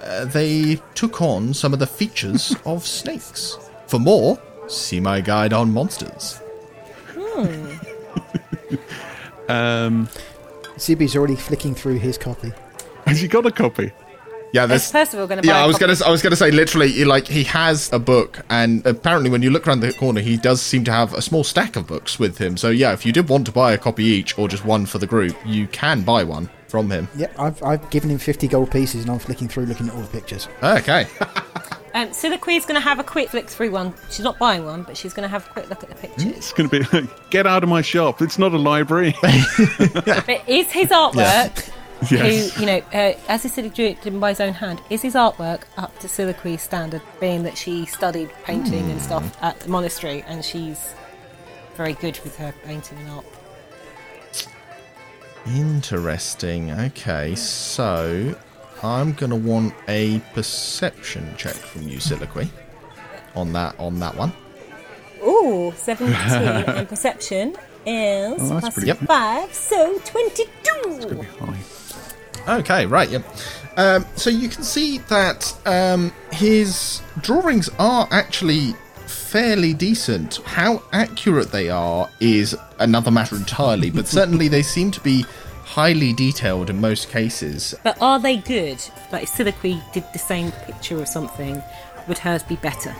uh, 0.01 0.25
they 0.25 0.80
took 0.95 1.21
on 1.21 1.53
some 1.53 1.73
of 1.73 1.80
the 1.80 1.88
features 1.88 2.55
of 2.65 2.86
snakes. 2.86 3.57
For 3.88 3.99
more, 3.99 4.39
see 4.67 4.99
my 4.99 5.21
guide 5.21 5.53
on 5.53 5.71
monsters. 5.71 6.39
Hmm. 7.13 7.73
Um, 9.49 10.07
CB's 10.75 11.15
already 11.15 11.36
flicking 11.38 11.73
through 11.73 11.99
his 11.99 12.17
copy. 12.17 12.51
has 13.05 13.21
he 13.21 13.28
got 13.30 13.45
a 13.45 13.51
copy? 13.51 13.93
Yeah, 14.54 14.66
this, 14.66 14.86
Is 14.86 14.91
this. 14.91 15.10
Percival 15.10 15.28
going 15.28 15.41
to 15.41 15.48
buy 15.48 15.54
Yeah, 15.54 15.62
a 15.62 15.64
I 15.64 15.68
was 15.68 15.78
gonna. 15.78 15.95
I 16.06 16.10
was 16.10 16.22
gonna 16.22 16.36
say 16.36 16.52
literally, 16.52 16.89
he, 16.89 17.06
like 17.06 17.28
he 17.28 17.43
has 17.45 17.91
a 17.91 18.00
book, 18.00 18.41
and 18.50 18.86
apparently, 18.86 19.30
when 19.30 19.41
you 19.41 19.50
look 19.50 19.68
around 19.68 19.82
the 19.82 19.93
corner, 19.93 20.22
he 20.22 20.38
does 20.38 20.62
seem 20.62 20.84
to 20.86 20.91
have 20.91 21.14
a 21.14 21.22
small 21.22 21.43
stack 21.43 21.76
of 21.76 21.86
books 21.88 22.18
with 22.18 22.38
him. 22.38 22.56
So 22.58 22.70
yeah, 22.70 22.93
if 22.93 23.06
you 23.06 23.12
did 23.12 23.28
want 23.30 23.45
to 23.48 23.52
buy 23.52 23.74
a 23.74 23.78
copy 23.78 24.06
each, 24.06 24.38
or 24.38 24.48
just 24.48 24.64
one 24.66 24.86
for 24.86 25.00
the 25.00 25.08
group, 25.08 25.36
you 25.45 25.68
can 25.68 26.02
buy 26.04 26.24
one 26.24 26.50
from 26.70 26.89
him. 26.89 27.08
Yep, 27.16 27.36
I've, 27.39 27.64
I've 27.64 27.89
given 27.89 28.10
him 28.10 28.18
50 28.18 28.48
gold 28.48 28.72
pieces 28.72 29.04
and 29.04 29.12
I'm 29.12 29.20
flicking 29.20 29.48
through 29.48 29.66
looking 29.66 29.88
at 29.88 29.95
all 29.95 30.02
the 30.02 30.08
pictures. 30.08 30.48
Okay. 30.64 31.08
Um, 31.93 32.14
so 32.14 32.30
the 32.30 32.38
queen's 32.38 32.64
going 32.64 32.76
to 32.76 32.82
have 32.82 33.00
a 33.00 33.04
quick 33.04 33.30
flick 33.30 33.50
through 33.50 33.72
one. 33.72 33.91
She's 34.12 34.24
not 34.24 34.38
buying 34.38 34.64
one, 34.64 34.84
but 34.84 34.95
she's 34.95 35.14
going 35.16 35.24
to 35.24 35.30
have 35.30 35.48
a 35.48 35.50
quick 35.50 35.68
look 35.68 35.82
at 35.82 35.89
the 35.89 35.95
pictures. 35.95 36.26
It's 36.26 36.54
going 36.54 36.70
to 36.70 36.80
be 37.02 37.10
get 37.32 37.48
out 37.48 37.64
of 37.64 37.70
my 37.70 37.82
shop. 37.82 38.22
It's 38.22 38.38
not 38.38 38.52
a 38.54 38.58
library. 38.58 39.16
But 39.24 40.43
is 40.48 40.72
his 40.72 40.89
artwork, 40.89 41.72
Yes. 42.12 42.54
who, 42.54 42.62
you 42.62 42.68
know, 42.68 42.78
uh, 42.93 43.14
as 43.28 43.43
he 43.43 43.50
said, 43.50 43.64
he 43.64 43.70
drew 43.72 43.86
it 43.88 44.20
by 44.20 44.30
his 44.30 44.39
own 44.39 44.54
hand, 44.54 44.82
is 44.89 45.02
his 45.02 45.16
artwork 45.16 45.64
up 45.78 45.98
to 46.00 46.08
Siliqui's 46.08 46.62
standard, 46.62 47.02
being 47.20 47.43
that 47.43 47.58
she 47.58 47.86
studied 47.86 48.30
painting 48.43 48.89
and 48.91 49.02
stuff 49.02 49.36
at 49.41 49.60
the 49.62 49.70
monastery 49.70 50.24
and 50.28 50.45
she's 50.45 50.93
very 51.76 51.93
good 51.93 52.20
with 52.24 52.38
her 52.38 52.54
painting 52.64 52.98
and 53.00 53.10
art? 53.10 53.26
Interesting. 55.48 56.72
Okay, 56.72 57.34
so 57.36 58.36
I'm 58.84 59.14
gonna 59.14 59.36
want 59.36 59.74
a 59.88 60.20
perception 60.34 61.34
check 61.38 61.54
from 61.56 61.88
you, 61.88 61.98
Siliqui, 61.98 62.50
on 63.36 63.54
that 63.54 63.80
on 63.80 64.00
that 64.00 64.16
one. 64.16 64.34
Ooh, 65.26 65.74
17 65.78 66.14
and 66.14 66.88
perception 66.88 67.56
is 67.86 68.41
Oh, 68.41 68.48
that's 68.50 68.60
plus 68.60 68.74
pretty 68.74 68.91
good. 68.91 69.08
5, 69.08 69.54
so 69.54 70.00
22. 70.00 71.26
Okay, 72.48 72.86
right, 72.86 73.10
yep. 73.10 73.26
Um, 73.76 74.06
so 74.16 74.30
you 74.30 74.50
can 74.50 74.64
see 74.64 75.00
that 75.10 75.56
um, 75.66 76.14
his 76.32 77.02
drawings 77.22 77.70
are 77.78 78.08
actually 78.10 78.74
fairly 79.06 79.74
decent. 79.74 80.38
How 80.45 80.82
accurate 80.93 81.52
they 81.52 81.70
are 81.70 82.10
is 82.20 82.56
another 82.80 83.12
matter 83.12 83.36
entirely, 83.36 83.89
but 83.89 84.08
certainly 84.08 84.48
they 84.48 84.62
seem 84.76 84.91
to 84.91 85.02
be 85.02 85.26
highly 85.64 86.14
detailed 86.14 86.70
in 86.70 86.80
most 86.80 87.10
cases. 87.10 87.76
But 87.84 88.02
are 88.02 88.20
they 88.20 88.38
good? 88.38 88.82
Like 89.12 89.24
if 89.24 89.30
Siliqui 89.30 89.82
did 89.91 90.06
the 90.14 90.20
same 90.20 90.52
picture 90.52 91.00
or 91.00 91.06
something, 91.06 91.62
would 92.08 92.18
hers 92.18 92.43
be 92.43 92.56
better? 92.56 92.95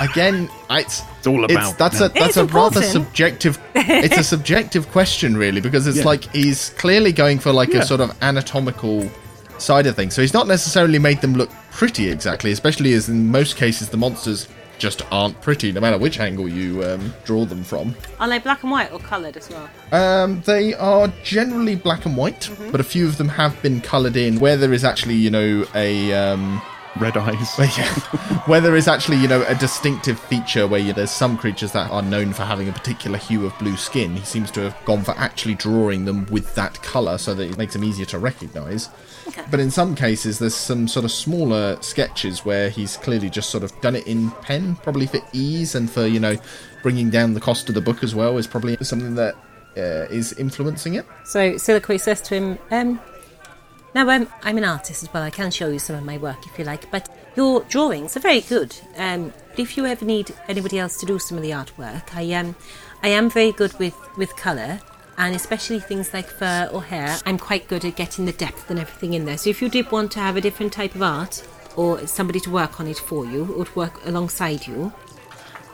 Again, 0.00 0.48
it's 0.70 1.02
It's 1.18 1.26
all 1.26 1.44
it's, 1.44 1.52
about 1.52 1.78
that's 1.78 1.96
a 2.00 2.08
them. 2.08 2.12
that's 2.14 2.26
It's 2.28 2.36
a 2.38 2.44
rather 2.46 2.82
subjective 2.82 3.58
it's 3.74 4.16
a 4.16 4.24
subjective 4.24 4.88
question 4.90 5.36
really 5.36 5.60
because 5.60 5.86
it's 5.86 5.98
Yeah. 5.98 6.04
like 6.04 6.24
he's 6.32 6.70
clearly 6.78 7.12
going 7.12 7.38
for 7.38 7.52
like 7.52 7.72
Yeah. 7.72 7.80
a 7.80 7.84
sort 7.84 8.00
of 8.00 8.16
anatomical 8.22 9.10
side 9.58 9.86
of 9.86 9.94
things 9.96 10.14
so 10.14 10.22
he's 10.22 10.32
not 10.32 10.46
necessarily 10.48 10.98
made 10.98 11.20
them 11.20 11.34
look 11.34 11.50
pretty 11.70 12.10
exactly 12.10 12.50
especially 12.50 12.94
as 12.94 13.10
in 13.10 13.30
most 13.30 13.56
cases 13.56 13.90
the 13.90 13.96
monsters 13.98 14.48
just 14.78 15.02
aren't 15.12 15.38
pretty 15.42 15.70
no 15.70 15.80
matter 15.82 15.98
which 15.98 16.18
angle 16.18 16.48
you 16.48 16.82
um, 16.84 17.12
draw 17.26 17.44
them 17.44 17.62
from 17.62 17.94
Are 18.18 18.26
they 18.26 18.38
black 18.38 18.62
and 18.62 18.72
white 18.72 18.90
or 18.90 18.98
coloured 19.00 19.36
as 19.36 19.50
well? 19.50 19.68
um, 19.92 20.40
they 20.46 20.72
are 20.72 21.08
generally 21.22 21.76
black 21.76 22.06
and 22.06 22.16
white, 22.16 22.48
but 22.72 22.80
a 22.80 22.84
few 22.84 23.06
of 23.06 23.18
them 23.18 23.28
have 23.28 23.60
been 23.60 23.82
coloured 23.82 24.16
in 24.16 24.40
where 24.40 24.56
there 24.56 24.72
is 24.72 24.82
actually, 24.82 25.16
you 25.16 25.28
know, 25.28 25.66
a 25.74 26.14
um, 26.14 26.62
red 26.98 27.16
eyes. 27.16 27.54
But 27.56 27.76
yeah, 27.76 27.94
where 28.46 28.60
there 28.60 28.76
is 28.76 28.88
actually, 28.88 29.18
you 29.18 29.28
know, 29.28 29.44
a 29.46 29.54
distinctive 29.54 30.18
feature 30.18 30.66
where 30.66 30.80
you, 30.80 30.92
there's 30.92 31.10
some 31.10 31.36
creatures 31.36 31.72
that 31.72 31.90
are 31.90 32.02
known 32.02 32.32
for 32.32 32.42
having 32.44 32.68
a 32.68 32.72
particular 32.72 33.18
hue 33.18 33.46
of 33.46 33.56
blue 33.58 33.76
skin. 33.76 34.16
He 34.16 34.24
seems 34.24 34.50
to 34.52 34.60
have 34.60 34.84
gone 34.84 35.02
for 35.02 35.12
actually 35.12 35.54
drawing 35.54 36.04
them 36.04 36.26
with 36.26 36.54
that 36.54 36.82
colour 36.82 37.18
so 37.18 37.34
that 37.34 37.48
it 37.48 37.58
makes 37.58 37.74
them 37.74 37.84
easier 37.84 38.06
to 38.06 38.18
recognise. 38.18 38.88
But 39.50 39.60
in 39.60 39.70
some 39.70 39.94
cases, 39.94 40.38
there's 40.38 40.54
some 40.54 40.88
sort 40.88 41.04
of 41.04 41.12
smaller 41.12 41.80
sketches 41.82 42.44
where 42.44 42.70
he's 42.70 42.96
clearly 42.96 43.30
just 43.30 43.50
sort 43.50 43.62
of 43.62 43.78
done 43.80 43.94
it 43.94 44.06
in 44.06 44.30
pen, 44.42 44.76
probably 44.76 45.06
for 45.06 45.20
ease 45.32 45.74
and 45.74 45.90
for, 45.90 46.06
you 46.06 46.20
know, 46.20 46.36
bringing 46.82 47.10
down 47.10 47.34
the 47.34 47.40
cost 47.40 47.68
of 47.68 47.74
the 47.74 47.80
book 47.80 48.02
as 48.02 48.14
well, 48.14 48.38
is 48.38 48.46
probably 48.46 48.76
something 48.82 49.14
that 49.14 49.36
uh, 49.76 50.06
is 50.10 50.32
influencing 50.34 50.94
it. 50.94 51.06
So 51.24 51.52
Siliqui 51.52 52.00
says 52.00 52.20
to 52.22 52.34
him, 52.34 52.58
um, 52.70 53.00
Now, 53.94 54.08
um, 54.08 54.28
I'm 54.42 54.56
an 54.56 54.64
artist 54.64 55.02
as 55.02 55.12
well. 55.12 55.22
I 55.22 55.30
can 55.30 55.50
show 55.50 55.68
you 55.68 55.78
some 55.78 55.96
of 55.96 56.04
my 56.04 56.16
work 56.16 56.46
if 56.46 56.58
you 56.58 56.64
like, 56.64 56.90
but 56.90 57.08
your 57.36 57.62
drawings 57.64 58.16
are 58.16 58.20
very 58.20 58.40
good. 58.40 58.76
Um, 58.96 59.32
but 59.50 59.58
if 59.58 59.76
you 59.76 59.84
ever 59.86 60.04
need 60.04 60.32
anybody 60.48 60.78
else 60.78 60.98
to 61.00 61.06
do 61.06 61.18
some 61.18 61.36
of 61.36 61.42
the 61.42 61.50
artwork, 61.50 62.14
I 62.14 62.32
um, 62.34 62.54
I 63.02 63.08
am 63.08 63.30
very 63.30 63.52
good 63.52 63.76
with, 63.78 63.96
with 64.16 64.36
colour, 64.36 64.80
and 65.18 65.34
especially 65.34 65.80
things 65.80 66.14
like 66.14 66.28
fur 66.28 66.68
or 66.72 66.82
hair. 66.82 67.18
I'm 67.26 67.38
quite 67.38 67.66
good 67.66 67.84
at 67.84 67.96
getting 67.96 68.26
the 68.26 68.32
depth 68.32 68.70
and 68.70 68.78
everything 68.78 69.14
in 69.14 69.24
there. 69.24 69.38
So 69.38 69.50
if 69.50 69.60
you 69.60 69.68
did 69.68 69.90
want 69.90 70.12
to 70.12 70.20
have 70.20 70.36
a 70.36 70.40
different 70.40 70.72
type 70.72 70.94
of 70.94 71.02
art, 71.02 71.46
or 71.76 72.06
somebody 72.06 72.40
to 72.40 72.50
work 72.50 72.78
on 72.80 72.86
it 72.86 72.98
for 72.98 73.24
you, 73.24 73.52
or 73.54 73.64
to 73.64 73.74
work 73.74 74.04
alongside 74.06 74.66
you, 74.66 74.92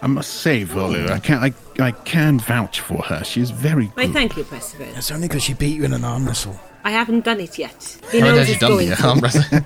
I 0.02 0.06
must 0.08 0.34
say, 0.34 0.62
Volo, 0.62 1.08
I 1.08 1.18
can 1.18 1.42
I, 1.42 1.54
I 1.82 1.90
can 1.90 2.38
vouch 2.38 2.80
for 2.80 3.02
her. 3.02 3.24
She's 3.24 3.50
very 3.50 3.86
why 3.88 4.08
thank 4.08 4.36
you, 4.36 4.44
Percival. 4.44 4.86
It's 4.94 5.10
only 5.10 5.28
because 5.28 5.42
she 5.42 5.54
beat 5.54 5.76
you 5.76 5.84
in 5.84 5.92
an 5.92 6.04
arm 6.04 6.26
wrestle. 6.26 6.58
I 6.86 6.90
haven't 6.90 7.24
done 7.24 7.40
it 7.40 7.58
yet. 7.58 7.98
He 8.12 8.20
How 8.20 8.28
knows 8.28 8.38
has 8.38 8.50
it's 8.50 8.60
done 8.60 8.70
going 8.70 8.90
the 8.90 8.94
to. 8.94 9.06
arm 9.08 9.18
wrestling? 9.18 9.64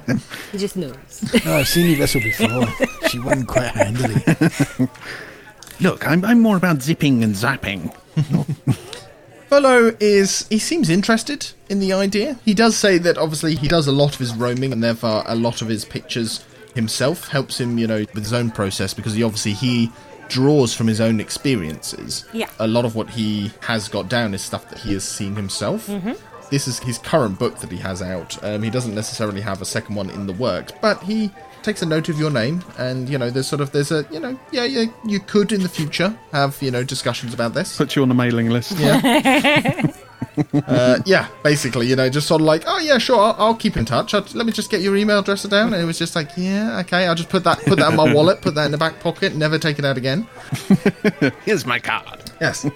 He 0.53 0.57
just 0.57 0.75
knows. 0.75 1.45
No, 1.45 1.59
I've 1.59 1.69
seen 1.69 1.91
you 1.91 2.01
wrestle 2.01 2.23
before. 2.23 2.67
she 3.11 3.19
won 3.19 3.45
quite 3.45 3.67
handily. 3.73 4.23
Look, 5.81 6.09
I'm, 6.09 6.25
I'm 6.25 6.41
more 6.41 6.57
about 6.57 6.81
zipping 6.81 7.23
and 7.23 7.35
zapping. 7.35 7.95
Volo 9.51 9.95
is 10.01 10.47
he 10.49 10.59
seems 10.59 10.89
interested 10.89 11.51
in 11.69 11.79
the 11.79 11.93
idea. 11.93 12.39
He 12.47 12.55
does 12.55 12.75
say 12.75 12.97
that 12.97 13.19
obviously 13.19 13.55
he 13.55 13.69
does 13.69 13.87
a 13.87 13.93
lot 13.93 14.15
of 14.15 14.19
his 14.19 14.35
roaming 14.35 14.73
and 14.73 14.83
therefore 14.83 15.23
a 15.27 15.35
lot 15.35 15.61
of 15.61 15.69
his 15.69 15.85
pictures 15.85 16.43
himself 16.75 17.29
helps 17.29 17.61
him, 17.61 17.77
you 17.77 17.87
know, 17.87 17.99
with 18.15 18.23
his 18.25 18.33
own 18.33 18.51
process 18.51 18.95
because 18.95 19.13
he 19.13 19.23
obviously 19.23 19.53
he 19.53 19.93
draws 20.29 20.73
from 20.73 20.87
his 20.87 21.03
own 21.03 21.21
experiences. 21.21 22.25
Yeah. 22.33 22.49
A 22.59 22.67
lot 22.67 22.87
of 22.87 22.95
what 22.95 23.11
he 23.11 23.51
has 23.61 23.89
got 23.89 24.09
down 24.09 24.33
is 24.33 24.41
stuff 24.41 24.71
that 24.71 24.79
he 24.79 24.95
has 24.95 25.05
seen 25.05 25.37
himself. 25.37 25.87
Mm-hmm. 25.87 26.13
This 26.51 26.67
is 26.69 26.79
his 26.79 26.99
current 26.99 27.39
book 27.39 27.59
that 27.59 27.71
he 27.71 27.79
has 27.79 28.03
out. 28.03 28.43
Um, 28.45 28.63
he 28.63 28.71
doesn't 28.71 28.95
necessarily 28.95 29.41
have 29.41 29.63
a 29.63 29.65
second 29.65 29.95
one 29.95 30.11
in 30.11 30.27
the 30.27 30.33
works, 30.33 30.73
but 30.81 31.03
he 31.03 31.31
takes 31.63 31.83
a 31.83 31.87
note 31.87 32.09
of 32.09 32.19
your 32.19 32.31
name 32.31 32.65
and 32.79 33.07
you 33.09 33.19
know 33.19 33.29
there's 33.29 33.47
sort 33.47 33.61
of 33.61 33.71
there's 33.73 33.93
a 33.93 34.07
you 34.11 34.19
know 34.19 34.39
yeah 34.51 34.65
yeah 34.65 34.87
you 35.05 35.21
could 35.21 35.53
in 35.53 35.63
the 35.63 35.69
future 35.69 36.17
have 36.33 36.57
you 36.63 36.71
know 36.71 36.83
discussions 36.83 37.35
about 37.35 37.53
this 37.53 37.77
Put 37.77 37.95
you 37.95 38.01
on 38.01 38.09
the 38.09 38.15
mailing 38.15 38.49
list. 38.49 38.79
yeah. 38.79 39.93
uh, 40.67 40.99
yeah, 41.05 41.29
basically, 41.43 41.87
you 41.87 41.97
know, 41.97 42.09
just 42.09 42.27
sort 42.27 42.41
of 42.41 42.47
like, 42.47 42.63
oh 42.67 42.79
yeah, 42.79 42.99
sure, 42.99 43.19
I'll, 43.19 43.37
I'll 43.39 43.55
keep 43.55 43.77
in 43.77 43.85
touch. 43.85 44.15
I'll, 44.15 44.25
let 44.35 44.47
me 44.47 44.53
just 44.53 44.71
get 44.71 44.81
your 44.81 44.97
email 44.97 45.19
address 45.19 45.43
down. 45.45 45.75
And 45.75 45.83
it 45.83 45.87
was 45.87 45.99
just 45.99 46.17
like, 46.17 46.31
yeah, 46.37 46.81
okay, 46.81 47.07
I'll 47.07 47.15
just 47.15 47.29
put 47.29 47.45
that 47.45 47.59
put 47.61 47.79
that 47.79 47.91
in 47.91 47.97
my 47.97 48.13
wallet, 48.15 48.41
put 48.41 48.55
that 48.55 48.65
in 48.67 48.73
the 48.73 48.79
back 48.79 49.01
pocket, 49.01 49.35
never 49.35 49.59
take 49.59 49.79
it 49.79 49.85
out 49.85 49.97
again. 49.99 50.27
Here's 51.45 51.67
my 51.67 51.79
card. 51.79 52.31
Yes. 52.41 52.67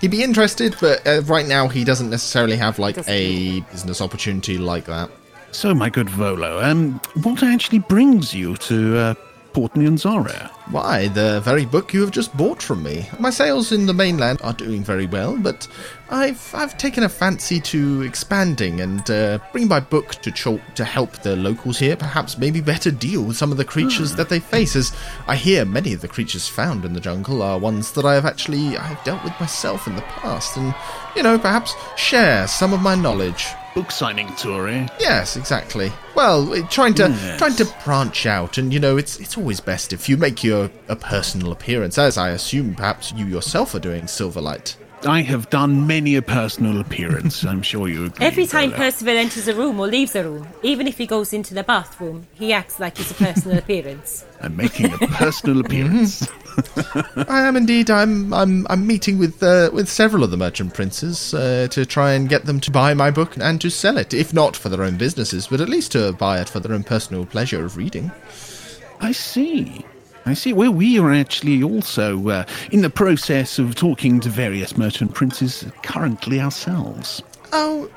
He'd 0.00 0.10
be 0.10 0.22
interested, 0.22 0.76
but 0.80 1.06
uh, 1.06 1.20
right 1.22 1.46
now 1.46 1.68
he 1.68 1.84
doesn't 1.84 2.08
necessarily 2.08 2.56
have 2.56 2.78
like 2.78 2.96
Doesn't 2.96 3.12
a 3.12 3.60
business 3.70 4.00
opportunity 4.00 4.56
like 4.56 4.86
that. 4.86 5.10
So, 5.52 5.74
my 5.74 5.90
good 5.90 6.08
Volo, 6.08 6.62
um, 6.62 7.00
what 7.22 7.42
actually 7.42 7.80
brings 7.80 8.32
you 8.32 8.56
to 8.56 8.96
uh, 8.96 9.14
Port 9.52 9.74
Nyanzaru? 9.74 10.50
Why, 10.70 11.08
the 11.08 11.40
very 11.40 11.66
book 11.66 11.92
you 11.92 12.00
have 12.02 12.10
just 12.10 12.36
bought 12.36 12.62
from 12.62 12.82
me. 12.82 13.08
My 13.18 13.30
sales 13.30 13.72
in 13.72 13.86
the 13.86 13.94
mainland 13.94 14.40
are 14.42 14.52
doing 14.52 14.84
very 14.84 15.06
well, 15.06 15.36
but 15.36 15.66
I've 16.10 16.54
I've 16.54 16.78
taken 16.78 17.02
a 17.02 17.08
fancy 17.08 17.60
to 17.60 18.02
expanding 18.02 18.80
and 18.80 19.10
uh, 19.10 19.38
bring 19.52 19.68
my 19.68 19.80
book 19.80 20.12
to 20.22 20.30
Chult 20.30 20.60
to 20.76 20.84
help 20.84 21.12
the 21.18 21.36
locals 21.36 21.78
here. 21.78 21.96
Perhaps 21.96 22.38
maybe 22.38 22.60
better 22.60 22.90
deal 22.90 23.24
with 23.24 23.36
some 23.36 23.50
of 23.50 23.58
the 23.58 23.64
creatures 23.64 24.14
that 24.16 24.28
they 24.28 24.40
face. 24.40 24.76
As 24.76 24.94
I 25.26 25.36
hear 25.36 25.64
many 25.64 25.92
of 25.92 26.00
the 26.00 26.08
creatures 26.08 26.48
found 26.48 26.84
in 26.84 26.92
the 26.92 27.00
jungle 27.00 27.42
are 27.42 27.58
ones 27.58 27.92
that 27.92 28.04
I 28.04 28.14
have 28.14 28.26
actually 28.26 28.76
I 28.76 28.82
have 28.82 29.04
dealt 29.04 29.24
with 29.24 29.38
myself 29.40 29.86
in 29.86 29.96
the 29.96 30.02
past, 30.02 30.56
and 30.56 30.74
you 31.16 31.22
know 31.22 31.38
perhaps 31.38 31.74
share 31.96 32.46
some 32.46 32.72
of 32.72 32.80
my 32.80 32.94
knowledge. 32.94 33.46
Book 33.74 33.90
signing 33.92 34.34
tour, 34.34 34.68
eh? 34.68 34.88
Yes, 34.98 35.36
exactly. 35.36 35.92
Well, 36.16 36.52
eh, 36.54 36.62
trying 36.68 36.94
to 36.94 37.08
Yes. 37.08 37.38
trying 37.38 37.54
to 37.54 37.66
branch 37.84 38.26
out, 38.26 38.58
and 38.58 38.72
you 38.72 38.80
know, 38.80 38.96
it's 38.96 39.18
it's 39.20 39.38
always 39.38 39.60
best 39.60 39.92
if 39.92 40.08
you 40.08 40.16
make 40.16 40.42
your 40.42 40.70
a 40.88 40.96
personal 40.96 41.52
appearance, 41.52 41.96
as 41.96 42.18
I 42.18 42.30
assume 42.30 42.74
perhaps 42.74 43.12
you 43.12 43.26
yourself 43.26 43.74
are 43.74 43.78
doing, 43.78 44.04
Silverlight. 44.04 44.74
I 45.06 45.22
have 45.22 45.48
done 45.48 45.86
many 45.86 46.14
a 46.16 46.22
personal 46.22 46.80
appearance, 46.80 47.44
I'm 47.46 47.62
sure 47.62 47.88
you 47.88 48.06
agree. 48.06 48.26
Every 48.26 48.46
time 48.46 48.70
Volo. 48.70 48.82
Percival 48.82 49.16
enters 49.16 49.48
a 49.48 49.54
room 49.54 49.80
or 49.80 49.86
leaves 49.86 50.14
a 50.14 50.24
room, 50.24 50.46
even 50.62 50.86
if 50.86 50.98
he 50.98 51.06
goes 51.06 51.32
into 51.32 51.54
the 51.54 51.62
bathroom, 51.62 52.26
he 52.34 52.52
acts 52.52 52.78
like 52.78 53.00
it's 53.00 53.10
a 53.10 53.14
personal 53.14 53.58
appearance. 53.64 54.24
I'm 54.42 54.56
making 54.56 54.92
a 54.92 54.98
personal 54.98 55.60
appearance. 55.64 56.28
I 57.28 57.42
am 57.46 57.56
indeed. 57.56 57.90
I'm 57.90 58.34
I'm 58.34 58.66
I'm 58.68 58.86
meeting 58.86 59.18
with 59.18 59.42
uh, 59.42 59.70
with 59.72 59.88
several 59.88 60.22
of 60.22 60.30
the 60.30 60.36
merchant 60.36 60.74
princes 60.74 61.32
uh, 61.32 61.68
to 61.70 61.86
try 61.86 62.12
and 62.12 62.28
get 62.28 62.44
them 62.44 62.60
to 62.60 62.70
buy 62.70 62.92
my 62.92 63.10
book 63.10 63.36
and 63.38 63.60
to 63.60 63.70
sell 63.70 63.96
it, 63.96 64.12
if 64.12 64.34
not 64.34 64.56
for 64.56 64.68
their 64.68 64.82
own 64.82 64.98
businesses, 64.98 65.46
but 65.46 65.60
at 65.60 65.68
least 65.68 65.92
to 65.92 66.12
buy 66.12 66.40
it 66.40 66.48
for 66.48 66.60
their 66.60 66.74
own 66.74 66.84
personal 66.84 67.24
pleasure 67.24 67.64
of 67.64 67.76
reading. 67.76 68.10
I 69.00 69.12
see. 69.12 69.84
I 70.26 70.34
see. 70.34 70.52
Well, 70.52 70.72
we 70.72 70.98
are 70.98 71.12
actually 71.12 71.62
also 71.62 72.28
uh, 72.28 72.44
in 72.70 72.82
the 72.82 72.90
process 72.90 73.58
of 73.58 73.74
talking 73.74 74.20
to 74.20 74.28
various 74.28 74.76
merchant 74.76 75.14
princes 75.14 75.64
currently 75.82 76.40
ourselves. 76.40 77.22
Oh, 77.52 77.90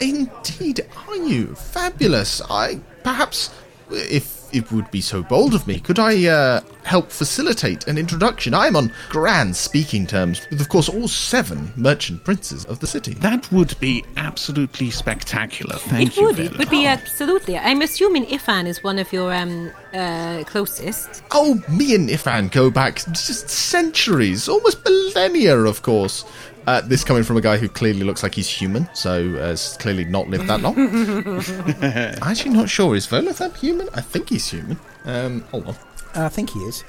indeed, 0.00 0.86
are 1.08 1.16
you? 1.16 1.54
Fabulous. 1.54 2.40
I 2.48 2.80
perhaps, 3.02 3.50
if 3.90 4.44
it 4.54 4.70
would 4.70 4.90
be 4.90 5.00
so 5.00 5.22
bold 5.22 5.54
of 5.54 5.66
me, 5.66 5.80
could 5.80 5.98
I 5.98 6.26
uh, 6.26 6.60
help 6.84 7.10
facilitate 7.10 7.88
an 7.88 7.98
introduction? 7.98 8.54
I 8.54 8.66
am 8.66 8.76
on 8.76 8.92
grand 9.08 9.56
speaking 9.56 10.06
terms 10.06 10.46
with, 10.50 10.60
of 10.60 10.68
course, 10.68 10.88
all 10.88 11.08
seven 11.08 11.72
merchant 11.76 12.24
princes 12.24 12.64
of 12.66 12.78
the 12.78 12.86
city. 12.86 13.14
That 13.14 13.50
would 13.50 13.78
be 13.80 14.04
absolutely 14.16 14.90
spectacular. 14.90 15.76
Thank 15.76 16.10
it 16.10 16.16
you, 16.16 16.26
would. 16.26 16.36
Volo. 16.36 16.50
It 16.50 16.58
would 16.58 16.70
be 16.70 16.86
absolutely. 16.86 17.58
I'm 17.58 17.82
assuming 17.82 18.26
Ifan 18.26 18.66
is 18.66 18.82
one 18.84 18.98
of 18.98 19.12
your 19.12 19.34
um 19.34 19.72
uh 19.92 20.44
closest. 20.46 21.22
Oh, 21.32 21.62
me 21.68 21.94
and 21.94 22.08
Ifan 22.08 22.50
go 22.50 22.70
back 22.70 23.04
just 23.12 23.50
centuries, 23.50 24.48
almost 24.48 24.84
millennia, 24.84 25.58
of 25.58 25.82
course. 25.82 26.24
Uh, 26.66 26.80
this 26.80 27.04
coming 27.04 27.22
from 27.22 27.36
a 27.36 27.40
guy 27.40 27.56
who 27.58 27.68
clearly 27.68 28.02
looks 28.04 28.22
like 28.22 28.34
he's 28.34 28.48
human, 28.48 28.88
so 28.94 29.34
uh, 29.36 29.48
has 29.48 29.76
clearly 29.78 30.04
not 30.04 30.28
lived 30.28 30.46
that 30.48 30.60
long. 30.62 30.74
I'm 32.22 32.28
actually 32.30 32.52
not 32.52 32.68
sure. 32.70 32.94
Is 32.96 33.06
Volothamp 33.06 33.56
human? 33.56 33.88
I 33.94 34.00
think 34.00 34.30
he's 34.30 34.48
human. 34.50 34.78
Um, 35.04 35.42
hold 35.50 35.66
on. 35.68 35.76
I 36.14 36.28
think 36.28 36.50
he 36.50 36.60
is. 36.60 36.82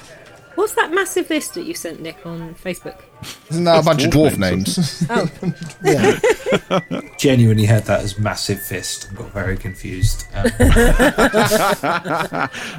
What's 0.56 0.74
that 0.76 0.94
massive 0.94 1.30
list 1.30 1.56
that 1.56 1.66
you 1.66 1.74
sent 1.74 2.00
Nick 2.02 2.26
on 2.26 2.56
Facebook? 2.56 3.02
Isn't 3.50 3.66
that 3.66 3.82
a 3.82 3.84
bunch 3.84 4.06
of 4.06 4.12
dwarf 4.12 4.36
dwarf 4.36 4.40
names? 4.40 5.06
Oh, 5.10 5.30
Yeah. 7.04 7.10
Genuinely 7.18 7.66
had 7.66 7.84
that 7.86 8.00
as 8.02 8.18
massive 8.18 8.62
fist 8.62 9.10
and 9.10 9.18
got 9.18 9.32
very 9.32 9.58
confused. 9.58 10.24
Um, 10.34 10.44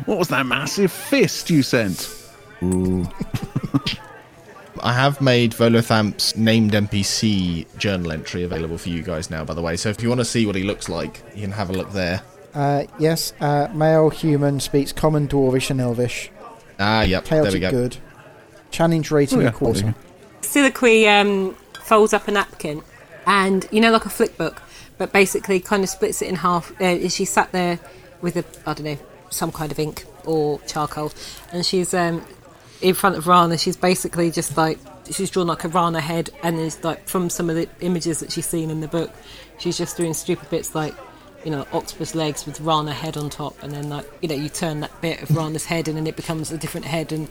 What 0.07 0.17
was 0.19 0.29
that 0.29 0.47
massive 0.47 0.91
fist 0.91 1.51
you 1.51 1.63
sent? 1.63 2.09
I 4.83 4.93
have 4.93 5.21
made 5.21 5.53
Volothamp's 5.53 6.37
named 6.37 6.73
NPC 6.73 7.67
journal 7.79 8.13
entry 8.13 8.43
available 8.45 8.79
for 8.79 8.89
you 8.89 9.03
guys 9.03 9.31
now, 9.31 9.45
by 9.45 9.55
the 9.55 9.63
way. 9.63 9.77
So 9.77 9.89
if 9.89 10.03
you 10.03 10.09
want 10.09 10.21
to 10.21 10.25
see 10.25 10.47
what 10.47 10.55
he 10.57 10.63
looks 10.63 10.89
like, 10.89 11.23
you 11.35 11.43
can 11.43 11.53
have 11.53 11.71
a 11.71 11.73
look 11.73 11.91
there. 11.93 12.23
Uh, 12.55 12.85
yes, 12.99 13.33
uh, 13.41 13.69
male 13.75 14.09
human 14.11 14.61
speaks 14.61 14.93
common, 14.93 15.29
dwarvish, 15.29 15.71
and 15.71 15.81
elvish. 15.81 16.31
Ah, 16.79 17.03
yep. 17.03 17.25
There 17.27 17.43
we 17.43 17.51
Chaotic 17.51 17.61
go. 17.63 17.71
good. 17.71 17.97
Challenge 18.71 19.11
rating 19.11 19.39
Oh, 19.39 19.43
yeah. 19.43 19.49
a 19.49 19.53
quarter. 19.53 19.95
Siliqui 20.43 21.07
um, 21.09 21.55
folds 21.85 22.13
up 22.13 22.29
a 22.29 22.31
napkin 22.31 22.83
and, 23.27 23.67
you 23.71 23.81
know, 23.81 23.91
like 23.91 24.07
a 24.07 24.11
flick 24.11 24.37
book, 24.39 24.63
but 24.99 25.13
basically 25.13 25.61
kind 25.61 25.83
of 25.83 25.89
splits 25.91 26.23
it 26.23 26.29
in 26.29 26.37
half. 26.37 26.79
Uh, 26.81 27.09
she 27.09 27.25
sat 27.25 27.53
there 27.53 27.79
with 28.23 28.37
a, 28.37 28.45
I 28.69 28.75
don't 28.75 28.85
know, 28.85 28.99
some 29.31 29.53
kind 29.53 29.71
of 29.73 29.79
ink 29.79 30.05
or 30.25 30.61
charcoal, 30.61 31.13
and 31.53 31.65
she's 31.67 31.93
um, 31.95 32.25
in 32.81 32.95
front 32.95 33.17
of 33.17 33.27
Rana. 33.27 33.59
She's 33.59 33.77
basically 33.77 34.31
just 34.31 34.57
like, 34.57 34.79
she's 35.11 35.31
drawn 35.31 35.47
like 35.47 35.65
a 35.65 35.69
Rana 35.69 36.01
head, 36.01 36.31
and 36.43 36.59
there's 36.59 36.83
like, 36.85 37.07
from 37.09 37.31
some 37.31 37.49
of 37.51 37.57
the 37.57 37.69
images 37.81 38.21
that 38.21 38.33
she's 38.33 38.47
seen 38.47 38.71
in 38.71 38.81
the 38.81 38.89
book, 38.89 39.11
she's 39.59 39.77
just 39.79 39.97
doing 39.97 40.15
stupid 40.15 40.49
bits 40.51 40.75
like, 40.75 40.95
you 41.45 41.51
know, 41.51 41.67
octopus 41.73 42.15
legs 42.15 42.45
with 42.45 42.61
Rana 42.61 42.93
head 42.93 43.17
on 43.17 43.31
top, 43.31 43.63
and 43.63 43.73
then 43.73 43.89
like, 43.89 44.05
you 44.21 44.29
know, 44.29 44.35
you 44.35 44.49
turn 44.49 44.81
that 44.81 45.01
bit 45.01 45.23
of 45.23 45.31
Rana's 45.37 45.65
head, 45.65 45.87
and 45.89 45.97
then 45.97 46.07
it 46.07 46.17
becomes 46.17 46.51
a 46.51 46.59
different 46.59 46.87
head, 46.87 47.13
and 47.13 47.29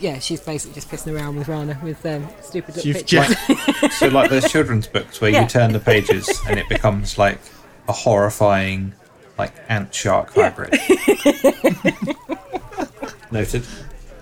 yeah, 0.00 0.18
she's 0.18 0.40
basically 0.40 0.74
just 0.74 0.88
pissing 0.90 1.14
around 1.16 1.36
with 1.36 1.46
Rana 1.48 1.78
with 1.82 2.04
um, 2.04 2.26
stupid 2.40 2.74
little 2.74 2.88
You've 2.88 2.96
pictures. 3.06 3.36
just, 3.46 3.92
so, 4.00 4.08
like 4.08 4.30
those 4.30 4.50
children's 4.50 4.88
books 4.88 5.20
where 5.20 5.30
Yeah. 5.30 5.42
you 5.42 5.48
turn 5.48 5.72
the 5.72 5.78
pages 5.78 6.28
and 6.48 6.58
it 6.58 6.68
becomes 6.68 7.18
like 7.18 7.38
a 7.86 7.92
horrifying, 7.92 8.94
like 9.38 9.52
ant 9.68 9.94
shark 9.94 10.34
hybrid. 10.34 10.72
Noted. 13.30 13.64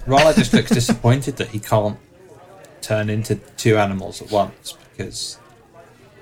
Rala 0.06 0.34
just 0.34 0.52
looks 0.52 0.70
disappointed 0.70 1.36
that 1.36 1.48
he 1.48 1.58
can't 1.58 1.98
turn 2.80 3.10
into 3.10 3.36
two 3.56 3.76
animals 3.76 4.22
at 4.22 4.30
once 4.30 4.74
because, 4.96 5.38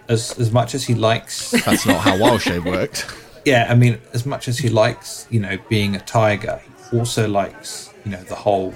as 0.09 0.39
as 0.39 0.51
much 0.51 0.75
as 0.75 0.85
he 0.85 0.95
likes, 0.95 1.51
That's 1.65 1.87
not 1.87 2.01
how 2.01 2.19
Wild 2.19 2.43
Shape 2.43 2.65
worked. 2.65 3.07
yeah, 3.45 3.67
I 3.71 3.75
mean, 3.75 4.01
as 4.13 4.27
much 4.27 4.49
as 4.49 4.59
he 4.59 4.69
likes, 4.69 5.27
you 5.31 5.41
know, 5.41 5.59
being 5.69 5.95
a 5.97 6.01
tiger, 6.01 6.61
he 6.91 6.99
also 6.99 7.29
likes, 7.29 7.91
you 8.05 8.11
know, 8.11 8.23
the 8.25 8.35
whole 8.35 8.75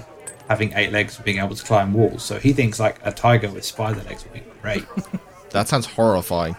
having 0.49 0.73
eight 0.73 0.91
legs 0.91 1.15
and 1.17 1.25
being 1.25 1.39
able 1.39 1.55
to 1.55 1.63
climb 1.63 1.93
walls. 1.93 2.23
So 2.23 2.37
he 2.39 2.53
thinks 2.53 2.79
like 2.79 2.97
a 3.05 3.11
tiger 3.11 3.49
with 3.49 3.63
spider 3.65 4.01
legs 4.03 4.23
would 4.23 4.33
be 4.33 4.43
great. 4.61 4.85
That 5.51 5.67
sounds 5.67 5.85
horrifying. 5.85 6.55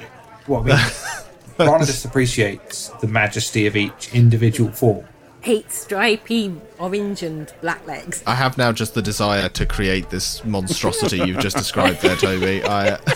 Well, 0.47 0.61
I 0.63 0.65
mean, 0.65 0.79
Rana 1.69 1.85
just 1.87 2.05
appreciates 2.05 2.89
the 3.01 3.09
majesty 3.09 3.67
of 3.67 3.77
each 3.77 4.13
individual 4.15 4.71
form. 4.71 5.07
Eight 5.47 5.71
stripy 5.71 6.55
orange 6.79 7.23
and 7.23 7.53
black 7.61 7.87
legs. 7.87 8.23
I 8.27 8.35
have 8.35 8.57
now 8.57 8.73
just 8.73 8.95
the 8.95 9.03
desire 9.03 9.49
to 9.51 9.67
create 9.67 10.11
this 10.11 10.45
monstrosity 10.45 11.19
you've 11.19 11.41
just 11.41 11.57
described 11.57 12.01
there, 12.01 12.17
Toby. 12.17 12.63
I. 12.63 12.93
uh, 12.93 12.99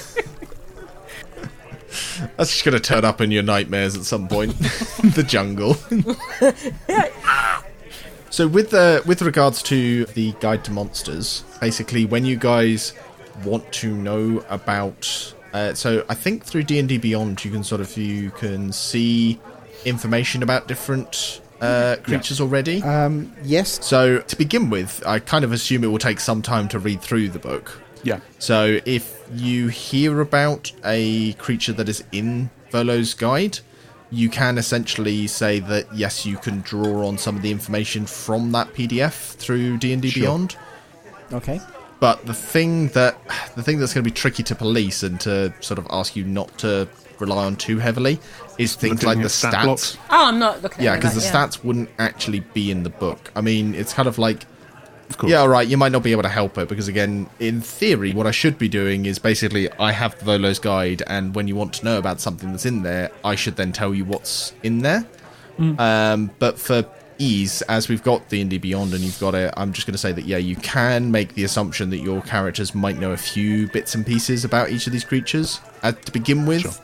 That's 2.37 2.53
just 2.53 2.65
going 2.65 2.75
to 2.75 2.81
turn 2.81 3.05
up 3.05 3.21
in 3.21 3.31
your 3.31 3.43
nightmares 3.43 3.97
at 3.97 4.05
some 4.05 4.29
point. 4.29 4.57
the 4.59 5.25
jungle. 5.27 5.75
so, 8.31 8.47
with 8.47 8.71
the 8.71 9.03
with 9.07 9.23
regards 9.23 9.63
to 9.65 10.05
the 10.07 10.33
guide 10.41 10.65
to 10.65 10.71
monsters, 10.71 11.45
basically, 11.61 12.05
when 12.05 12.25
you 12.25 12.37
guys 12.37 12.93
want 13.45 13.71
to 13.73 13.95
know 13.95 14.45
about, 14.49 15.35
uh, 15.53 15.75
so 15.75 16.05
I 16.09 16.15
think 16.15 16.45
through 16.45 16.65
D 16.65 16.79
and 16.79 16.89
D 16.89 16.99
Beyond, 16.99 17.45
you 17.45 17.51
can 17.51 17.65
sort 17.65 17.81
of 17.81 17.97
you 17.97 18.31
can 18.33 18.73
see 18.73 19.41
information 19.85 20.43
about 20.43 20.69
different 20.69 21.41
uh, 21.61 21.97
creatures 22.03 22.41
already. 22.41 22.83
um, 22.83 23.33
yes. 23.43 23.85
So, 23.85 24.21
to 24.21 24.37
begin 24.37 24.71
with, 24.71 25.03
I 25.07 25.19
kind 25.19 25.45
of 25.45 25.53
assume 25.53 25.85
it 25.85 25.89
will 25.89 25.99
take 25.99 26.21
some 26.21 26.43
time 26.43 26.69
to 26.69 26.79
read 26.79 27.01
through 27.01 27.31
the 27.31 27.39
book. 27.39 27.81
Yeah. 28.03 28.21
So, 28.39 28.81
if 28.85 29.23
you 29.35 29.69
hear 29.69 30.21
about 30.21 30.73
a 30.85 31.33
creature 31.35 31.73
that 31.75 31.89
is 31.89 32.05
in 32.13 32.51
Volo's 32.71 33.15
guide, 33.15 33.59
you 34.11 34.29
can 34.29 34.57
essentially 34.59 35.27
say 35.27 35.59
that 35.61 35.93
yes, 35.95 36.25
you 36.25 36.37
can 36.39 36.61
draw 36.61 37.07
on 37.07 37.19
some 37.19 37.37
of 37.37 37.43
the 37.43 37.51
information 37.51 38.07
from 38.07 38.53
that 38.53 38.73
PDF 38.73 39.35
through 39.35 39.79
D 39.79 39.93
and 39.93 40.03
D 40.03 40.13
Beyond. 40.13 40.57
Okay. 41.33 41.61
But 42.01 42.25
the 42.27 42.35
thing 42.35 42.89
that 42.89 43.19
the 43.57 43.63
thing 43.63 43.79
that's 43.79 43.93
going 43.93 44.05
to 44.05 44.11
be 44.11 44.15
tricky 44.15 44.43
to 44.45 44.55
police 44.55 45.03
and 45.03 45.21
to 45.21 45.53
sort 45.61 45.79
of 45.79 45.87
ask 45.91 46.15
you 46.17 46.25
not 46.25 46.57
to 46.59 46.89
rely 47.21 47.45
on 47.45 47.57
too 47.57 47.79
heavily 47.79 48.19
is 48.59 48.75
things 48.75 49.03
Looking 49.03 49.09
like 49.09 49.23
the 49.23 49.29
stat 49.29 49.55
stats. 49.55 49.65
blocks. 49.65 49.99
Oh, 50.11 50.27
I'm 50.27 50.39
not 50.39 50.63
looking 50.63 50.85
Yeah, 50.85 50.93
at 50.93 50.95
it 50.95 50.97
Yeah, 50.97 51.01
because 51.11 51.15
the 51.15 51.21
like 51.23 51.33
that. 51.33 51.51
stats 51.51 51.65
wouldn't 51.65 51.91
actually 51.99 52.41
be 52.41 52.71
in 52.71 52.83
the 52.83 52.91
book. 52.91 53.31
I 53.37 53.41
mean, 53.41 53.75
it's 53.75 53.93
kind 53.93 54.09
of 54.09 54.19
like 54.19 54.45
Of 55.23 55.29
yeah, 55.29 55.39
all 55.39 55.49
right. 55.49 55.67
You 55.67 55.77
might 55.79 55.93
not 55.93 56.03
be 56.03 56.13
able 56.13 56.23
to 56.25 56.29
help 56.29 56.59
it 56.59 56.69
because, 56.69 56.87
again, 56.89 57.29
in 57.41 57.61
theory, 57.63 58.13
what 58.13 58.27
I 58.27 58.31
should 58.31 58.59
be 58.59 58.69
doing 58.69 59.07
is 59.07 59.19
basically 59.19 59.71
I 59.73 59.91
have 59.93 60.19
the 60.19 60.25
Volo's 60.27 60.59
guide, 60.59 61.03
and 61.07 61.35
when 61.35 61.49
you 61.49 61.57
want 61.57 61.73
to 61.75 61.85
know 61.85 61.97
about 61.99 62.21
something 62.21 62.51
that's 62.51 62.67
in 62.67 62.83
there, 62.83 63.11
I 63.25 63.35
should 63.35 63.57
then 63.57 63.73
tell 63.73 63.95
you 63.95 64.05
what's 64.05 64.53
in 64.63 64.81
there. 64.81 65.07
Um, 65.59 66.31
but 66.39 66.59
for 66.59 66.85
ease, 67.19 67.63
as 67.63 67.89
we've 67.89 68.03
got 68.05 68.29
the 68.29 68.45
Indie 68.45 68.61
Beyond 68.61 68.93
and 68.95 69.03
you've 69.03 69.19
got 69.19 69.35
it, 69.35 69.53
I'm 69.57 69.73
just 69.73 69.87
going 69.87 69.95
to 69.95 69.99
say 69.99 70.13
that 70.13 70.25
yeah, 70.25 70.37
you 70.37 70.55
can 70.57 71.11
make 71.11 71.35
the 71.35 71.43
assumption 71.45 71.91
that 71.91 71.99
your 71.99 72.21
characters 72.23 72.75
might 72.77 72.99
know 72.99 73.11
a 73.13 73.17
few 73.17 73.67
bits 73.69 73.95
and 73.97 74.07
pieces 74.07 74.45
about 74.45 74.71
each 74.71 74.87
of 74.87 74.93
these 74.93 75.05
creatures 75.05 75.61
uh, 75.83 75.91
to 75.93 76.13
begin 76.13 76.47
with. 76.47 76.81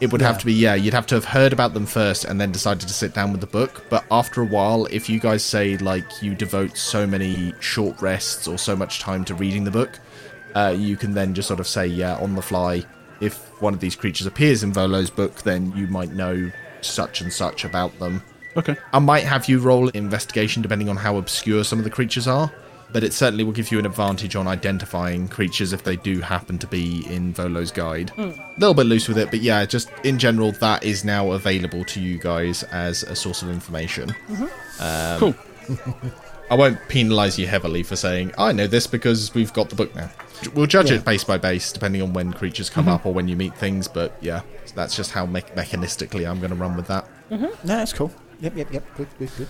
It 0.00 0.12
would 0.12 0.20
have 0.22 0.38
to 0.38 0.46
be 0.46 0.52
yeah, 0.52 0.74
you'd 0.74 0.94
have 0.94 1.06
to 1.08 1.14
have 1.14 1.24
heard 1.24 1.52
about 1.52 1.72
them 1.72 1.86
first 1.86 2.24
and 2.24 2.40
then 2.40 2.52
decided 2.52 2.86
to 2.88 2.94
sit 2.94 3.14
down 3.14 3.32
with 3.32 3.40
the 3.40 3.46
book. 3.46 3.84
But 3.88 4.04
after 4.10 4.42
a 4.42 4.44
while, 4.44 4.86
if 4.86 5.08
you 5.08 5.20
guys 5.20 5.44
say 5.44 5.76
like 5.78 6.22
you 6.22 6.34
devote 6.34 6.76
so 6.76 7.06
many 7.06 7.54
short 7.60 8.00
rests 8.02 8.48
or 8.48 8.58
so 8.58 8.74
much 8.76 8.98
time 8.98 9.24
to 9.26 9.34
reading 9.34 9.64
the 9.64 9.70
book, 9.70 9.98
uh, 10.54 10.74
you 10.76 10.96
can 10.96 11.14
then 11.14 11.34
just 11.34 11.48
sort 11.48 11.60
of 11.60 11.66
say 11.66 11.86
yeah 11.86 12.16
on 12.16 12.34
the 12.34 12.42
fly. 12.42 12.84
If 13.20 13.38
one 13.62 13.72
of 13.72 13.80
these 13.80 13.96
creatures 13.96 14.26
appears 14.26 14.62
in 14.62 14.72
Volo's 14.72 15.10
book, 15.10 15.42
then 15.42 15.72
you 15.76 15.86
might 15.86 16.12
know 16.12 16.50
such 16.80 17.20
and 17.20 17.32
such 17.32 17.64
about 17.64 17.98
them. 17.98 18.22
Okay. 18.56 18.76
I 18.92 18.98
might 18.98 19.24
have 19.24 19.48
you 19.48 19.58
roll 19.58 19.88
investigation 19.90 20.62
depending 20.62 20.88
on 20.88 20.96
how 20.96 21.16
obscure 21.16 21.64
some 21.64 21.78
of 21.78 21.84
the 21.84 21.90
creatures 21.90 22.28
are, 22.28 22.52
but 22.94 23.02
it 23.02 23.12
certainly 23.12 23.42
will 23.42 23.52
give 23.52 23.72
you 23.72 23.80
an 23.80 23.86
advantage 23.86 24.36
on 24.36 24.46
identifying 24.46 25.26
creatures 25.26 25.72
if 25.72 25.82
they 25.82 25.96
do 25.96 26.20
happen 26.20 26.58
to 26.58 26.66
be 26.68 27.04
in 27.12 27.34
Volo's 27.34 27.72
guide. 27.72 28.10
Hmm. 28.10 28.30
A 28.30 28.54
little 28.56 28.72
bit 28.72 28.86
loose 28.86 29.08
with 29.08 29.18
it, 29.18 29.32
but 29.32 29.40
yeah, 29.40 29.66
just 29.66 29.90
in 30.04 30.16
general, 30.16 30.52
that 30.52 30.84
is 30.84 31.04
now 31.04 31.32
available 31.32 31.84
to 31.86 32.00
you 32.00 32.18
guys 32.18 32.62
as 32.62 33.02
a 33.02 33.16
source 33.16 33.42
of 33.42 33.50
information. 33.50 34.14
Mm-hmm. 34.28 34.44
Um, 34.80 35.18
Cool. 35.18 36.12
I 36.50 36.54
won't 36.54 36.78
penalise 36.88 37.36
you 37.36 37.48
heavily 37.48 37.82
for 37.82 37.96
saying, 37.96 38.32
I 38.38 38.52
know 38.52 38.68
this 38.68 38.86
because 38.86 39.34
we've 39.34 39.52
got 39.52 39.70
the 39.70 39.76
book 39.76 39.92
now. 39.96 40.08
We'll 40.54 40.68
judge 40.68 40.92
Yeah. 40.92 40.98
it 40.98 41.04
base 41.04 41.24
by 41.24 41.36
base, 41.36 41.72
depending 41.72 42.00
on 42.00 42.12
when 42.12 42.32
creatures 42.32 42.70
come 42.70 42.84
mm-hmm. 42.84 42.94
up 42.94 43.06
or 43.06 43.12
when 43.12 43.26
you 43.26 43.34
meet 43.34 43.56
things, 43.56 43.88
but 43.88 44.16
yeah, 44.20 44.42
that's 44.76 44.94
just 44.94 45.10
how 45.10 45.26
me- 45.26 45.40
mechanistically 45.56 46.30
I'm 46.30 46.38
going 46.38 46.50
to 46.50 46.56
run 46.56 46.76
with 46.76 46.86
that. 46.86 47.08
Mm-hmm. 47.32 47.66
No, 47.66 47.76
that's 47.76 47.92
cool. 47.92 48.12
Yep, 48.40 48.56
yep, 48.56 48.72
yep. 48.72 48.84
Good, 48.96 49.08
good, 49.18 49.30
good. 49.36 49.48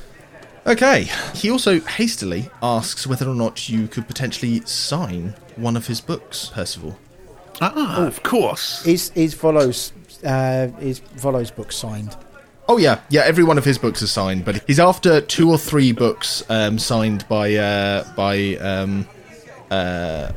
Okay. 0.67 1.09
He 1.35 1.51
also 1.51 1.81
hastily 1.81 2.49
asks 2.63 3.07
whether 3.07 3.29
or 3.29 3.35
not 3.35 3.69
you 3.69 3.87
could 3.87 4.07
potentially 4.07 4.61
sign 4.65 5.35
one 5.57 5.77
of 5.77 5.87
his 5.87 6.01
books, 6.01 6.51
Percival. 6.55 6.99
Ah, 7.61 8.07
of 8.07 8.23
course. 8.23 8.85
Is 8.87 9.13
is 9.15 9.35
Volo's 9.35 9.93
uh, 10.25 10.69
is 10.81 11.01
Volo's 11.17 11.51
book 11.51 11.71
signed? 11.71 12.17
Oh 12.69 12.79
yeah, 12.79 13.01
yeah. 13.11 13.23
Every 13.25 13.45
one 13.45 13.59
of 13.59 13.65
his 13.65 13.79
books 13.79 14.03
is 14.03 14.11
signed, 14.11 14.45
but 14.45 14.65
he's 14.67 14.81
after 14.81 15.21
two 15.21 15.51
or 15.51 15.59
three 15.59 15.93
books 15.93 16.43
um, 16.49 16.79
signed 16.79 17.29
by 17.29 17.55
uh, 17.55 18.05
by. 18.17 18.57
Um, 18.57 19.07
uh, 19.71 20.33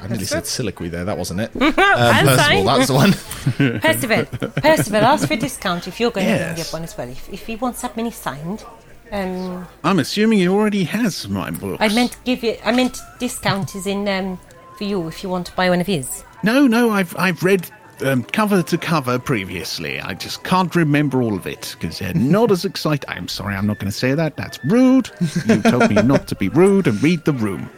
I 0.00 0.06
nearly 0.08 0.24
said 0.24 0.44
Siliqui 0.44 0.90
there. 0.90 1.04
That 1.04 1.18
wasn't 1.18 1.40
it. 1.40 1.50
I'll 1.60 1.72
Percival, 1.72 2.36
sign. 2.38 2.64
that's 2.64 2.86
the 2.86 2.94
one. 2.94 3.12
Percival, 3.80 4.24
Percival, 4.62 5.02
ask 5.02 5.26
for 5.28 5.34
a 5.34 5.36
discount 5.36 5.88
if 5.88 5.98
you're 6.00 6.10
going 6.12 6.26
Yes. 6.26 6.56
to 6.56 6.62
get 6.64 6.72
one 6.72 6.84
as 6.84 6.96
well. 6.96 7.08
If, 7.08 7.28
if 7.32 7.46
he 7.46 7.56
wants 7.56 7.82
that 7.82 7.96
many 7.96 8.12
signed, 8.12 8.64
um, 9.12 9.66
I'm 9.84 9.98
assuming 9.98 10.38
he 10.38 10.48
already 10.48 10.84
has 10.84 11.28
my 11.28 11.50
books. 11.50 11.78
I 11.80 11.88
meant 11.88 12.16
give 12.24 12.42
you. 12.42 12.56
I 12.64 12.72
meant 12.72 12.98
discount 13.18 13.74
is 13.76 13.86
in 13.86 14.08
um, 14.08 14.38
for 14.76 14.84
you 14.84 15.06
if 15.06 15.22
you 15.22 15.28
want 15.28 15.46
to 15.46 15.52
buy 15.52 15.70
one 15.70 15.80
of 15.80 15.86
his. 15.86 16.24
No, 16.42 16.66
no, 16.66 16.90
I've 16.90 17.14
I've 17.16 17.42
read 17.42 17.70
um, 18.04 18.24
cover 18.24 18.62
to 18.62 18.78
cover 18.78 19.18
previously. 19.18 20.00
I 20.00 20.14
just 20.14 20.42
can't 20.44 20.74
remember 20.74 21.22
all 21.22 21.34
of 21.34 21.46
it 21.46 21.76
because 21.78 21.98
they're 21.98 22.14
not 22.14 22.50
as 22.50 22.64
exciting. 22.64 23.08
I'm 23.08 23.28
sorry, 23.28 23.54
I'm 23.54 23.66
not 23.66 23.78
going 23.78 23.90
to 23.90 23.96
say 23.96 24.14
that. 24.14 24.36
That's 24.36 24.58
rude. 24.64 25.10
You 25.46 25.62
told 25.62 25.90
me 25.90 26.02
not 26.02 26.26
to 26.28 26.34
be 26.34 26.48
rude 26.48 26.86
and 26.86 27.00
read 27.02 27.24
the 27.24 27.32
room. 27.32 27.70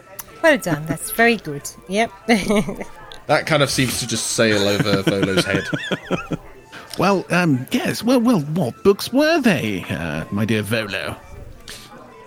Well 0.42 0.58
done. 0.58 0.86
That's 0.86 1.10
very 1.10 1.36
good. 1.36 1.68
Yep. 1.88 2.12
That 3.26 3.46
kind 3.46 3.62
of 3.62 3.70
seems 3.70 4.00
to 4.00 4.06
just 4.06 4.32
sail 4.32 4.68
over 4.68 5.02
Volo's 5.02 5.44
head. 5.46 5.64
Well, 6.98 7.24
um, 7.30 7.66
yes. 7.70 8.02
Well, 8.02 8.20
well, 8.20 8.40
what 8.40 8.82
books 8.84 9.12
were 9.12 9.40
they, 9.40 9.84
uh, 9.90 10.24
my 10.30 10.44
dear 10.44 10.62
Volo? 10.62 11.16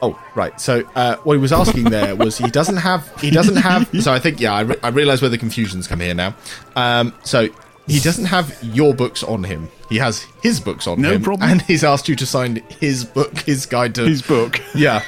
Oh, 0.01 0.19
right. 0.35 0.59
So 0.61 0.87
uh, 0.95 1.15
what 1.23 1.33
he 1.33 1.39
was 1.39 1.51
asking 1.51 1.85
there 1.85 2.15
was 2.15 2.37
he 2.37 2.49
doesn't 2.51 2.75
have 2.77 3.09
he 3.19 3.31
doesn't 3.31 3.55
have. 3.55 3.89
So 4.01 4.13
I 4.13 4.19
think 4.19 4.39
yeah, 4.39 4.53
I, 4.53 4.61
re- 4.61 4.75
I 4.83 4.89
realise 4.89 5.21
where 5.21 5.29
the 5.29 5.39
confusions 5.39 5.87
come 5.87 5.99
here 5.99 6.13
now. 6.13 6.35
Um, 6.75 7.13
so 7.23 7.47
he 7.87 7.99
doesn't 7.99 8.25
have 8.25 8.55
your 8.61 8.93
books 8.93 9.23
on 9.23 9.43
him. 9.43 9.69
He 9.89 9.97
has 9.97 10.23
his 10.43 10.59
books 10.59 10.85
on 10.85 11.01
No 11.01 11.13
him, 11.13 11.23
problem. 11.23 11.49
and 11.49 11.61
he's 11.63 11.83
asked 11.83 12.07
you 12.09 12.15
to 12.17 12.25
sign 12.27 12.57
his 12.79 13.05
book, 13.05 13.35
his 13.39 13.65
guide 13.65 13.95
to 13.95 14.03
His 14.03 14.21
book. 14.21 14.61
Yeah. 14.75 15.01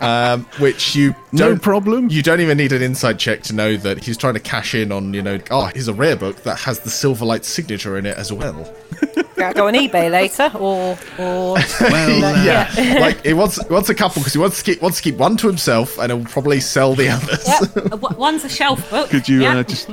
Um, 0.00 0.44
which 0.58 0.94
you 0.94 1.14
No 1.32 1.48
don't 1.50 1.62
problem. 1.62 2.08
You 2.10 2.22
don't 2.22 2.40
even 2.40 2.56
need 2.58 2.72
an 2.72 2.82
Insight 2.82 3.18
check 3.18 3.42
to 3.44 3.52
know 3.54 3.76
that 3.76 4.04
he's 4.04 4.16
trying 4.16 4.34
to 4.34 4.40
cash 4.40 4.74
in 4.74 4.92
on 4.92 5.12
you 5.14 5.22
know. 5.22 5.38
Oh, 5.50 5.66
here's 5.66 5.88
a 5.88 5.94
rare 5.94 6.16
book 6.16 6.42
that 6.44 6.58
has 6.60 6.80
the 6.80 6.90
Silverlight 6.90 7.44
signature 7.44 7.98
in 7.98 8.06
it 8.06 8.16
as 8.16 8.32
well. 8.32 8.72
Gotta 9.36 9.54
go 9.54 9.66
on 9.68 9.74
eBay 9.74 10.10
later, 10.10 10.50
or 10.56 10.98
or 11.18 11.54
Well, 11.80 12.24
uh, 12.36 12.44
Yeah, 12.44 12.96
like 13.00 13.24
he 13.24 13.32
wants 13.32 13.64
he 13.66 13.72
wants 13.72 13.88
a 13.88 13.94
couple 13.94 14.20
because 14.20 14.32
he 14.32 14.38
wants 14.38 14.58
to 14.58 14.64
keep 14.64 14.82
wants 14.82 14.98
to 14.98 15.02
keep 15.02 15.16
one 15.16 15.36
to 15.38 15.46
himself, 15.46 15.98
and 15.98 16.10
he'll 16.12 16.24
probably 16.24 16.60
sell 16.60 16.94
the 16.94 17.08
others. 17.08 17.46
Yep. 17.46 17.92
Uh, 17.92 18.14
One's 18.16 18.44
a 18.44 18.48
shelf 18.48 18.88
book. 18.90 19.10
could 19.10 19.28
you 19.28 19.42
Yep. 19.42 19.56
uh, 19.56 19.62
just 19.64 19.90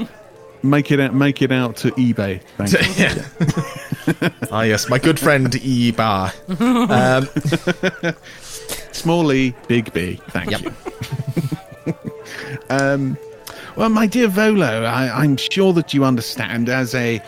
make 0.64 0.92
it 0.92 1.00
out, 1.00 1.14
make 1.14 1.42
it 1.42 1.52
out 1.52 1.76
to 1.78 1.92
eBay? 1.92 2.42
Thank 2.58 2.74
you. 2.74 3.04
yeah. 4.24 4.30
ah, 4.52 4.62
yes, 4.64 4.90
my 4.90 4.98
good 5.00 5.20
friend 5.20 5.54
E 5.64 5.92
Bar. 5.92 6.32
Um, 6.60 7.28
Small 8.92 9.32
E, 9.34 9.54
big 9.68 9.92
B. 9.94 10.20
Thank 10.30 10.52
Yep. 10.52 10.62
you. 11.86 11.94
um, 12.70 13.18
well, 13.76 13.90
my 13.90 14.08
dear 14.08 14.28
Volo, 14.28 14.84
I, 14.84 15.22
I'm 15.22 15.38
sure 15.38 15.74
that 15.74 15.94
you 15.94 16.04
understand 16.06 16.70
as 16.70 16.96
a 16.96 17.22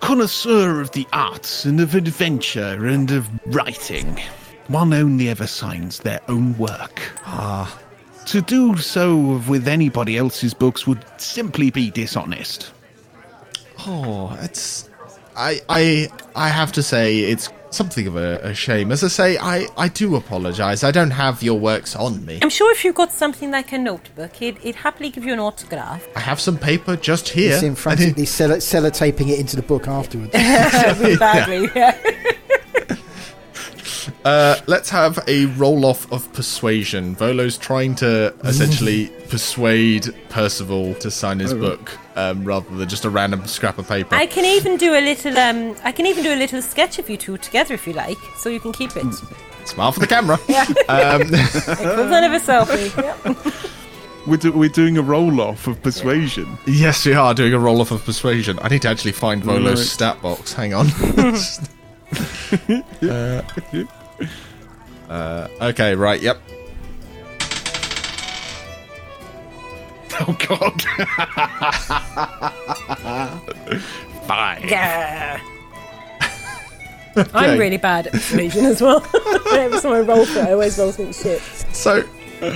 connoisseur 0.00 0.80
of 0.80 0.90
the 0.92 1.06
arts 1.12 1.64
and 1.64 1.80
of 1.80 1.94
adventure 1.94 2.86
and 2.86 3.10
of 3.10 3.28
writing, 3.54 4.20
one 4.68 4.92
only 4.92 5.28
ever 5.28 5.46
signs 5.46 6.00
their 6.00 6.20
own 6.28 6.56
work. 6.58 7.00
Ah. 7.26 7.78
To 8.26 8.40
do 8.40 8.76
so 8.78 9.38
with 9.48 9.68
anybody 9.68 10.16
else's 10.16 10.54
books 10.54 10.86
would 10.86 11.04
simply 11.18 11.70
be 11.70 11.90
dishonest. 11.90 12.72
oh, 13.86 14.34
it's 14.40 14.88
I 15.36 15.60
I 15.68 16.08
I 16.34 16.48
have 16.48 16.72
to 16.72 16.82
say 16.82 17.20
it's 17.20 17.48
something 17.70 18.06
of 18.06 18.16
a, 18.16 18.38
a 18.42 18.54
shame. 18.54 18.92
As 18.92 19.02
I 19.02 19.08
say, 19.08 19.36
I, 19.36 19.66
I 19.76 19.88
do 19.88 20.14
apologise. 20.14 20.84
I 20.84 20.92
don't 20.92 21.10
have 21.10 21.42
your 21.42 21.58
works 21.58 21.96
on 21.96 22.24
me. 22.24 22.38
I'm 22.40 22.48
sure 22.50 22.70
if 22.72 22.84
you've 22.84 22.94
got 22.94 23.10
something 23.12 23.50
like 23.50 23.72
a 23.72 23.78
notebook, 23.78 24.32
he'd, 24.36 24.58
he'd 24.58 24.76
happily 24.76 25.10
give 25.10 25.24
you 25.24 25.32
an 25.32 25.40
autograph. 25.40 26.06
I 26.14 26.20
have 26.20 26.40
some 26.40 26.56
paper 26.56 26.94
just 26.96 27.28
here. 27.28 27.52
He's 27.54 27.64
in 27.64 27.74
frantically 27.74 28.26
cello- 28.26 28.58
sellotaping 28.58 29.28
it 29.28 29.40
into 29.40 29.56
the 29.56 29.62
book 29.62 29.88
afterwards. 29.88 30.32
Really 31.00 31.16
badly, 31.18 31.68
yeah. 31.74 31.98
Uh, 34.24 34.56
let's 34.66 34.88
have 34.88 35.18
a 35.28 35.44
roll 35.46 35.84
off 35.84 36.10
of 36.10 36.32
persuasion. 36.32 37.14
Volo's 37.14 37.58
trying 37.58 37.94
to 37.96 38.34
essentially 38.44 39.08
persuade 39.28 40.14
Percival 40.30 40.94
to 40.94 41.10
sign 41.10 41.40
his 41.40 41.52
book 41.52 41.90
um, 42.16 42.42
rather 42.44 42.74
than 42.74 42.88
just 42.88 43.04
a 43.04 43.10
random 43.10 43.46
scrap 43.46 43.76
of 43.76 43.86
paper. 43.86 44.14
I 44.14 44.24
can 44.26 44.44
even 44.46 44.78
do 44.78 44.94
a 44.94 45.00
little. 45.02 45.36
Um, 45.36 45.76
I 45.84 45.92
can 45.92 46.06
even 46.06 46.24
do 46.24 46.32
a 46.32 46.36
little 46.36 46.62
sketch 46.62 46.98
of 46.98 47.10
you 47.10 47.18
two 47.18 47.36
together 47.36 47.74
if 47.74 47.86
you 47.86 47.92
like, 47.92 48.16
so 48.38 48.48
you 48.48 48.60
can 48.60 48.72
keep 48.72 48.96
it. 48.96 49.04
Smile 49.66 49.92
for 49.92 50.00
the 50.00 50.06
camera. 50.06 50.38
Yeah, 50.48 50.64
equivalent 50.70 52.24
of 52.24 52.32
a 52.32 52.40
selfie. 52.40 52.96
Yep. 52.96 53.54
We're, 54.26 54.36
do- 54.38 54.52
we're 54.52 54.68
doing 54.70 54.96
a 54.96 55.02
roll 55.02 55.38
off 55.42 55.66
of 55.66 55.82
persuasion. 55.82 56.56
yes, 56.66 57.04
we 57.04 57.12
are 57.12 57.34
doing 57.34 57.52
a 57.52 57.58
roll 57.58 57.82
off 57.82 57.90
of 57.90 58.02
persuasion. 58.06 58.58
I 58.62 58.68
need 58.68 58.80
to 58.82 58.88
actually 58.88 59.12
find 59.12 59.42
Volo's 59.42 59.80
Right. 59.80 59.86
stat 59.86 60.22
box. 60.22 60.54
Hang 60.54 60.72
on. 60.72 60.86
uh, 63.02 63.42
uh, 65.14 65.48
okay, 65.60 65.94
right, 65.94 66.20
yep. 66.20 66.40
Oh, 70.20 70.36
God. 70.48 70.82
Five. 74.26 74.64
Yeah. 74.64 75.40
I'm 77.34 77.58
really 77.58 77.76
bad 77.76 78.06
at 78.08 78.12
persuasion 78.12 78.64
as 78.64 78.82
well. 78.82 79.06
Every 79.52 79.80
time 79.80 79.92
I 79.92 80.00
roll 80.00 80.24
for 80.26 80.40
it, 80.40 80.46
I 80.46 80.52
always 80.52 80.78
roll 80.78 80.90
something 80.92 81.12
shit. 81.12 81.40
So, 81.72 82.02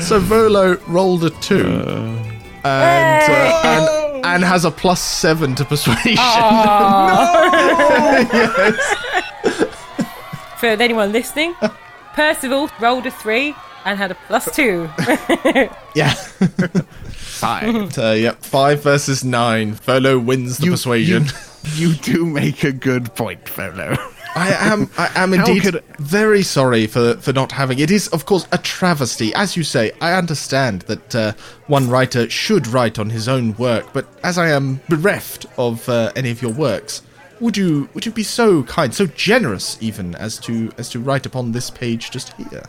so 0.00 0.18
Volo 0.18 0.76
rolled 0.88 1.24
a 1.24 1.30
two, 1.30 1.66
and, 1.66 2.64
uh, 2.64 3.62
and 3.64 3.98
and 4.24 4.44
has 4.44 4.64
a 4.64 4.70
plus 4.70 5.00
seven 5.00 5.54
to 5.54 5.64
persuasion. 5.64 6.16
For 10.58 10.66
anyone 10.66 11.12
listening, 11.12 11.54
Percival 12.18 12.68
rolled 12.80 13.06
a 13.06 13.12
three 13.12 13.54
and 13.84 13.96
had 13.96 14.10
a 14.10 14.16
plus 14.26 14.52
two. 14.52 14.90
Yeah. 15.94 16.12
Five. 17.12 17.96
uh, 17.98 18.10
yep. 18.10 18.42
Five 18.42 18.82
versus 18.82 19.22
nine. 19.24 19.74
Volo 19.74 20.18
wins 20.18 20.58
the 20.58 20.68
persuasion. 20.70 21.26
You 21.74 21.94
do 21.94 22.26
make 22.26 22.64
a 22.64 22.72
good 22.72 23.14
point, 23.14 23.48
fellow. 23.48 23.96
I 24.34 24.48
am. 24.58 24.90
I 24.98 25.10
am 25.14 25.32
indeed 25.32 25.62
could- 25.62 25.84
very 26.00 26.42
sorry 26.42 26.88
for 26.88 27.14
for 27.18 27.32
not 27.32 27.52
having. 27.52 27.78
It 27.78 27.92
is, 27.92 28.08
of 28.08 28.26
course, 28.26 28.48
a 28.50 28.58
travesty. 28.58 29.32
As 29.34 29.56
you 29.56 29.62
say, 29.62 29.92
I 30.00 30.14
understand 30.14 30.82
that 30.82 31.14
uh, 31.14 31.32
one 31.68 31.88
writer 31.88 32.28
should 32.28 32.66
write 32.66 32.98
on 32.98 33.10
his 33.10 33.28
own 33.28 33.54
work, 33.58 33.92
but 33.92 34.06
as 34.24 34.38
I 34.38 34.48
am 34.48 34.80
bereft 34.88 35.46
of 35.56 35.88
uh, 35.88 36.10
any 36.16 36.30
of 36.32 36.42
your 36.42 36.52
works, 36.52 37.02
would 37.40 37.56
you 37.56 37.88
would 37.94 38.04
you 38.06 38.12
be 38.12 38.22
so 38.22 38.62
kind, 38.64 38.94
so 38.94 39.06
generous, 39.06 39.78
even 39.80 40.14
as 40.16 40.38
to 40.40 40.70
as 40.78 40.88
to 40.90 41.00
write 41.00 41.26
upon 41.26 41.52
this 41.52 41.70
page 41.70 42.10
just 42.10 42.32
here? 42.34 42.64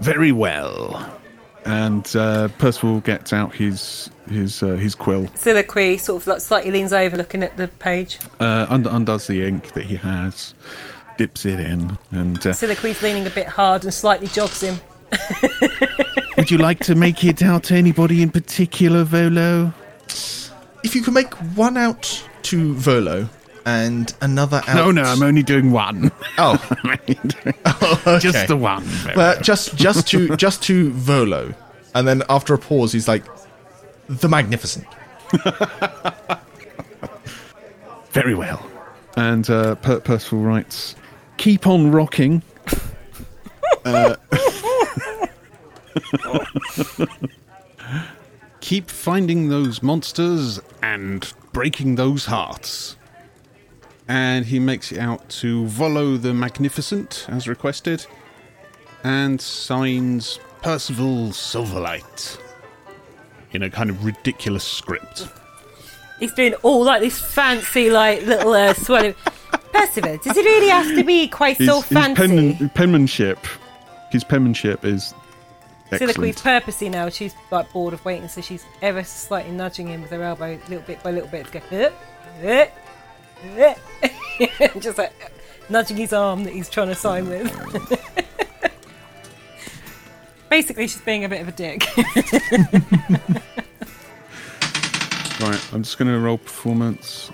Very 0.00 0.32
well. 0.32 1.18
And 1.64 2.04
uh, 2.16 2.48
Percival 2.58 3.00
gets 3.00 3.32
out 3.32 3.54
his 3.54 4.10
his 4.28 4.62
uh, 4.62 4.74
his 4.74 4.94
quill, 4.94 5.28
Soliloquy 5.36 5.96
sort 5.98 6.22
of 6.22 6.26
like 6.26 6.40
slightly 6.40 6.70
leans 6.72 6.92
over 6.92 7.16
looking 7.16 7.42
at 7.42 7.56
the 7.56 7.68
page. 7.68 8.18
uh, 8.40 8.66
und- 8.68 8.86
undoes 8.86 9.26
the 9.28 9.46
ink 9.46 9.72
that 9.74 9.84
he 9.84 9.94
has, 9.96 10.54
dips 11.18 11.46
it 11.46 11.60
in, 11.60 11.96
and 12.10 12.38
uh, 12.38 12.50
Soliloquy's 12.50 13.00
leaning 13.02 13.26
a 13.26 13.30
bit 13.30 13.46
hard 13.46 13.84
and 13.84 13.94
slightly 13.94 14.26
jogs 14.28 14.60
him. 14.60 14.80
would 16.36 16.50
you 16.50 16.58
like 16.58 16.80
to 16.80 16.94
make 16.96 17.22
it 17.22 17.42
out 17.42 17.64
to 17.64 17.74
anybody 17.74 18.22
in 18.22 18.30
particular, 18.30 19.04
Volo? 19.04 19.72
If 20.82 20.96
you 20.96 21.02
could 21.02 21.14
make 21.14 21.32
one 21.56 21.76
out 21.76 22.24
to 22.42 22.74
Volo 22.74 23.28
and 23.64 24.12
another 24.20 24.62
out. 24.66 24.74
No, 24.76 24.90
no, 24.90 25.02
I'm 25.02 25.22
only 25.22 25.42
doing 25.42 25.70
one. 25.72 26.10
Oh, 26.38 26.56
Just 28.20 28.36
okay. 28.36 28.46
the 28.46 28.56
one. 28.56 28.84
Well, 29.14 29.40
just 29.40 29.76
just 29.76 30.08
to 30.08 30.34
just 30.38 30.62
to 30.64 30.90
Volo, 30.92 31.54
and 31.94 32.08
then 32.08 32.22
after 32.28 32.54
a 32.54 32.58
pause, 32.58 32.92
he's 32.92 33.06
like, 33.06 33.24
"The 34.08 34.28
Magnificent." 34.28 34.86
Very 38.10 38.34
well. 38.34 38.64
And 39.16 39.48
uh, 39.50 39.74
per- 39.76 40.00
Percival 40.00 40.40
writes, 40.40 40.96
"Keep 41.36 41.66
on 41.66 41.90
rocking." 41.92 42.42
Uh, 43.84 44.16
keep 48.60 48.90
finding 48.90 49.48
those 49.48 49.82
monsters 49.82 50.60
and 50.82 51.32
breaking 51.52 51.96
those 51.96 52.26
hearts. 52.26 52.96
And 54.08 54.44
he 54.44 54.58
makes 54.58 54.92
it 54.92 54.98
out 54.98 55.28
to 55.40 55.66
Volo 55.66 56.16
the 56.16 56.34
Magnificent, 56.34 57.26
as 57.28 57.46
requested, 57.48 58.04
and 59.04 59.40
signs 59.40 60.38
Percival 60.60 61.28
Silverlight 61.28 62.38
in 63.52 63.62
a 63.62 63.70
kind 63.70 63.90
of 63.90 64.04
ridiculous 64.04 64.64
script. 64.64 65.28
He's 66.18 66.32
doing 66.34 66.54
all 66.62 66.84
like 66.84 67.00
this 67.00 67.18
fancy, 67.20 67.90
like 67.90 68.24
little 68.26 68.52
uh, 68.52 68.74
swelling. 68.74 69.14
Percival, 69.72 70.18
does 70.18 70.36
it 70.36 70.44
really 70.44 70.68
have 70.68 70.94
to 70.96 71.04
be 71.04 71.28
quite 71.28 71.56
so 71.58 71.76
his, 71.76 71.84
his 71.84 71.98
fancy? 71.98 72.22
penman, 72.22 72.68
penmanship, 72.70 73.38
his 74.10 74.22
penmanship 74.22 74.84
is 74.84 75.14
excellent. 75.90 76.36
purposely 76.42 76.88
now, 76.88 77.08
she's 77.08 77.34
like 77.50 77.72
bored 77.72 77.94
of 77.94 78.04
waiting, 78.04 78.28
so 78.28 78.40
she's 78.40 78.64
ever 78.82 79.02
slightly 79.02 79.52
nudging 79.52 79.88
him 79.88 80.02
with 80.02 80.10
her 80.10 80.22
elbow, 80.22 80.58
little 80.68 80.84
bit 80.86 81.02
by 81.02 81.10
little 81.10 81.28
bit, 81.28 81.46
to 81.46 81.60
go, 81.60 81.60
"Uh, 81.72 81.90
uh, 82.46 82.48
uh," 82.48 82.66
just 84.80 84.98
like 84.98 85.12
nudging 85.68 85.96
his 85.96 86.12
arm 86.12 86.44
that 86.44 86.52
he's 86.52 86.68
trying 86.68 86.88
to 86.88 86.94
sign 86.94 87.28
with. 87.28 87.50
Basically, 90.50 90.86
she's 90.86 91.00
being 91.02 91.24
a 91.24 91.28
bit 91.28 91.40
of 91.40 91.48
a 91.48 91.52
dick. 91.52 91.86
Right, 95.42 95.72
I'm 95.72 95.82
just 95.82 95.98
going 95.98 96.08
to 96.08 96.20
roll 96.20 96.38
performance. 96.38 97.32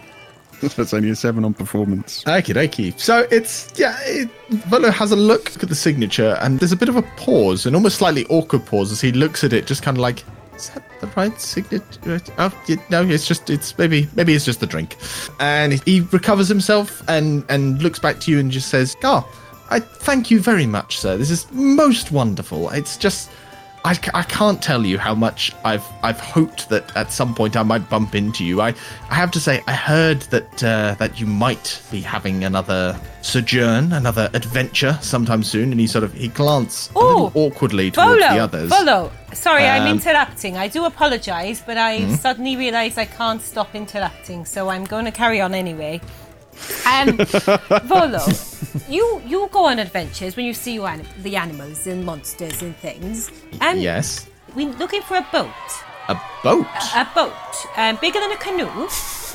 That's 0.62 0.94
only 0.94 1.10
a 1.10 1.16
seven 1.16 1.44
on 1.44 1.52
performance. 1.52 2.24
Okie 2.24 2.54
dokie. 2.54 2.98
So 2.98 3.28
it's 3.30 3.70
yeah. 3.78 3.98
It, 4.02 4.30
Volo 4.48 4.90
has 4.90 5.12
a 5.12 5.16
look 5.16 5.62
at 5.62 5.68
the 5.68 5.74
signature, 5.74 6.38
and 6.40 6.58
there's 6.58 6.72
a 6.72 6.76
bit 6.76 6.88
of 6.88 6.96
a 6.96 7.02
pause, 7.02 7.66
an 7.66 7.74
almost 7.74 7.98
slightly 7.98 8.24
awkward 8.26 8.64
pause 8.64 8.92
as 8.92 9.02
he 9.02 9.12
looks 9.12 9.44
at 9.44 9.52
it, 9.52 9.66
just 9.66 9.82
kind 9.82 9.98
of 9.98 10.00
like, 10.00 10.24
"Is 10.58 10.70
that 10.70 10.82
the 11.00 11.06
right 11.16 11.40
signature?" 11.40 12.20
Oh, 12.38 12.52
no, 12.90 13.02
it's 13.02 13.26
just 13.26 13.48
it's 13.48 13.76
maybe 13.78 14.08
maybe 14.14 14.34
it's 14.34 14.44
just 14.44 14.60
the 14.60 14.66
drink. 14.66 14.96
And 15.40 15.74
he 15.84 16.00
recovers 16.12 16.48
himself 16.48 17.02
and 17.08 17.44
and 17.48 17.82
looks 17.82 17.98
back 17.98 18.20
to 18.20 18.30
you 18.30 18.38
and 18.38 18.50
just 18.50 18.68
says, 18.68 18.96
"Oh, 19.02 19.26
I 19.70 19.80
thank 19.80 20.30
you 20.30 20.40
very 20.40 20.66
much, 20.66 20.98
sir. 20.98 21.16
This 21.16 21.30
is 21.30 21.46
most 21.52 22.10
wonderful. 22.12 22.70
It's 22.70 22.96
just." 22.96 23.30
I, 23.84 23.98
I 24.12 24.22
can't 24.24 24.60
tell 24.62 24.84
you 24.84 24.98
how 24.98 25.14
much 25.14 25.52
I've 25.64 25.84
I've 26.02 26.18
hoped 26.20 26.68
that 26.68 26.94
at 26.96 27.12
some 27.12 27.34
point 27.34 27.56
I 27.56 27.62
might 27.62 27.88
bump 27.88 28.14
into 28.14 28.44
you. 28.44 28.60
I, 28.60 28.74
I 29.08 29.14
have 29.14 29.30
to 29.32 29.40
say 29.40 29.62
I 29.66 29.72
heard 29.72 30.20
that 30.22 30.62
uh, 30.64 30.94
that 30.98 31.18
you 31.20 31.26
might 31.26 31.80
be 31.90 32.00
having 32.00 32.44
another 32.44 32.98
sojourn, 33.22 33.92
another 33.92 34.28
adventure 34.34 34.98
sometime 35.00 35.42
soon. 35.42 35.70
And 35.70 35.80
he 35.80 35.86
sort 35.86 36.04
of 36.04 36.12
he 36.12 36.28
glanced 36.28 36.92
a 36.94 36.98
little 36.98 37.32
Oh, 37.34 37.46
awkwardly 37.46 37.90
towards 37.90 38.20
the 38.20 38.28
Volo, 38.28 38.42
others. 38.42 38.70
Volo. 38.70 39.12
Sorry, 39.32 39.64
I'm 39.66 39.82
Um, 39.82 39.88
interrupting. 39.98 40.56
I 40.56 40.68
do 40.68 40.84
apologise, 40.84 41.62
but 41.64 41.76
I 41.78 42.00
Hmm? 42.00 42.14
suddenly 42.14 42.56
realised 42.56 42.98
I 42.98 43.04
can't 43.04 43.40
stop 43.42 43.74
interrupting, 43.74 44.44
so 44.44 44.68
I'm 44.70 44.84
going 44.84 45.04
to 45.04 45.12
carry 45.12 45.40
on 45.40 45.54
anyway. 45.54 46.00
Um, 46.86 47.16
Volo, 47.88 48.20
you 48.88 49.22
you 49.26 49.48
go 49.52 49.66
on 49.66 49.78
adventures 49.78 50.36
when 50.36 50.46
you 50.46 50.54
see 50.54 50.74
your 50.74 50.88
anim- 50.88 51.06
the 51.22 51.36
animals 51.36 51.86
and 51.86 52.04
monsters 52.04 52.62
and 52.62 52.76
things. 52.76 53.30
Um, 53.60 53.78
yes, 53.78 54.26
We're 54.54 54.72
looking 54.78 55.02
for 55.02 55.16
a 55.16 55.26
boat. 55.32 55.50
a 56.08 56.14
boat. 56.42 56.66
A 56.96 57.06
boat, 57.14 57.34
um, 57.76 57.96
bigger 58.00 58.20
than 58.20 58.32
a 58.32 58.36
canoe. 58.36 58.88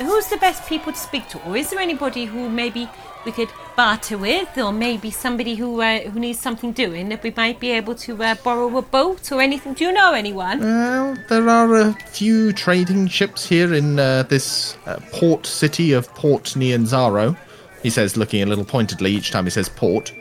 Who's 0.04 0.26
the 0.26 0.38
best 0.38 0.66
people 0.68 0.92
to 0.92 0.98
speak 0.98 1.28
to, 1.28 1.38
or 1.46 1.56
is 1.56 1.70
there 1.70 1.78
anybody 1.78 2.24
who 2.24 2.48
maybe 2.48 2.88
we 3.24 3.32
could 3.32 3.50
barter 3.76 4.18
with, 4.18 4.56
or 4.58 4.72
maybe 4.72 5.10
somebody 5.10 5.54
who 5.54 5.80
uh, 5.80 6.00
who 6.00 6.20
needs 6.20 6.40
something 6.40 6.72
doing 6.72 7.08
that 7.08 7.22
we 7.22 7.32
might 7.36 7.60
be 7.60 7.70
able 7.70 7.94
to 7.96 8.22
uh, 8.22 8.34
borrow 8.42 8.76
a 8.76 8.82
boat 8.82 9.32
or 9.32 9.40
anything? 9.40 9.74
Do 9.74 9.84
you 9.84 9.92
know 9.92 10.12
anyone? 10.12 10.60
Well, 10.60 11.16
there 11.28 11.48
are 11.48 11.74
a 11.74 11.92
few 12.10 12.52
trading 12.52 13.08
ships 13.08 13.46
here 13.46 13.74
in 13.74 13.98
uh, 13.98 14.24
this 14.24 14.76
uh, 14.86 15.00
port 15.12 15.46
city 15.46 15.92
of 15.92 16.08
Port 16.14 16.44
Nyanzaru. 16.56 17.36
He 17.82 17.90
says, 17.90 18.16
looking 18.16 18.42
a 18.42 18.46
little 18.46 18.64
pointedly 18.64 19.12
each 19.12 19.30
time 19.30 19.44
he 19.44 19.50
says 19.50 19.68
port. 19.68 20.12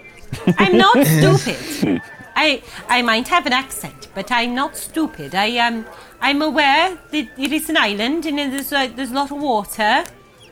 I'm 0.58 0.78
not 0.78 0.97
stupid. 1.08 2.01
I 2.36 2.62
I 2.89 3.01
might 3.01 3.28
have 3.28 3.45
an 3.45 3.54
accent, 3.54 4.08
but 4.14 4.32
I'm 4.32 4.56
not 4.56 4.76
stupid. 4.76 5.36
I 5.36 5.58
um 5.60 5.86
I'm 6.22 6.41
aware 6.41 6.97
that 7.12 7.28
it 7.38 7.51
is 7.51 7.70
an 7.70 7.78
island 7.78 8.26
and 8.26 8.38
there's 8.38 8.74
uh, 8.74 8.88
there's 8.95 9.12
a 9.12 9.14
lot 9.14 9.32
of 9.32 9.39
water. 9.41 10.04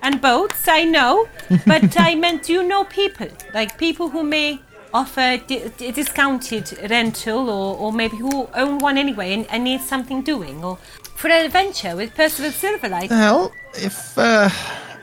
And 0.01 0.21
boats, 0.21 0.67
I 0.67 0.83
know, 0.83 1.27
but 1.65 1.99
I 1.99 2.15
meant 2.15 2.43
do 2.43 2.53
you 2.53 2.63
know 2.63 2.83
people? 2.85 3.27
Like 3.53 3.77
people 3.77 4.09
who 4.09 4.23
may 4.23 4.59
offer 4.93 5.37
di- 5.47 5.69
di- 5.77 5.91
discounted 5.91 6.77
rental 6.89 7.49
or, 7.49 7.77
or 7.77 7.93
maybe 7.93 8.17
who 8.17 8.47
own 8.55 8.79
one 8.79 8.97
anyway 8.97 9.33
and, 9.33 9.47
and 9.49 9.63
need 9.63 9.81
something 9.81 10.21
doing 10.21 10.63
or 10.63 10.77
for 11.15 11.27
an 11.29 11.45
adventure 11.45 11.95
with 11.95 12.13
Percival 12.15 12.51
Silverlight. 12.51 13.09
Well, 13.09 13.53
if 13.75 14.17
uh, 14.17 14.49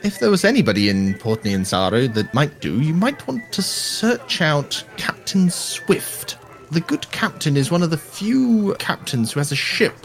if 0.03 0.19
there 0.19 0.29
was 0.29 0.45
anybody 0.45 0.89
in 0.89 1.13
Portney 1.15 1.55
and 1.55 1.65
Nianzaro 1.65 2.13
that 2.13 2.33
might 2.33 2.59
do, 2.59 2.81
you 2.81 2.93
might 2.93 3.25
want 3.27 3.51
to 3.51 3.61
search 3.61 4.41
out 4.41 4.83
Captain 4.97 5.49
Swift. 5.49 6.37
The 6.71 6.81
good 6.81 7.09
captain 7.11 7.57
is 7.57 7.71
one 7.71 7.81
of 7.81 7.89
the 7.89 7.97
few 7.97 8.75
captains 8.79 9.31
who 9.31 9.39
has 9.39 9.51
a 9.51 9.55
ship, 9.55 9.95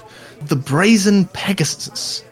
the 0.42 0.56
Brazen 0.56 1.26
Pegasus. 1.26 2.24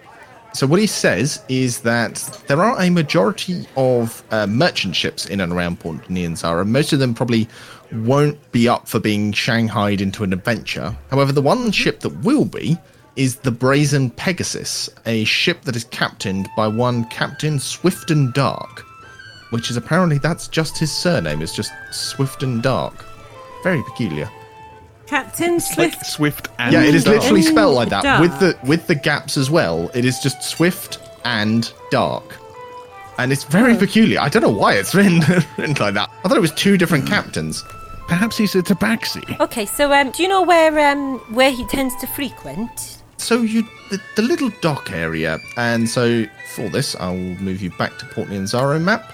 So 0.55 0.67
what 0.67 0.81
he 0.81 0.87
says 0.87 1.43
is 1.49 1.81
that 1.81 2.43
there 2.47 2.63
are 2.63 2.81
a 2.81 2.91
majority 2.91 3.67
of 3.77 4.23
uh, 4.31 4.47
merchant 4.47 4.95
ships 4.95 5.27
in 5.27 5.41
and 5.41 5.53
around 5.53 5.81
Port 5.81 6.05
Nyanzaru. 6.09 6.67
Most 6.67 6.93
of 6.93 6.99
them 6.99 7.15
probably 7.15 7.49
won't 7.91 8.53
be 8.53 8.69
up 8.69 8.87
for 8.87 9.01
being 9.01 9.33
shanghaied 9.33 10.01
into 10.01 10.25
an 10.25 10.33
adventure. 10.33 10.95
However, 11.11 11.33
the 11.33 11.43
one 11.43 11.71
ship 11.71 12.01
that 12.01 12.23
will 12.23 12.45
be 12.45 12.77
is 13.17 13.37
the 13.37 13.51
Brazen 13.51 14.11
Pegasus, 14.11 14.89
a 15.07 15.25
ship 15.25 15.63
that 15.63 15.77
is 15.77 15.85
captained 15.85 16.49
by 16.57 16.67
one 16.67 17.05
Captain 17.07 17.59
Swift 17.59 18.11
and 18.11 18.33
Dark, 18.33 18.85
which 19.51 19.71
is 19.71 19.77
apparently 19.77 20.19
that's 20.19 20.49
just 20.49 20.79
his 20.79 20.93
surname. 20.93 21.43
It's 21.43 21.55
just 21.55 21.73
Swift 21.91 22.43
and 22.43 22.63
Dark. 22.63 23.05
Very 23.63 23.83
peculiar. 23.83 24.31
Captain 25.13 25.53
Like 25.55 25.63
Swift. 25.63 26.07
Swift 26.07 26.49
and 26.59 26.73
Yeah, 26.73 26.83
it 26.85 26.95
is 26.95 27.05
Dark. 27.05 27.19
literally 27.19 27.43
spelled 27.43 27.75
like 27.75 27.91
that 27.91 28.03
Dark. 28.03 28.21
with 28.23 28.41
the 28.41 28.57
with 28.67 28.87
the 28.87 28.95
gaps 28.95 29.37
as 29.37 29.51
well. 29.51 29.91
It 29.95 30.05
is 30.07 30.19
just 30.21 30.43
Swift 30.43 30.99
and 31.25 31.71
Dark. 31.91 32.39
And 33.19 33.31
it's 33.31 33.45
very 33.45 33.77
peculiar. 33.77 34.21
I 34.21 34.29
don't 34.31 34.43
know 34.43 34.49
why 34.65 34.73
it's 34.75 34.95
written, 34.99 35.21
written 35.59 35.75
like 35.79 35.95
that. 35.95 36.09
I 36.25 36.29
thought 36.29 36.37
it 36.39 36.41
was 36.41 36.53
two 36.53 36.79
different 36.79 37.07
captains. 37.07 37.63
Perhaps 38.09 38.39
he's 38.39 38.55
a 38.55 38.63
tabaxi. 38.63 39.39
Okay, 39.39 39.67
so 39.67 39.93
um, 39.93 40.11
do 40.13 40.23
you 40.23 40.29
know 40.31 40.43
where 40.43 40.73
um, 40.91 41.19
where 41.35 41.51
he 41.53 41.65
tends 41.67 41.95
to 41.97 42.07
frequent? 42.07 43.03
So 43.19 43.43
you 43.43 43.63
the, 43.91 44.01
the 44.17 44.23
little 44.23 44.51
dock 44.63 44.91
area, 44.93 45.39
and 45.59 45.89
so 45.89 46.25
for 46.55 46.69
this, 46.71 46.97
I'll 46.97 47.15
move 47.17 47.61
you 47.63 47.71
back 47.73 47.99
to 47.99 48.07
Port 48.07 48.29
Nyanzaru 48.29 48.81
map. 48.83 49.13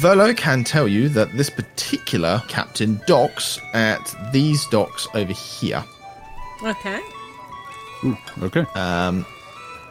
Volo 0.00 0.32
can 0.32 0.64
tell 0.64 0.88
you 0.88 1.10
that 1.10 1.36
this 1.36 1.50
particular 1.50 2.42
captain 2.48 2.98
docks 3.06 3.60
at 3.74 4.14
these 4.32 4.64
docks 4.68 5.06
over 5.12 5.34
here. 5.34 5.84
Okay. 6.62 7.00
Okay. 8.40 8.64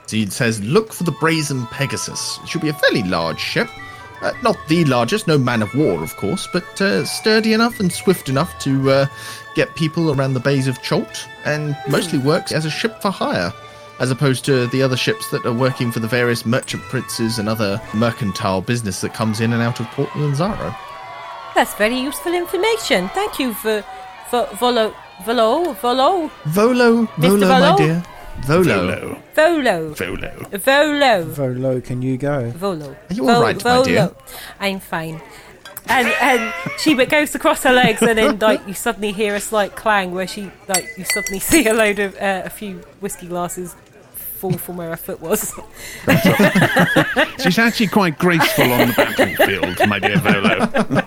So 0.07 0.15
it 0.15 0.33
says, 0.33 0.63
look 0.63 0.93
for 0.93 1.03
the 1.03 1.11
Brazen 1.11 1.67
Pegasus. 1.67 2.39
It 2.41 2.49
should 2.49 2.61
be 2.61 2.69
a 2.69 2.73
fairly 2.73 3.03
large 3.03 3.39
ship. 3.39 3.69
Uh, 4.23 4.33
not 4.41 4.57
the 4.67 4.83
largest, 4.85 5.27
no 5.27 5.37
man 5.37 5.61
of 5.61 5.73
war, 5.75 6.01
of 6.01 6.15
course, 6.17 6.47
but 6.51 6.81
uh, 6.81 7.05
sturdy 7.05 7.53
enough 7.53 7.79
and 7.79 7.93
swift 7.93 8.29
enough 8.29 8.57
to 8.63 8.89
uh, 8.89 9.05
get 9.53 9.75
people 9.75 10.11
around 10.11 10.33
the 10.33 10.39
bays 10.39 10.67
of 10.67 10.81
Chult, 10.81 11.27
and 11.45 11.77
mostly 11.87 12.17
works 12.17 12.51
as 12.51 12.65
a 12.65 12.69
ship 12.71 12.99
for 12.99 13.11
hire, 13.11 13.53
as 13.99 14.11
opposed 14.11 14.45
to 14.45 14.67
the 14.67 14.81
other 14.81 14.97
ships 14.97 15.29
that 15.31 15.45
are 15.45 15.53
working 15.53 15.91
for 15.91 15.99
the 15.99 16.07
various 16.07 16.45
merchant 16.45 16.81
princes 16.83 17.37
and 17.37 17.49
other 17.49 17.81
mercantile 17.93 18.61
business 18.61 19.01
that 19.01 19.13
comes 19.13 19.41
in 19.41 19.53
and 19.53 19.61
out 19.61 19.79
of 19.79 19.85
Port 19.87 20.09
Nyanzaru. 20.09 20.75
That's 21.55 21.73
very 21.75 21.97
useful 21.97 22.33
information. 22.33 23.09
Thank 23.09 23.39
you 23.39 23.53
for 23.53 23.83
for 24.29 24.47
Volo 24.55 24.93
Volo 25.25 25.73
Volo 25.73 26.31
Volo, 26.45 27.05
Volo, 27.17 27.47
my 27.47 27.59
Volo? 27.59 27.77
dear. 27.77 28.03
Volo. 28.41 28.63
Volo. 29.35 29.93
Volo 29.93 29.93
Volo. 30.53 31.25
Volo 31.25 31.71
Very 31.71 31.81
can 31.81 32.01
you 32.01 32.17
go? 32.17 32.51
Volo. 32.51 32.95
Are 33.09 33.13
you 33.13 33.29
all 33.29 33.41
right, 33.41 33.61
my 33.63 33.83
dear? 33.83 34.11
I'm 34.59 34.79
fine. 34.79 35.21
And 35.87 36.07
and 36.21 36.53
she 36.77 36.93
goes 36.93 37.31
to 37.31 37.39
cross 37.39 37.63
her 37.63 37.73
legs, 37.73 38.01
and 38.01 38.17
then 38.17 38.39
like 38.39 38.65
you 38.67 38.73
suddenly 38.73 39.11
hear 39.11 39.35
a 39.35 39.39
slight 39.39 39.75
clang 39.75 40.11
where 40.11 40.27
she 40.27 40.51
like 40.67 40.85
you 40.97 41.03
suddenly 41.03 41.39
see 41.51 41.67
a 41.67 41.73
load 41.73 41.99
of 41.99 42.15
uh, 42.15 42.43
a 42.45 42.49
few 42.49 42.75
whiskey 43.01 43.27
glasses 43.27 43.75
fall 44.39 44.53
from 44.53 44.77
where 44.77 44.89
her 44.89 44.95
foot 44.95 45.19
was. 45.19 45.53
She's 47.43 47.59
actually 47.59 47.87
quite 47.87 48.17
graceful 48.17 48.71
on 48.71 48.87
the 48.87 48.93
battlefield, 48.95 49.89
my 49.89 49.99
dear 49.99 50.17
Volo. 50.17 51.03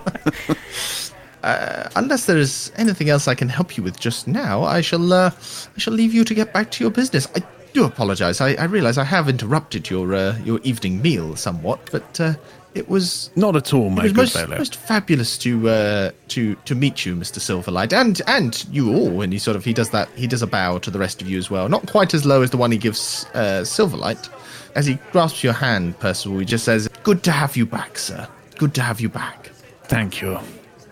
Unless 1.96 2.26
there 2.26 2.36
is 2.36 2.70
anything 2.76 3.08
else 3.08 3.26
I 3.28 3.34
can 3.34 3.48
help 3.48 3.76
you 3.76 3.82
with 3.82 3.98
just 3.98 4.28
now, 4.28 4.64
I 4.64 4.82
shall 4.82 5.12
uh, 5.12 5.30
I 5.76 5.78
shall 5.78 5.94
leave 5.94 6.12
you 6.12 6.24
to 6.24 6.34
get 6.34 6.52
back 6.52 6.70
to 6.72 6.84
your 6.84 6.90
business. 6.90 7.26
I 7.34 7.42
do 7.72 7.84
apologise. 7.84 8.40
I, 8.40 8.52
I 8.54 8.64
realise 8.64 8.98
I 8.98 9.04
have 9.04 9.28
interrupted 9.28 9.88
your 9.88 10.14
uh, 10.14 10.38
your 10.44 10.60
evening 10.62 11.00
meal 11.00 11.34
somewhat, 11.36 11.80
but 11.90 12.20
uh, 12.20 12.34
it 12.74 12.88
was 12.88 13.30
Not 13.36 13.54
at 13.56 13.72
all, 13.74 13.86
it 13.98 14.16
was 14.16 14.34
most, 14.34 14.48
most 14.48 14.76
fabulous 14.76 15.36
to 15.38 15.68
uh, 15.68 16.10
to 16.28 16.54
to 16.64 16.74
meet 16.74 17.04
you, 17.04 17.14
Mister 17.14 17.40
Silverlight, 17.40 17.92
and 17.92 18.20
and 18.26 18.64
you 18.70 18.94
all. 18.94 19.22
And 19.22 19.32
he 19.32 19.38
sort 19.38 19.56
of 19.56 19.64
he 19.64 19.72
does 19.72 19.90
that 19.90 20.08
he 20.16 20.26
does 20.26 20.42
a 20.42 20.46
bow 20.46 20.78
to 20.78 20.90
the 20.90 20.98
rest 20.98 21.20
of 21.22 21.28
you 21.28 21.38
as 21.38 21.50
well, 21.50 21.68
not 21.68 21.86
quite 21.86 22.14
as 22.14 22.24
low 22.24 22.42
as 22.42 22.50
the 22.50 22.56
one 22.56 22.72
he 22.72 22.78
gives 22.78 23.26
uh, 23.34 23.62
Silverlight. 23.64 24.28
As 24.74 24.86
he 24.86 24.94
grasps 25.12 25.44
your 25.44 25.52
hand, 25.52 25.98
Percival, 26.00 26.38
he 26.38 26.44
just 26.46 26.64
says, 26.64 26.88
"Good 27.02 27.22
to 27.24 27.30
have 27.32 27.56
you 27.56 27.66
back, 27.66 27.98
sir. 27.98 28.26
Good 28.56 28.74
to 28.74 28.80
have 28.82 29.00
you 29.00 29.08
back." 29.10 29.50
Thank 29.84 30.22
you. 30.22 30.38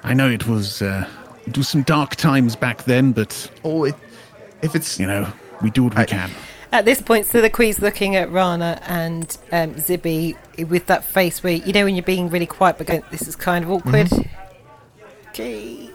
I 0.02 0.12
know 0.12 0.28
it 0.28 0.46
was 0.46 0.82
uh, 0.82 1.08
it 1.46 1.56
was 1.56 1.68
some 1.68 1.82
dark 1.84 2.16
times 2.16 2.56
back 2.56 2.84
then, 2.84 3.12
but 3.12 3.50
Oh, 3.64 3.84
it, 3.84 3.94
if 4.62 4.74
it's 4.74 5.00
you 5.00 5.06
know 5.06 5.32
we 5.62 5.70
do 5.70 5.84
what 5.84 5.94
we 5.94 6.02
I- 6.02 6.06
can. 6.06 6.30
At 6.72 6.84
this 6.84 7.02
point, 7.02 7.26
Soliloquy's 7.26 7.80
looking 7.80 8.14
at 8.14 8.30
Rana 8.30 8.80
and 8.86 9.36
um, 9.50 9.74
Zibby 9.74 10.36
with 10.68 10.86
that 10.86 11.04
face 11.04 11.42
where 11.42 11.54
you 11.54 11.72
know 11.72 11.84
when 11.84 11.96
you're 11.96 12.04
being 12.04 12.30
really 12.30 12.46
quiet, 12.46 12.78
but 12.78 12.86
going, 12.86 13.02
"This 13.10 13.26
is 13.26 13.34
kind 13.34 13.64
of 13.64 13.70
awkward." 13.70 14.08
Okay. 15.30 15.90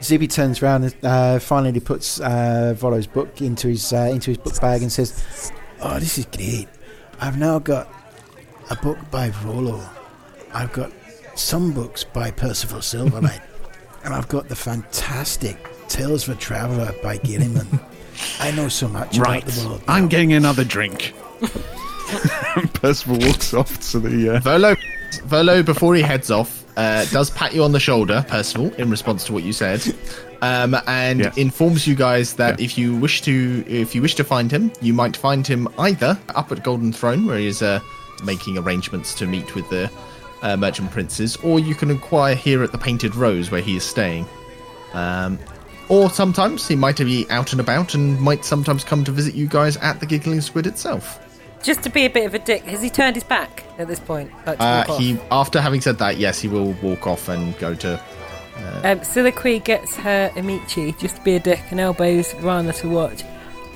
Zibby 0.00 0.30
turns 0.30 0.62
around 0.62 0.84
and 0.84 0.94
uh, 1.04 1.38
finally 1.38 1.80
puts 1.80 2.20
uh, 2.20 2.74
Volo's 2.76 3.06
book 3.06 3.40
into 3.40 3.68
his 3.68 3.92
uh, 3.92 4.08
into 4.12 4.30
his 4.30 4.38
book 4.38 4.60
bag 4.60 4.82
and 4.82 4.92
says, 4.92 5.52
Oh, 5.80 5.98
this 5.98 6.18
is 6.18 6.26
great. 6.26 6.68
I've 7.20 7.38
now 7.38 7.58
got 7.58 7.88
a 8.70 8.76
book 8.76 8.98
by 9.10 9.30
Volo. 9.30 9.80
I've 10.52 10.72
got 10.72 10.92
some 11.34 11.72
books 11.72 12.04
by 12.04 12.30
Percival 12.30 12.78
Silverlight. 12.78 13.42
and 14.04 14.14
I've 14.14 14.28
got 14.28 14.48
the 14.48 14.56
fantastic 14.56 15.68
Tales 15.88 16.28
of 16.28 16.36
a 16.36 16.40
Traveller 16.40 16.92
by 17.02 17.18
Gilliman. 17.18 17.80
I 18.40 18.50
know 18.52 18.68
so 18.68 18.88
much 18.88 19.16
Right. 19.18 19.42
about 19.42 19.54
the 19.54 19.68
world. 19.68 19.82
I'm 19.88 20.08
getting 20.08 20.32
another 20.32 20.64
drink. 20.64 21.14
Percival 22.74 23.18
walks 23.18 23.54
off 23.54 23.78
to 23.92 24.00
the. 24.00 24.36
Uh, 24.36 24.40
Volo, 24.40 24.74
Volo, 25.24 25.62
before 25.62 25.94
he 25.94 26.02
heads 26.02 26.30
off, 26.30 26.64
uh, 26.76 27.04
does 27.06 27.30
pat 27.30 27.54
you 27.54 27.62
on 27.64 27.72
the 27.72 27.80
shoulder, 27.80 28.24
Percival, 28.28 28.72
in 28.74 28.90
response 28.90 29.24
to 29.24 29.32
what 29.32 29.42
you 29.44 29.52
said, 29.52 29.82
um, 30.42 30.76
and 30.86 31.20
Yeah. 31.20 31.32
informs 31.36 31.86
you 31.86 31.94
guys 31.94 32.34
that 32.34 32.58
Yeah. 32.58 32.64
if 32.64 32.78
you 32.78 32.94
wish 32.96 33.22
to, 33.22 33.64
if 33.68 33.94
you 33.94 34.02
wish 34.02 34.14
to 34.16 34.24
find 34.24 34.50
him, 34.50 34.72
you 34.80 34.92
might 34.94 35.16
find 35.16 35.46
him 35.46 35.68
either 35.78 36.18
up 36.34 36.50
at 36.52 36.64
Golden 36.64 36.92
Throne, 36.92 37.26
where 37.26 37.38
he 37.38 37.46
is 37.46 37.62
uh, 37.62 37.80
making 38.24 38.58
arrangements 38.58 39.14
to 39.14 39.26
meet 39.26 39.54
with 39.54 39.68
the 39.70 39.90
uh, 40.42 40.56
merchant 40.56 40.90
princes, 40.90 41.36
or 41.42 41.58
you 41.60 41.74
can 41.74 41.90
inquire 41.90 42.34
here 42.34 42.62
at 42.62 42.72
the 42.72 42.78
Painted 42.78 43.14
Rose, 43.16 43.50
where 43.50 43.60
he 43.62 43.76
is 43.76 43.84
staying. 43.84 44.26
Um, 44.94 45.38
or 45.88 46.10
sometimes 46.10 46.66
he 46.68 46.76
might 46.76 46.98
be 46.98 47.26
out 47.30 47.52
and 47.52 47.60
about 47.60 47.94
and 47.94 48.20
might 48.20 48.44
sometimes 48.44 48.84
come 48.84 49.04
to 49.04 49.10
visit 49.12 49.34
you 49.34 49.46
guys 49.46 49.76
at 49.78 50.00
the 50.00 50.06
Giggling 50.06 50.40
Squid 50.40 50.66
itself. 50.66 51.24
Just 51.62 51.82
to 51.82 51.90
be 51.90 52.04
a 52.04 52.10
bit 52.10 52.24
of 52.26 52.34
a 52.34 52.38
dick, 52.38 52.62
has 52.64 52.80
he 52.82 52.88
turned 52.90 53.16
his 53.16 53.24
back 53.24 53.64
at 53.78 53.88
this 53.88 53.98
point? 53.98 54.30
Like 54.46 54.58
Uh, 54.60 54.84
he, 54.96 55.18
after 55.30 55.60
having 55.60 55.80
said 55.80 55.98
that, 55.98 56.16
yes, 56.18 56.40
he 56.40 56.46
will 56.48 56.72
walk 56.82 57.06
off 57.06 57.28
and 57.28 57.58
go 57.58 57.74
to 57.74 58.00
Um, 58.84 59.02
Soliloquy 59.02 59.60
gets 59.60 59.96
her 59.96 60.30
Amici 60.36 60.92
just 60.98 61.16
to 61.16 61.22
be 61.22 61.36
a 61.36 61.40
dick 61.40 61.60
and 61.70 61.80
elbows 61.80 62.34
Rana 62.36 62.72
to 62.74 62.88
watch, 62.88 63.24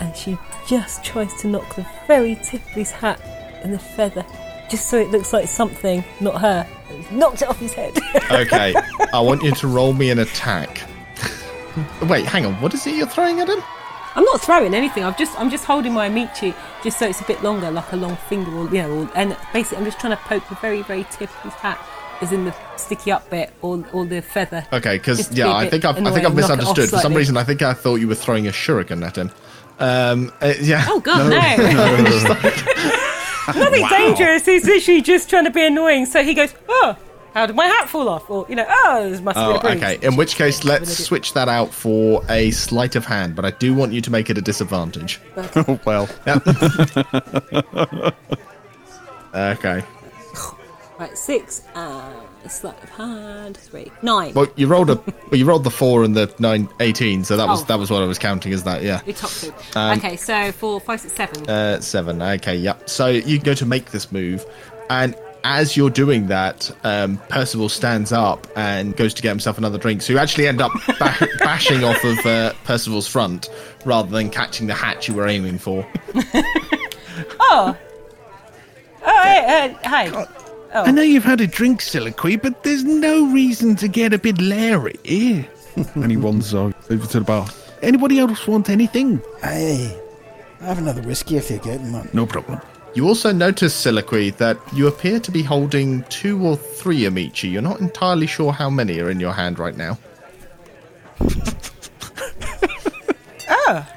and 0.00 0.14
she 0.16 0.36
just 0.68 1.02
tries 1.04 1.32
to 1.40 1.48
knock 1.48 1.74
the 1.76 1.86
very 2.06 2.36
tip 2.36 2.62
of 2.62 2.72
his 2.72 2.90
hat 2.90 3.20
and 3.62 3.72
the 3.72 3.78
feather, 3.78 4.24
just 4.68 4.88
so 4.88 4.98
it 4.98 5.10
looks 5.10 5.32
like 5.32 5.48
something, 5.48 6.04
not 6.20 6.40
her. 6.40 6.66
Knocked 7.10 7.42
it 7.42 7.48
off 7.48 7.58
his 7.58 7.72
head. 7.72 7.96
Okay, 8.30 8.74
I 9.12 9.20
want 9.20 9.42
you 9.42 9.52
to 9.52 9.66
roll 9.68 9.92
me 9.92 10.10
an 10.10 10.18
attack. 10.20 10.82
Wait, 12.02 12.26
hang 12.26 12.46
on. 12.46 12.54
What 12.60 12.74
is 12.74 12.86
it 12.86 12.94
you're 12.94 13.06
throwing 13.06 13.40
at 13.40 13.48
him? 13.48 13.62
I'm 14.14 14.24
not 14.24 14.40
throwing 14.42 14.74
anything. 14.74 15.04
I'm 15.04 15.14
just 15.16 15.38
I'm 15.40 15.50
just 15.50 15.64
holding 15.64 15.92
my 15.92 16.06
Amici 16.06 16.54
just 16.82 16.98
so 16.98 17.08
it's 17.08 17.20
a 17.20 17.24
bit 17.24 17.42
longer, 17.42 17.70
like 17.70 17.92
a 17.92 17.96
long 17.96 18.16
finger, 18.16 18.50
or 18.54 18.66
you 18.66 18.82
know, 18.82 19.02
or, 19.02 19.10
and 19.14 19.36
basically 19.52 19.78
I'm 19.78 19.84
just 19.84 20.00
trying 20.00 20.16
to 20.16 20.22
poke 20.24 20.46
the 20.48 20.54
very 20.56 20.82
very 20.82 21.04
tip 21.10 21.30
of 21.30 21.42
his 21.42 21.54
hat, 21.54 21.78
as 22.20 22.30
in 22.30 22.44
the 22.44 22.54
sticky 22.76 23.10
up 23.10 23.28
bit 23.30 23.52
or 23.62 23.84
or 23.92 24.04
the 24.04 24.20
feather. 24.20 24.66
Okay, 24.72 24.98
because 24.98 25.28
be 25.28 25.36
yeah, 25.36 25.54
I 25.54 25.68
think 25.68 25.84
I've, 25.84 25.96
I 25.96 26.10
think 26.10 26.26
I've 26.26 26.34
knock 26.34 26.50
it 26.50 26.50
off 26.50 26.58
misunderstood. 26.58 26.90
For 26.90 26.98
some 26.98 27.14
reason, 27.14 27.36
I 27.38 27.44
think 27.44 27.62
I 27.62 27.72
thought 27.72 27.96
you 27.96 28.08
were 28.08 28.14
throwing 28.14 28.46
a 28.46 28.50
shuriken 28.50 29.02
at 29.04 29.16
him. 29.16 29.30
Um, 29.78 30.30
uh, 30.42 30.52
yeah. 30.60 30.84
Oh 30.88 31.00
God, 31.00 31.30
no! 31.30 32.98
Nothing 33.48 33.88
dangerous. 33.88 34.46
He's 34.46 34.64
literally 34.64 35.02
just 35.02 35.28
trying 35.28 35.44
to 35.44 35.50
be 35.50 35.66
annoying. 35.66 36.06
So 36.06 36.22
he 36.22 36.32
goes, 36.32 36.54
oh, 36.68 36.96
how 37.34 37.46
did 37.46 37.56
my 37.56 37.66
hat 37.66 37.88
fall 37.88 38.08
off? 38.08 38.28
Or, 38.30 38.44
you 38.48 38.56
know, 38.56 38.66
oh, 38.68 39.08
this 39.10 39.20
must 39.20 39.38
Oh, 39.38 39.52
have 39.54 39.62
been 39.62 39.72
a 39.72 39.74
bruise. 39.80 39.82
okay. 39.94 40.06
In 40.06 40.16
which 40.16 40.36
case, 40.36 40.64
let's 40.64 40.96
switch 41.04 41.32
that 41.34 41.48
out 41.48 41.72
for 41.72 42.22
a 42.28 42.50
sleight 42.50 42.94
of 42.96 43.04
hand, 43.04 43.34
but 43.36 43.44
I 43.44 43.50
do 43.52 43.74
want 43.74 43.92
you 43.92 44.00
to 44.00 44.10
make 44.10 44.28
it 44.30 44.38
a 44.38 44.42
disadvantage. 44.42 45.20
Oh, 45.36 45.80
well. 45.84 46.08
Okay. 49.34 49.82
Right, 50.98 51.16
six 51.16 51.62
and 51.74 52.14
a 52.44 52.48
sleight 52.50 52.80
of 52.82 52.90
hand, 52.90 53.56
three, 53.56 53.90
nine. 54.02 54.34
Well, 54.34 54.46
you 54.56 54.66
rolled 54.66 54.90
a 54.90 54.96
well, 54.96 55.14
you 55.32 55.46
rolled 55.46 55.64
the 55.64 55.70
four 55.70 56.04
and 56.04 56.14
the 56.14 56.32
nine, 56.38 56.68
18, 56.80 57.24
so 57.24 57.36
that 57.38 57.48
was 57.48 57.62
Oh. 57.62 57.64
that 57.64 57.78
was 57.78 57.90
what 57.90 58.02
I 58.02 58.06
was 58.06 58.18
counting 58.18 58.52
as 58.52 58.62
that. 58.64 58.82
Yeah. 58.82 59.00
The 59.06 59.12
top 59.14 59.30
two. 59.30 59.52
Um, 59.74 59.98
okay, 59.98 60.16
so 60.16 60.52
four, 60.52 60.80
five, 60.80 61.00
six, 61.00 61.14
seven. 61.14 61.48
Uh, 61.48 61.80
seven. 61.80 62.20
Okay, 62.20 62.54
yep. 62.56 62.88
So 62.90 63.06
you 63.08 63.38
go 63.40 63.54
to 63.54 63.64
make 63.64 63.86
this 63.90 64.12
move, 64.12 64.44
and 64.90 65.16
as 65.44 65.76
you're 65.76 65.90
doing 65.90 66.26
that, 66.28 66.70
um, 66.84 67.18
Percival 67.28 67.68
stands 67.68 68.12
up 68.12 68.46
and 68.56 68.96
goes 68.96 69.12
to 69.14 69.22
get 69.22 69.30
himself 69.30 69.58
another 69.58 69.78
drink. 69.78 70.02
So 70.02 70.12
you 70.12 70.18
actually 70.18 70.46
end 70.48 70.60
up 70.60 70.72
ba- 70.98 71.28
bashing 71.38 71.84
off 71.84 72.02
of 72.04 72.24
uh, 72.26 72.52
Percival's 72.64 73.06
front 73.08 73.48
rather 73.84 74.10
than 74.10 74.30
catching 74.30 74.66
the 74.66 74.74
hatch 74.74 75.08
you 75.08 75.14
were 75.14 75.26
aiming 75.26 75.58
for. 75.58 75.86
Oh, 77.40 77.76
hey, 79.04 79.74
uh, 79.84 79.88
hi. 79.88 80.26
I 80.74 80.90
know 80.90 81.02
you've 81.02 81.24
had 81.24 81.42
a 81.42 81.46
drink, 81.46 81.80
Siliqui, 81.82 82.40
but 82.40 82.62
there's 82.62 82.84
no 82.84 83.26
reason 83.30 83.76
to 83.76 83.88
get 83.88 84.14
a 84.14 84.18
bit 84.18 84.38
leery. 84.40 85.46
and 85.94 86.10
he 86.10 86.16
wanders 86.16 86.54
over 86.54 86.72
to 86.88 87.18
the 87.18 87.20
bar. 87.20 87.46
Anybody 87.82 88.18
else 88.18 88.46
want 88.46 88.70
anything? 88.70 89.20
Hey, 89.42 90.00
I 90.62 90.64
have 90.64 90.78
another 90.78 91.02
whiskey 91.02 91.36
if 91.36 91.50
you're 91.50 91.58
getting 91.58 91.92
one. 91.92 92.08
No 92.14 92.24
problem. 92.24 92.60
You 92.94 93.08
also 93.08 93.32
notice, 93.32 93.74
Siliqui, 93.74 94.36
that 94.36 94.58
you 94.74 94.86
appear 94.86 95.18
to 95.20 95.30
be 95.30 95.42
holding 95.42 96.02
two 96.04 96.44
or 96.46 96.56
three 96.56 97.06
Amici. 97.06 97.48
You're 97.48 97.62
not 97.62 97.80
entirely 97.80 98.26
sure 98.26 98.52
how 98.52 98.68
many 98.68 99.00
are 99.00 99.10
in 99.10 99.18
your 99.18 99.32
hand 99.32 99.58
right 99.58 99.76
now. 99.76 99.98
oh. 103.50 103.86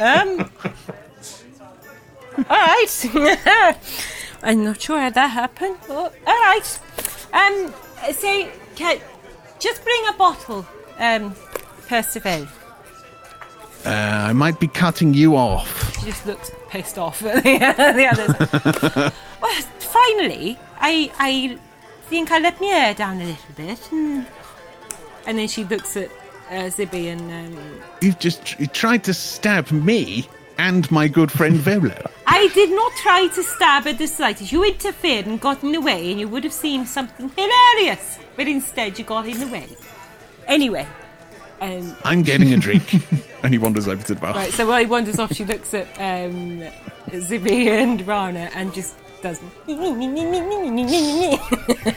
Um. 0.00 0.48
All 2.48 2.56
right. 2.56 2.86
I'm 4.42 4.64
not 4.64 4.80
sure 4.80 5.00
how 5.00 5.10
that 5.10 5.26
happened. 5.26 5.76
Oh, 5.88 6.04
all 6.04 6.10
right. 6.24 6.80
Um. 7.32 7.74
So, 8.12 8.48
can, 8.76 9.00
just 9.58 9.82
bring 9.82 10.02
a 10.08 10.12
bottle, 10.12 10.64
um, 11.00 11.34
Percival. 11.88 12.46
Uh, 13.84 13.88
I 13.90 14.32
might 14.32 14.60
be 14.60 14.68
cutting 14.68 15.14
you 15.14 15.36
off. 15.36 15.87
She 15.98 16.06
just 16.06 16.26
looks 16.26 16.50
pissed 16.68 16.98
off 16.98 17.22
at 17.22 17.42
the, 17.42 17.58
the 17.96 18.06
others. 18.06 19.12
well, 19.42 19.62
finally, 19.78 20.58
I 20.80 21.10
I 21.18 21.58
think 22.08 22.30
I 22.30 22.38
let 22.38 22.60
my 22.60 22.66
hair 22.66 22.94
down 22.94 23.20
a 23.20 23.24
little 23.24 23.54
bit, 23.56 23.92
and, 23.92 24.26
and 25.26 25.38
then 25.38 25.48
she 25.48 25.64
looks 25.64 25.96
at 25.96 26.10
uh, 26.50 26.70
Zibby 26.70 27.12
and 27.12 27.56
um, 27.56 27.80
You've 28.00 28.18
just 28.18 28.58
you 28.58 28.66
tried 28.66 29.04
to 29.04 29.14
stab 29.14 29.70
me 29.70 30.28
and 30.58 30.90
my 30.90 31.08
good 31.08 31.30
friend 31.30 31.56
Volo. 31.56 32.10
I 32.26 32.48
did 32.48 32.70
not 32.70 32.92
try 32.96 33.28
to 33.28 33.42
stab 33.42 33.86
at 33.86 33.98
the 33.98 34.06
slightest. 34.06 34.52
You 34.52 34.64
interfered 34.64 35.26
and 35.26 35.40
got 35.40 35.62
in 35.62 35.72
the 35.72 35.80
way, 35.80 36.10
and 36.10 36.20
you 36.20 36.28
would 36.28 36.44
have 36.44 36.52
seen 36.52 36.84
something 36.84 37.30
hilarious. 37.36 38.18
But 38.36 38.48
instead, 38.48 38.98
you 38.98 39.04
got 39.04 39.26
in 39.26 39.38
the 39.38 39.46
way. 39.46 39.68
Anyway, 40.46 40.86
um, 41.60 41.96
I'm 42.04 42.22
getting 42.22 42.52
a 42.52 42.56
drink. 42.56 42.94
and 43.42 43.52
he 43.52 43.58
wanders 43.58 43.88
over 43.88 44.02
to 44.02 44.14
the 44.14 44.20
bar. 44.20 44.34
right. 44.34 44.52
So 44.52 44.66
while 44.66 44.80
he 44.80 44.86
wanders 44.86 45.18
off, 45.18 45.32
she 45.32 45.44
looks 45.44 45.74
at 45.74 45.86
um, 45.98 46.62
Zibby 47.10 47.66
and 47.66 48.06
Rana 48.06 48.50
and 48.54 48.72
just 48.72 48.96
does. 49.22 49.40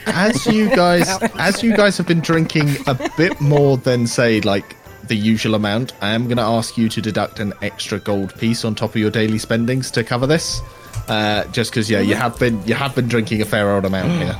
as 0.06 0.46
you 0.46 0.68
guys 0.70 1.08
as 1.38 1.62
you 1.62 1.76
guys 1.76 1.96
have 1.96 2.06
been 2.06 2.20
drinking 2.20 2.68
a 2.86 3.10
bit 3.16 3.40
more 3.40 3.76
than 3.76 4.06
say 4.06 4.40
like 4.40 4.76
the 5.06 5.14
usual 5.16 5.54
amount 5.54 5.92
i 6.00 6.10
am 6.10 6.24
going 6.24 6.36
to 6.36 6.42
ask 6.42 6.76
you 6.76 6.88
to 6.88 7.00
deduct 7.00 7.38
an 7.38 7.52
extra 7.62 8.00
gold 8.00 8.34
piece 8.40 8.64
on 8.64 8.74
top 8.74 8.90
of 8.90 8.96
your 8.96 9.10
daily 9.10 9.38
spendings 9.38 9.90
to 9.90 10.02
cover 10.02 10.26
this 10.26 10.60
uh, 11.08 11.44
just 11.52 11.70
because 11.70 11.88
yeah 11.88 12.00
you 12.00 12.14
have 12.16 12.36
been 12.38 12.60
you 12.66 12.74
have 12.74 12.94
been 12.94 13.06
drinking 13.08 13.40
a 13.40 13.44
fair 13.44 13.70
old 13.72 13.84
amount 13.84 14.10
here 14.20 14.36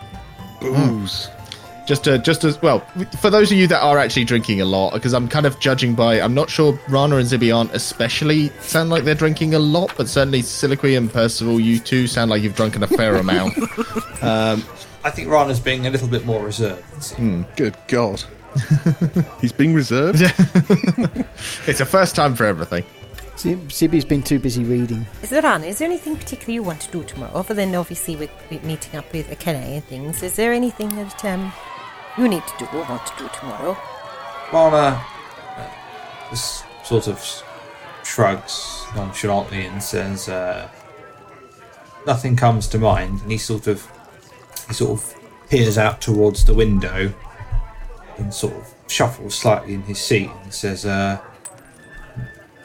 Booze. 0.60 1.28
Just 1.90 2.04
to 2.04 2.18
just 2.20 2.44
as 2.44 2.62
well 2.62 2.78
for 3.20 3.30
those 3.30 3.50
of 3.50 3.58
you 3.58 3.66
that 3.66 3.80
are 3.80 3.98
actually 3.98 4.24
drinking 4.24 4.60
a 4.60 4.64
lot 4.64 4.92
because 4.92 5.12
i'm 5.12 5.26
kind 5.26 5.44
of 5.44 5.58
judging 5.58 5.92
by 5.92 6.20
i'm 6.20 6.32
not 6.32 6.48
sure 6.48 6.78
rana 6.88 7.16
and 7.16 7.26
zibby 7.26 7.52
aren't 7.52 7.74
especially 7.74 8.48
sound 8.60 8.90
like 8.90 9.02
they're 9.02 9.12
drinking 9.12 9.54
a 9.54 9.58
lot 9.58 9.92
but 9.96 10.08
certainly 10.08 10.40
siliqui 10.40 10.96
and 10.96 11.12
percival 11.12 11.58
you 11.58 11.80
two 11.80 12.06
sound 12.06 12.30
like 12.30 12.44
you've 12.44 12.54
drunken 12.54 12.84
a 12.84 12.86
fair 12.86 13.16
amount 13.16 13.52
I 15.02 15.08
think 15.08 15.30
Rana's 15.30 15.58
being 15.58 15.86
a 15.86 15.90
little 15.90 16.08
bit 16.08 16.26
more 16.26 16.44
reserved. 16.44 17.16
Good 17.56 17.74
God. 17.88 18.22
He's 19.40 19.50
being 19.50 19.72
reserved. 19.72 20.20
it's 21.66 21.80
a 21.80 21.86
first 21.86 22.14
time 22.14 22.34
for 22.34 22.44
everything 22.44 22.84
Sib- 23.40 23.72
Sibby's 23.72 24.04
been 24.04 24.22
too 24.22 24.38
busy 24.38 24.64
reading. 24.64 25.06
Is 25.22 25.30
there, 25.30 25.46
Anna, 25.46 25.64
is 25.64 25.78
there 25.78 25.88
anything 25.88 26.14
particular 26.14 26.52
you 26.52 26.62
want 26.62 26.82
to 26.82 26.90
do 26.90 27.02
tomorrow, 27.02 27.32
other 27.32 27.54
than 27.54 27.74
obviously 27.74 28.14
with, 28.14 28.30
with 28.50 28.62
meeting 28.64 28.98
up 28.98 29.10
with 29.14 29.30
Akene 29.30 29.54
and 29.54 29.84
things? 29.84 30.22
Is 30.22 30.36
there 30.36 30.52
anything 30.52 30.94
that 30.96 31.24
um, 31.24 31.50
you 32.18 32.28
need 32.28 32.46
to 32.46 32.58
do 32.58 32.78
want 32.78 33.06
to 33.06 33.12
do 33.18 33.28
tomorrow? 33.38 33.76
Rana 34.52 35.04
uh, 35.56 35.70
just 36.30 36.64
sort 36.84 37.06
of 37.06 37.42
shrugs 38.02 38.84
nonchalantly 38.96 39.66
and 39.66 39.82
says, 39.82 40.28
uh, 40.28 40.68
"Nothing 42.06 42.36
comes 42.36 42.66
to 42.68 42.78
mind." 42.78 43.20
And 43.22 43.30
he 43.30 43.38
sort 43.38 43.66
of 43.66 43.88
he 44.68 44.74
sort 44.74 44.90
of 44.90 45.14
peers 45.48 45.78
out 45.78 46.00
towards 46.00 46.44
the 46.44 46.54
window 46.54 47.12
and 48.18 48.34
sort 48.34 48.54
of 48.54 48.74
shuffles 48.88 49.34
slightly 49.34 49.74
in 49.74 49.82
his 49.82 49.98
seat 49.98 50.30
and 50.42 50.52
says, 50.52 50.84
uh, 50.84 51.18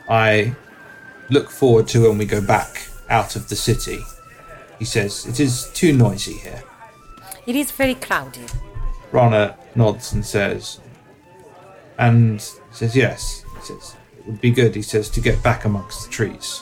"I 0.10 0.56
look 1.30 1.52
forward 1.52 1.88
to 1.90 2.08
when 2.08 2.18
we 2.18 2.26
go 2.26 2.42
back 2.42 2.90
out 3.10 3.36
of 3.36 3.50
the 3.50 3.56
city." 3.56 4.00
He 4.80 4.86
says, 4.86 5.26
"It 5.28 5.40
is 5.40 5.70
too 5.74 5.94
noisy 5.94 6.38
here." 6.38 6.64
It 7.46 7.56
is 7.56 7.70
very 7.70 7.96
crowded. 7.96 8.52
Rana 9.16 9.58
nods 9.76 10.12
and 10.12 10.26
says, 10.26 10.82
and 11.98 12.42
says, 12.72 12.96
yes. 12.96 13.46
He 13.60 13.66
says, 13.66 13.96
it 14.20 14.26
would 14.28 14.42
be 14.42 14.52
good, 14.52 14.76
he 14.76 14.82
says, 14.82 15.10
to 15.12 15.22
get 15.22 15.42
back 15.42 15.64
amongst 15.64 16.06
the 16.06 16.12
trees. 16.12 16.62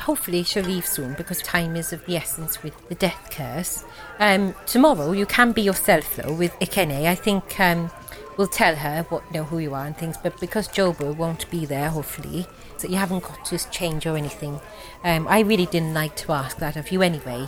Hopefully 0.00 0.42
she'll 0.42 0.62
leave 0.62 0.86
soon 0.86 1.14
because 1.14 1.40
time 1.40 1.74
is 1.74 1.94
of 1.94 2.04
the 2.04 2.16
essence 2.16 2.62
with 2.62 2.74
the 2.90 2.94
death 2.94 3.30
curse. 3.30 3.82
Um, 4.20 4.54
tomorrow 4.66 5.12
you 5.12 5.24
can 5.24 5.52
be 5.52 5.62
yourself 5.62 6.16
though 6.16 6.34
with 6.34 6.52
Ikene. 6.60 7.06
I 7.06 7.14
think 7.14 7.58
um, 7.58 7.90
we'll 8.36 8.46
tell 8.46 8.76
her 8.76 9.06
what 9.08 9.24
you 9.28 9.38
know 9.38 9.44
who 9.44 9.58
you 9.58 9.74
are 9.74 9.86
and 9.86 9.96
things. 9.96 10.16
But 10.22 10.38
because 10.38 10.68
Jobo 10.68 11.16
won't 11.16 11.50
be 11.50 11.64
there, 11.64 11.88
hopefully, 11.88 12.46
so 12.76 12.88
you 12.88 12.96
haven't 12.96 13.22
got 13.22 13.44
to 13.46 13.70
change 13.70 14.06
or 14.06 14.16
anything. 14.16 14.60
Um, 15.02 15.26
I 15.26 15.40
really 15.40 15.66
didn't 15.66 15.94
like 15.94 16.14
to 16.16 16.32
ask 16.32 16.58
that 16.58 16.76
of 16.76 16.92
you 16.92 17.02
anyway, 17.02 17.46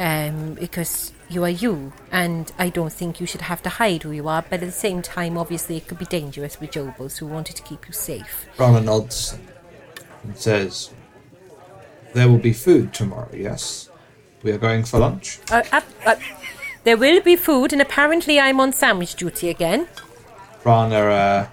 um, 0.00 0.54
because 0.54 1.12
you 1.28 1.44
are 1.44 1.50
you, 1.50 1.92
and 2.10 2.50
I 2.58 2.70
don't 2.70 2.92
think 2.92 3.20
you 3.20 3.26
should 3.26 3.42
have 3.42 3.62
to 3.62 3.68
hide 3.68 4.02
who 4.02 4.10
you 4.10 4.26
are. 4.28 4.42
But 4.42 4.62
at 4.62 4.66
the 4.66 4.72
same 4.72 5.02
time, 5.02 5.36
obviously, 5.36 5.76
it 5.76 5.86
could 5.86 5.98
be 5.98 6.06
dangerous 6.06 6.58
with 6.58 6.72
Jobos 6.72 7.18
who 7.18 7.26
wanted 7.26 7.54
to 7.56 7.62
keep 7.62 7.86
you 7.86 7.92
safe. 7.92 8.46
Rana 8.58 8.80
nods 8.80 9.38
and 10.24 10.36
says, 10.36 10.90
there 12.14 12.28
will 12.28 12.38
be 12.38 12.54
food 12.54 12.94
tomorrow, 12.94 13.30
yes? 13.32 13.90
We 14.42 14.52
are 14.52 14.58
going 14.58 14.84
for 14.84 14.98
lunch? 14.98 15.38
Uh, 15.50 15.62
uh, 15.70 15.82
uh, 16.06 16.16
there 16.84 16.96
will 16.96 17.20
be 17.20 17.36
food, 17.36 17.74
and 17.74 17.82
apparently 17.82 18.40
I'm 18.40 18.58
on 18.58 18.72
sandwich 18.72 19.14
duty 19.14 19.50
again. 19.50 19.86
Rana, 20.64 20.96
uh, 20.96 21.48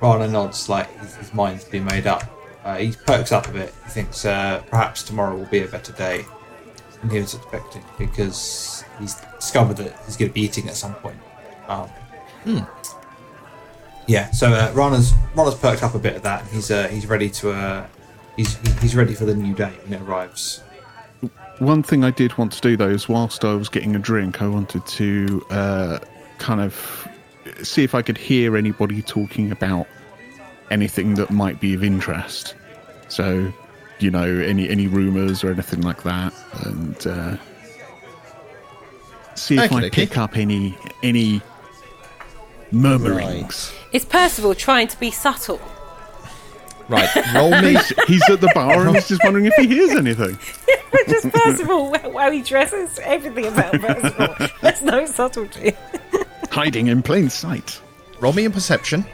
Rana 0.00 0.26
nods 0.26 0.68
like 0.68 0.90
his, 0.98 1.14
his 1.14 1.32
mind's 1.32 1.64
been 1.64 1.84
made 1.84 2.08
up. 2.08 2.24
Uh, 2.64 2.76
he 2.78 2.92
perks 3.06 3.30
up 3.30 3.46
a 3.46 3.52
bit. 3.52 3.72
He 3.84 3.90
thinks 3.90 4.24
uh, 4.24 4.62
perhaps 4.66 5.04
tomorrow 5.04 5.36
will 5.36 5.46
be 5.46 5.60
a 5.60 5.68
better 5.68 5.92
day 5.92 6.24
he 7.10 7.18
was 7.18 7.34
expecting 7.34 7.82
because 7.98 8.84
he's 8.98 9.14
discovered 9.36 9.76
that 9.78 9.98
he's 10.06 10.16
going 10.16 10.30
to 10.30 10.34
be 10.34 10.42
eating 10.42 10.68
at 10.68 10.76
some 10.76 10.94
point. 10.94 11.18
Um, 11.68 11.88
Yeah, 14.08 14.30
so 14.30 14.52
uh, 14.52 14.72
Rana's 14.74 15.14
Rana's 15.34 15.54
perked 15.54 15.82
up 15.82 15.94
a 15.94 15.98
bit 15.98 16.14
at 16.14 16.22
that. 16.24 16.46
He's 16.48 16.70
uh, 16.70 16.88
he's 16.88 17.06
ready 17.06 17.30
to 17.30 17.52
uh, 17.52 17.86
he's 18.36 18.56
he's 18.80 18.96
ready 18.96 19.14
for 19.14 19.24
the 19.24 19.34
new 19.34 19.54
day 19.54 19.72
when 19.84 19.92
it 19.92 20.02
arrives. 20.02 20.62
One 21.58 21.82
thing 21.82 22.02
I 22.02 22.10
did 22.10 22.36
want 22.36 22.52
to 22.52 22.60
do 22.60 22.76
though 22.76 22.88
is 22.88 23.08
whilst 23.08 23.44
I 23.44 23.54
was 23.54 23.68
getting 23.68 23.94
a 23.94 24.00
drink, 24.00 24.42
I 24.42 24.48
wanted 24.48 24.84
to 24.86 25.46
uh, 25.50 25.98
kind 26.38 26.60
of 26.60 27.08
see 27.62 27.84
if 27.84 27.94
I 27.94 28.02
could 28.02 28.18
hear 28.18 28.56
anybody 28.56 29.02
talking 29.02 29.52
about 29.52 29.86
anything 30.70 31.14
that 31.14 31.30
might 31.30 31.60
be 31.60 31.74
of 31.74 31.84
interest. 31.84 32.54
So, 33.08 33.52
you 34.02 34.10
know, 34.10 34.24
any 34.24 34.68
any 34.68 34.86
rumours 34.86 35.44
or 35.44 35.50
anything 35.50 35.82
like 35.82 36.02
that, 36.02 36.32
and 36.64 37.06
uh, 37.06 37.36
see 39.34 39.56
if 39.56 39.72
I 39.72 39.76
Okey-dokey. 39.76 39.92
pick 39.92 40.18
up 40.18 40.36
any 40.36 40.76
any 41.02 41.40
murmurings. 42.70 43.72
It's 43.92 44.04
Percival 44.04 44.54
trying 44.54 44.88
to 44.88 44.98
be 44.98 45.10
subtle. 45.10 45.60
Right, 46.88 47.08
roll 47.34 47.50
me. 47.62 47.74
He's, 47.74 47.88
he's 48.06 48.30
at 48.30 48.40
the 48.40 48.50
bar 48.54 48.86
and 48.86 48.96
he's 48.96 49.08
just 49.08 49.22
wondering 49.24 49.46
if 49.46 49.54
he 49.54 49.66
hears 49.66 49.92
anything. 49.92 50.38
Just 51.08 51.30
Percival, 51.30 51.98
how 51.98 52.30
he 52.30 52.42
dresses, 52.42 52.98
everything 53.02 53.46
about 53.46 53.72
Percival. 53.72 54.48
There's 54.60 54.82
no 54.82 55.06
subtlety. 55.06 55.72
Hiding 56.50 56.88
in 56.88 57.02
plain 57.02 57.28
sight. 57.30 57.80
Roll 58.20 58.32
me 58.32 58.44
a 58.44 58.50
perception. 58.50 59.04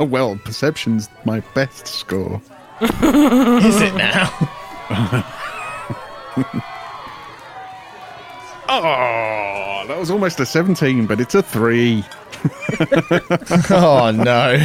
Oh 0.00 0.04
well, 0.04 0.38
perception's 0.44 1.08
my 1.24 1.40
best 1.54 1.86
score. 1.86 2.40
Is 2.80 3.80
it 3.80 3.94
now? 3.94 4.52
Oh, 8.68 9.84
that 9.86 9.96
was 9.96 10.10
almost 10.10 10.40
a 10.40 10.46
17, 10.46 11.06
but 11.06 11.20
it's 11.20 11.34
a 11.36 11.42
3. 11.42 12.04
oh 13.70 14.10
no. 14.10 14.62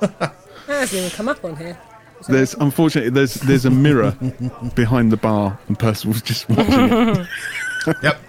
That 0.00 0.34
hasn't 0.66 1.00
even 1.00 1.10
come 1.10 1.28
up 1.28 1.44
on 1.44 1.56
here. 1.56 1.76
There's 2.28 2.54
unfortunately 2.54 3.10
there's 3.10 3.34
there's 3.34 3.64
a 3.64 3.70
mirror 3.70 4.16
behind 4.74 5.10
the 5.10 5.16
bar 5.16 5.58
and 5.68 5.78
Percival's 5.78 6.22
just 6.22 6.48
watching 6.48 6.66
it. 6.74 7.26
Yep. 8.02 8.20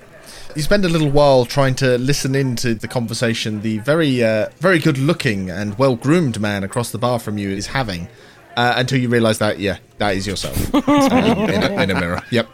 You 0.56 0.62
spend 0.64 0.84
a 0.84 0.90
little 0.90 1.10
while 1.10 1.46
trying 1.46 1.76
to 1.76 1.98
listen 1.98 2.36
into 2.36 2.74
the 2.74 2.88
conversation 2.88 3.62
the 3.62 3.78
very, 3.80 4.24
uh, 4.24 4.50
very 4.60 4.80
good-looking 4.80 5.50
and 5.50 5.78
well-groomed 5.78 6.42
man 6.42 6.64
across 6.64 6.92
the 6.92 6.98
bar 6.98 7.20
from 7.20 7.38
you 7.38 7.50
is 7.50 7.68
having, 7.68 8.10
uh, 8.58 8.74
until 8.78 9.00
you 9.00 9.10
realise 9.10 9.38
that 9.40 9.60
yeah, 9.60 9.78
that 9.98 10.16
is 10.16 10.26
yourself 10.28 10.74
um, 10.88 11.50
in, 11.50 11.64
a, 11.64 11.82
in 11.84 11.92
a 11.92 12.00
mirror. 12.00 12.22
Yep. 12.32 12.50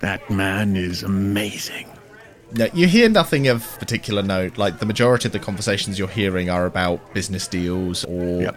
That 0.00 0.28
man 0.30 0.76
is 0.76 1.02
amazing. 1.02 1.86
No, 2.54 2.66
you 2.74 2.86
hear 2.86 3.08
nothing 3.08 3.48
of 3.48 3.64
particular 3.78 4.22
note. 4.22 4.58
Like 4.58 4.78
the 4.78 4.86
majority 4.86 5.28
of 5.28 5.32
the 5.32 5.38
conversations 5.38 5.98
you're 5.98 6.08
hearing 6.08 6.50
are 6.50 6.66
about 6.66 7.14
business 7.14 7.46
deals 7.48 8.04
or 8.04 8.42
Yep. 8.42 8.56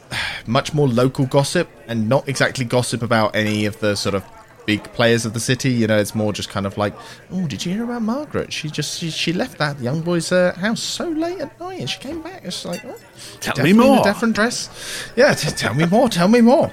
much 0.46 0.74
more 0.74 0.86
local 0.88 1.26
gossip, 1.26 1.68
and 1.88 2.08
not 2.08 2.28
exactly 2.28 2.64
gossip 2.64 3.02
about 3.02 3.34
any 3.34 3.64
of 3.64 3.80
the 3.80 3.96
sort 3.96 4.14
of 4.14 4.24
big 4.66 4.82
players 4.92 5.24
of 5.26 5.32
the 5.34 5.40
city. 5.40 5.70
You 5.70 5.86
know, 5.86 5.98
it's 5.98 6.14
more 6.14 6.32
just 6.32 6.48
kind 6.48 6.66
of 6.66 6.76
like, 6.78 6.94
oh, 7.32 7.46
did 7.46 7.64
you 7.64 7.72
hear 7.74 7.84
about 7.84 8.02
Margaret? 8.02 8.52
She 8.52 8.68
just 8.70 8.98
she, 8.98 9.10
she 9.10 9.32
left 9.32 9.58
that 9.58 9.78
young 9.80 10.00
boy's 10.02 10.32
uh, 10.32 10.52
house 10.54 10.82
so 10.82 11.08
late 11.08 11.40
at 11.40 11.58
night, 11.60 11.80
and 11.80 11.88
she 11.90 11.98
came 12.00 12.22
back. 12.22 12.42
It's 12.44 12.64
like, 12.64 12.84
oh, 12.84 12.96
Tell 13.40 13.62
me 13.64 13.70
in 13.70 13.80
a 13.80 13.82
more. 13.82 14.02
different 14.04 14.34
dress. 14.34 15.10
Yeah, 15.16 15.34
t- 15.34 15.50
tell 15.50 15.74
me 15.74 15.86
more. 15.86 16.08
Tell 16.08 16.28
me 16.28 16.40
more. 16.40 16.72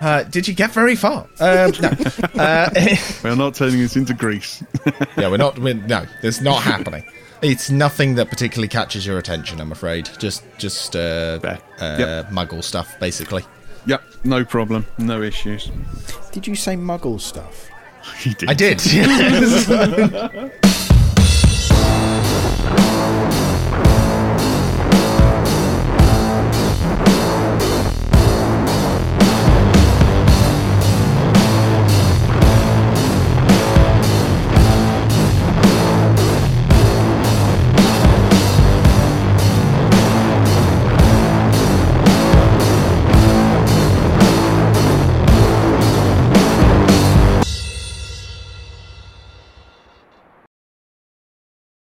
Uh, 0.00 0.22
did 0.24 0.46
you 0.46 0.54
get 0.54 0.70
very 0.70 0.94
far? 0.96 1.26
Um, 1.40 1.72
no. 1.80 1.90
Uh, 2.34 2.70
We're 3.24 3.34
not 3.36 3.54
turning 3.54 3.80
this 3.80 3.96
into 3.96 4.14
Grease. 4.14 4.62
yeah, 5.16 5.28
we're 5.28 5.36
not. 5.36 5.58
We're, 5.58 5.74
no, 5.74 6.06
it's 6.22 6.40
not 6.40 6.62
happening. 6.62 7.04
It's 7.42 7.70
nothing 7.70 8.14
that 8.14 8.30
particularly 8.30 8.68
catches 8.68 9.04
your 9.04 9.18
attention. 9.18 9.60
I'm 9.60 9.72
afraid. 9.72 10.08
Just, 10.18 10.44
just 10.58 10.94
uh, 10.96 11.38
uh, 11.42 11.56
Yep. 11.80 12.28
Muggle 12.30 12.62
stuff, 12.64 12.94
basically. 13.00 13.44
Yep, 13.86 14.02
no 14.24 14.44
problem, 14.44 14.86
no 14.98 15.22
issues. 15.22 15.70
Did 16.32 16.46
you 16.46 16.54
say 16.54 16.76
muggle 16.76 17.20
stuff? 17.20 17.68
He 18.18 18.34
did. 18.34 18.50
I 18.50 18.54
did. 18.54 18.80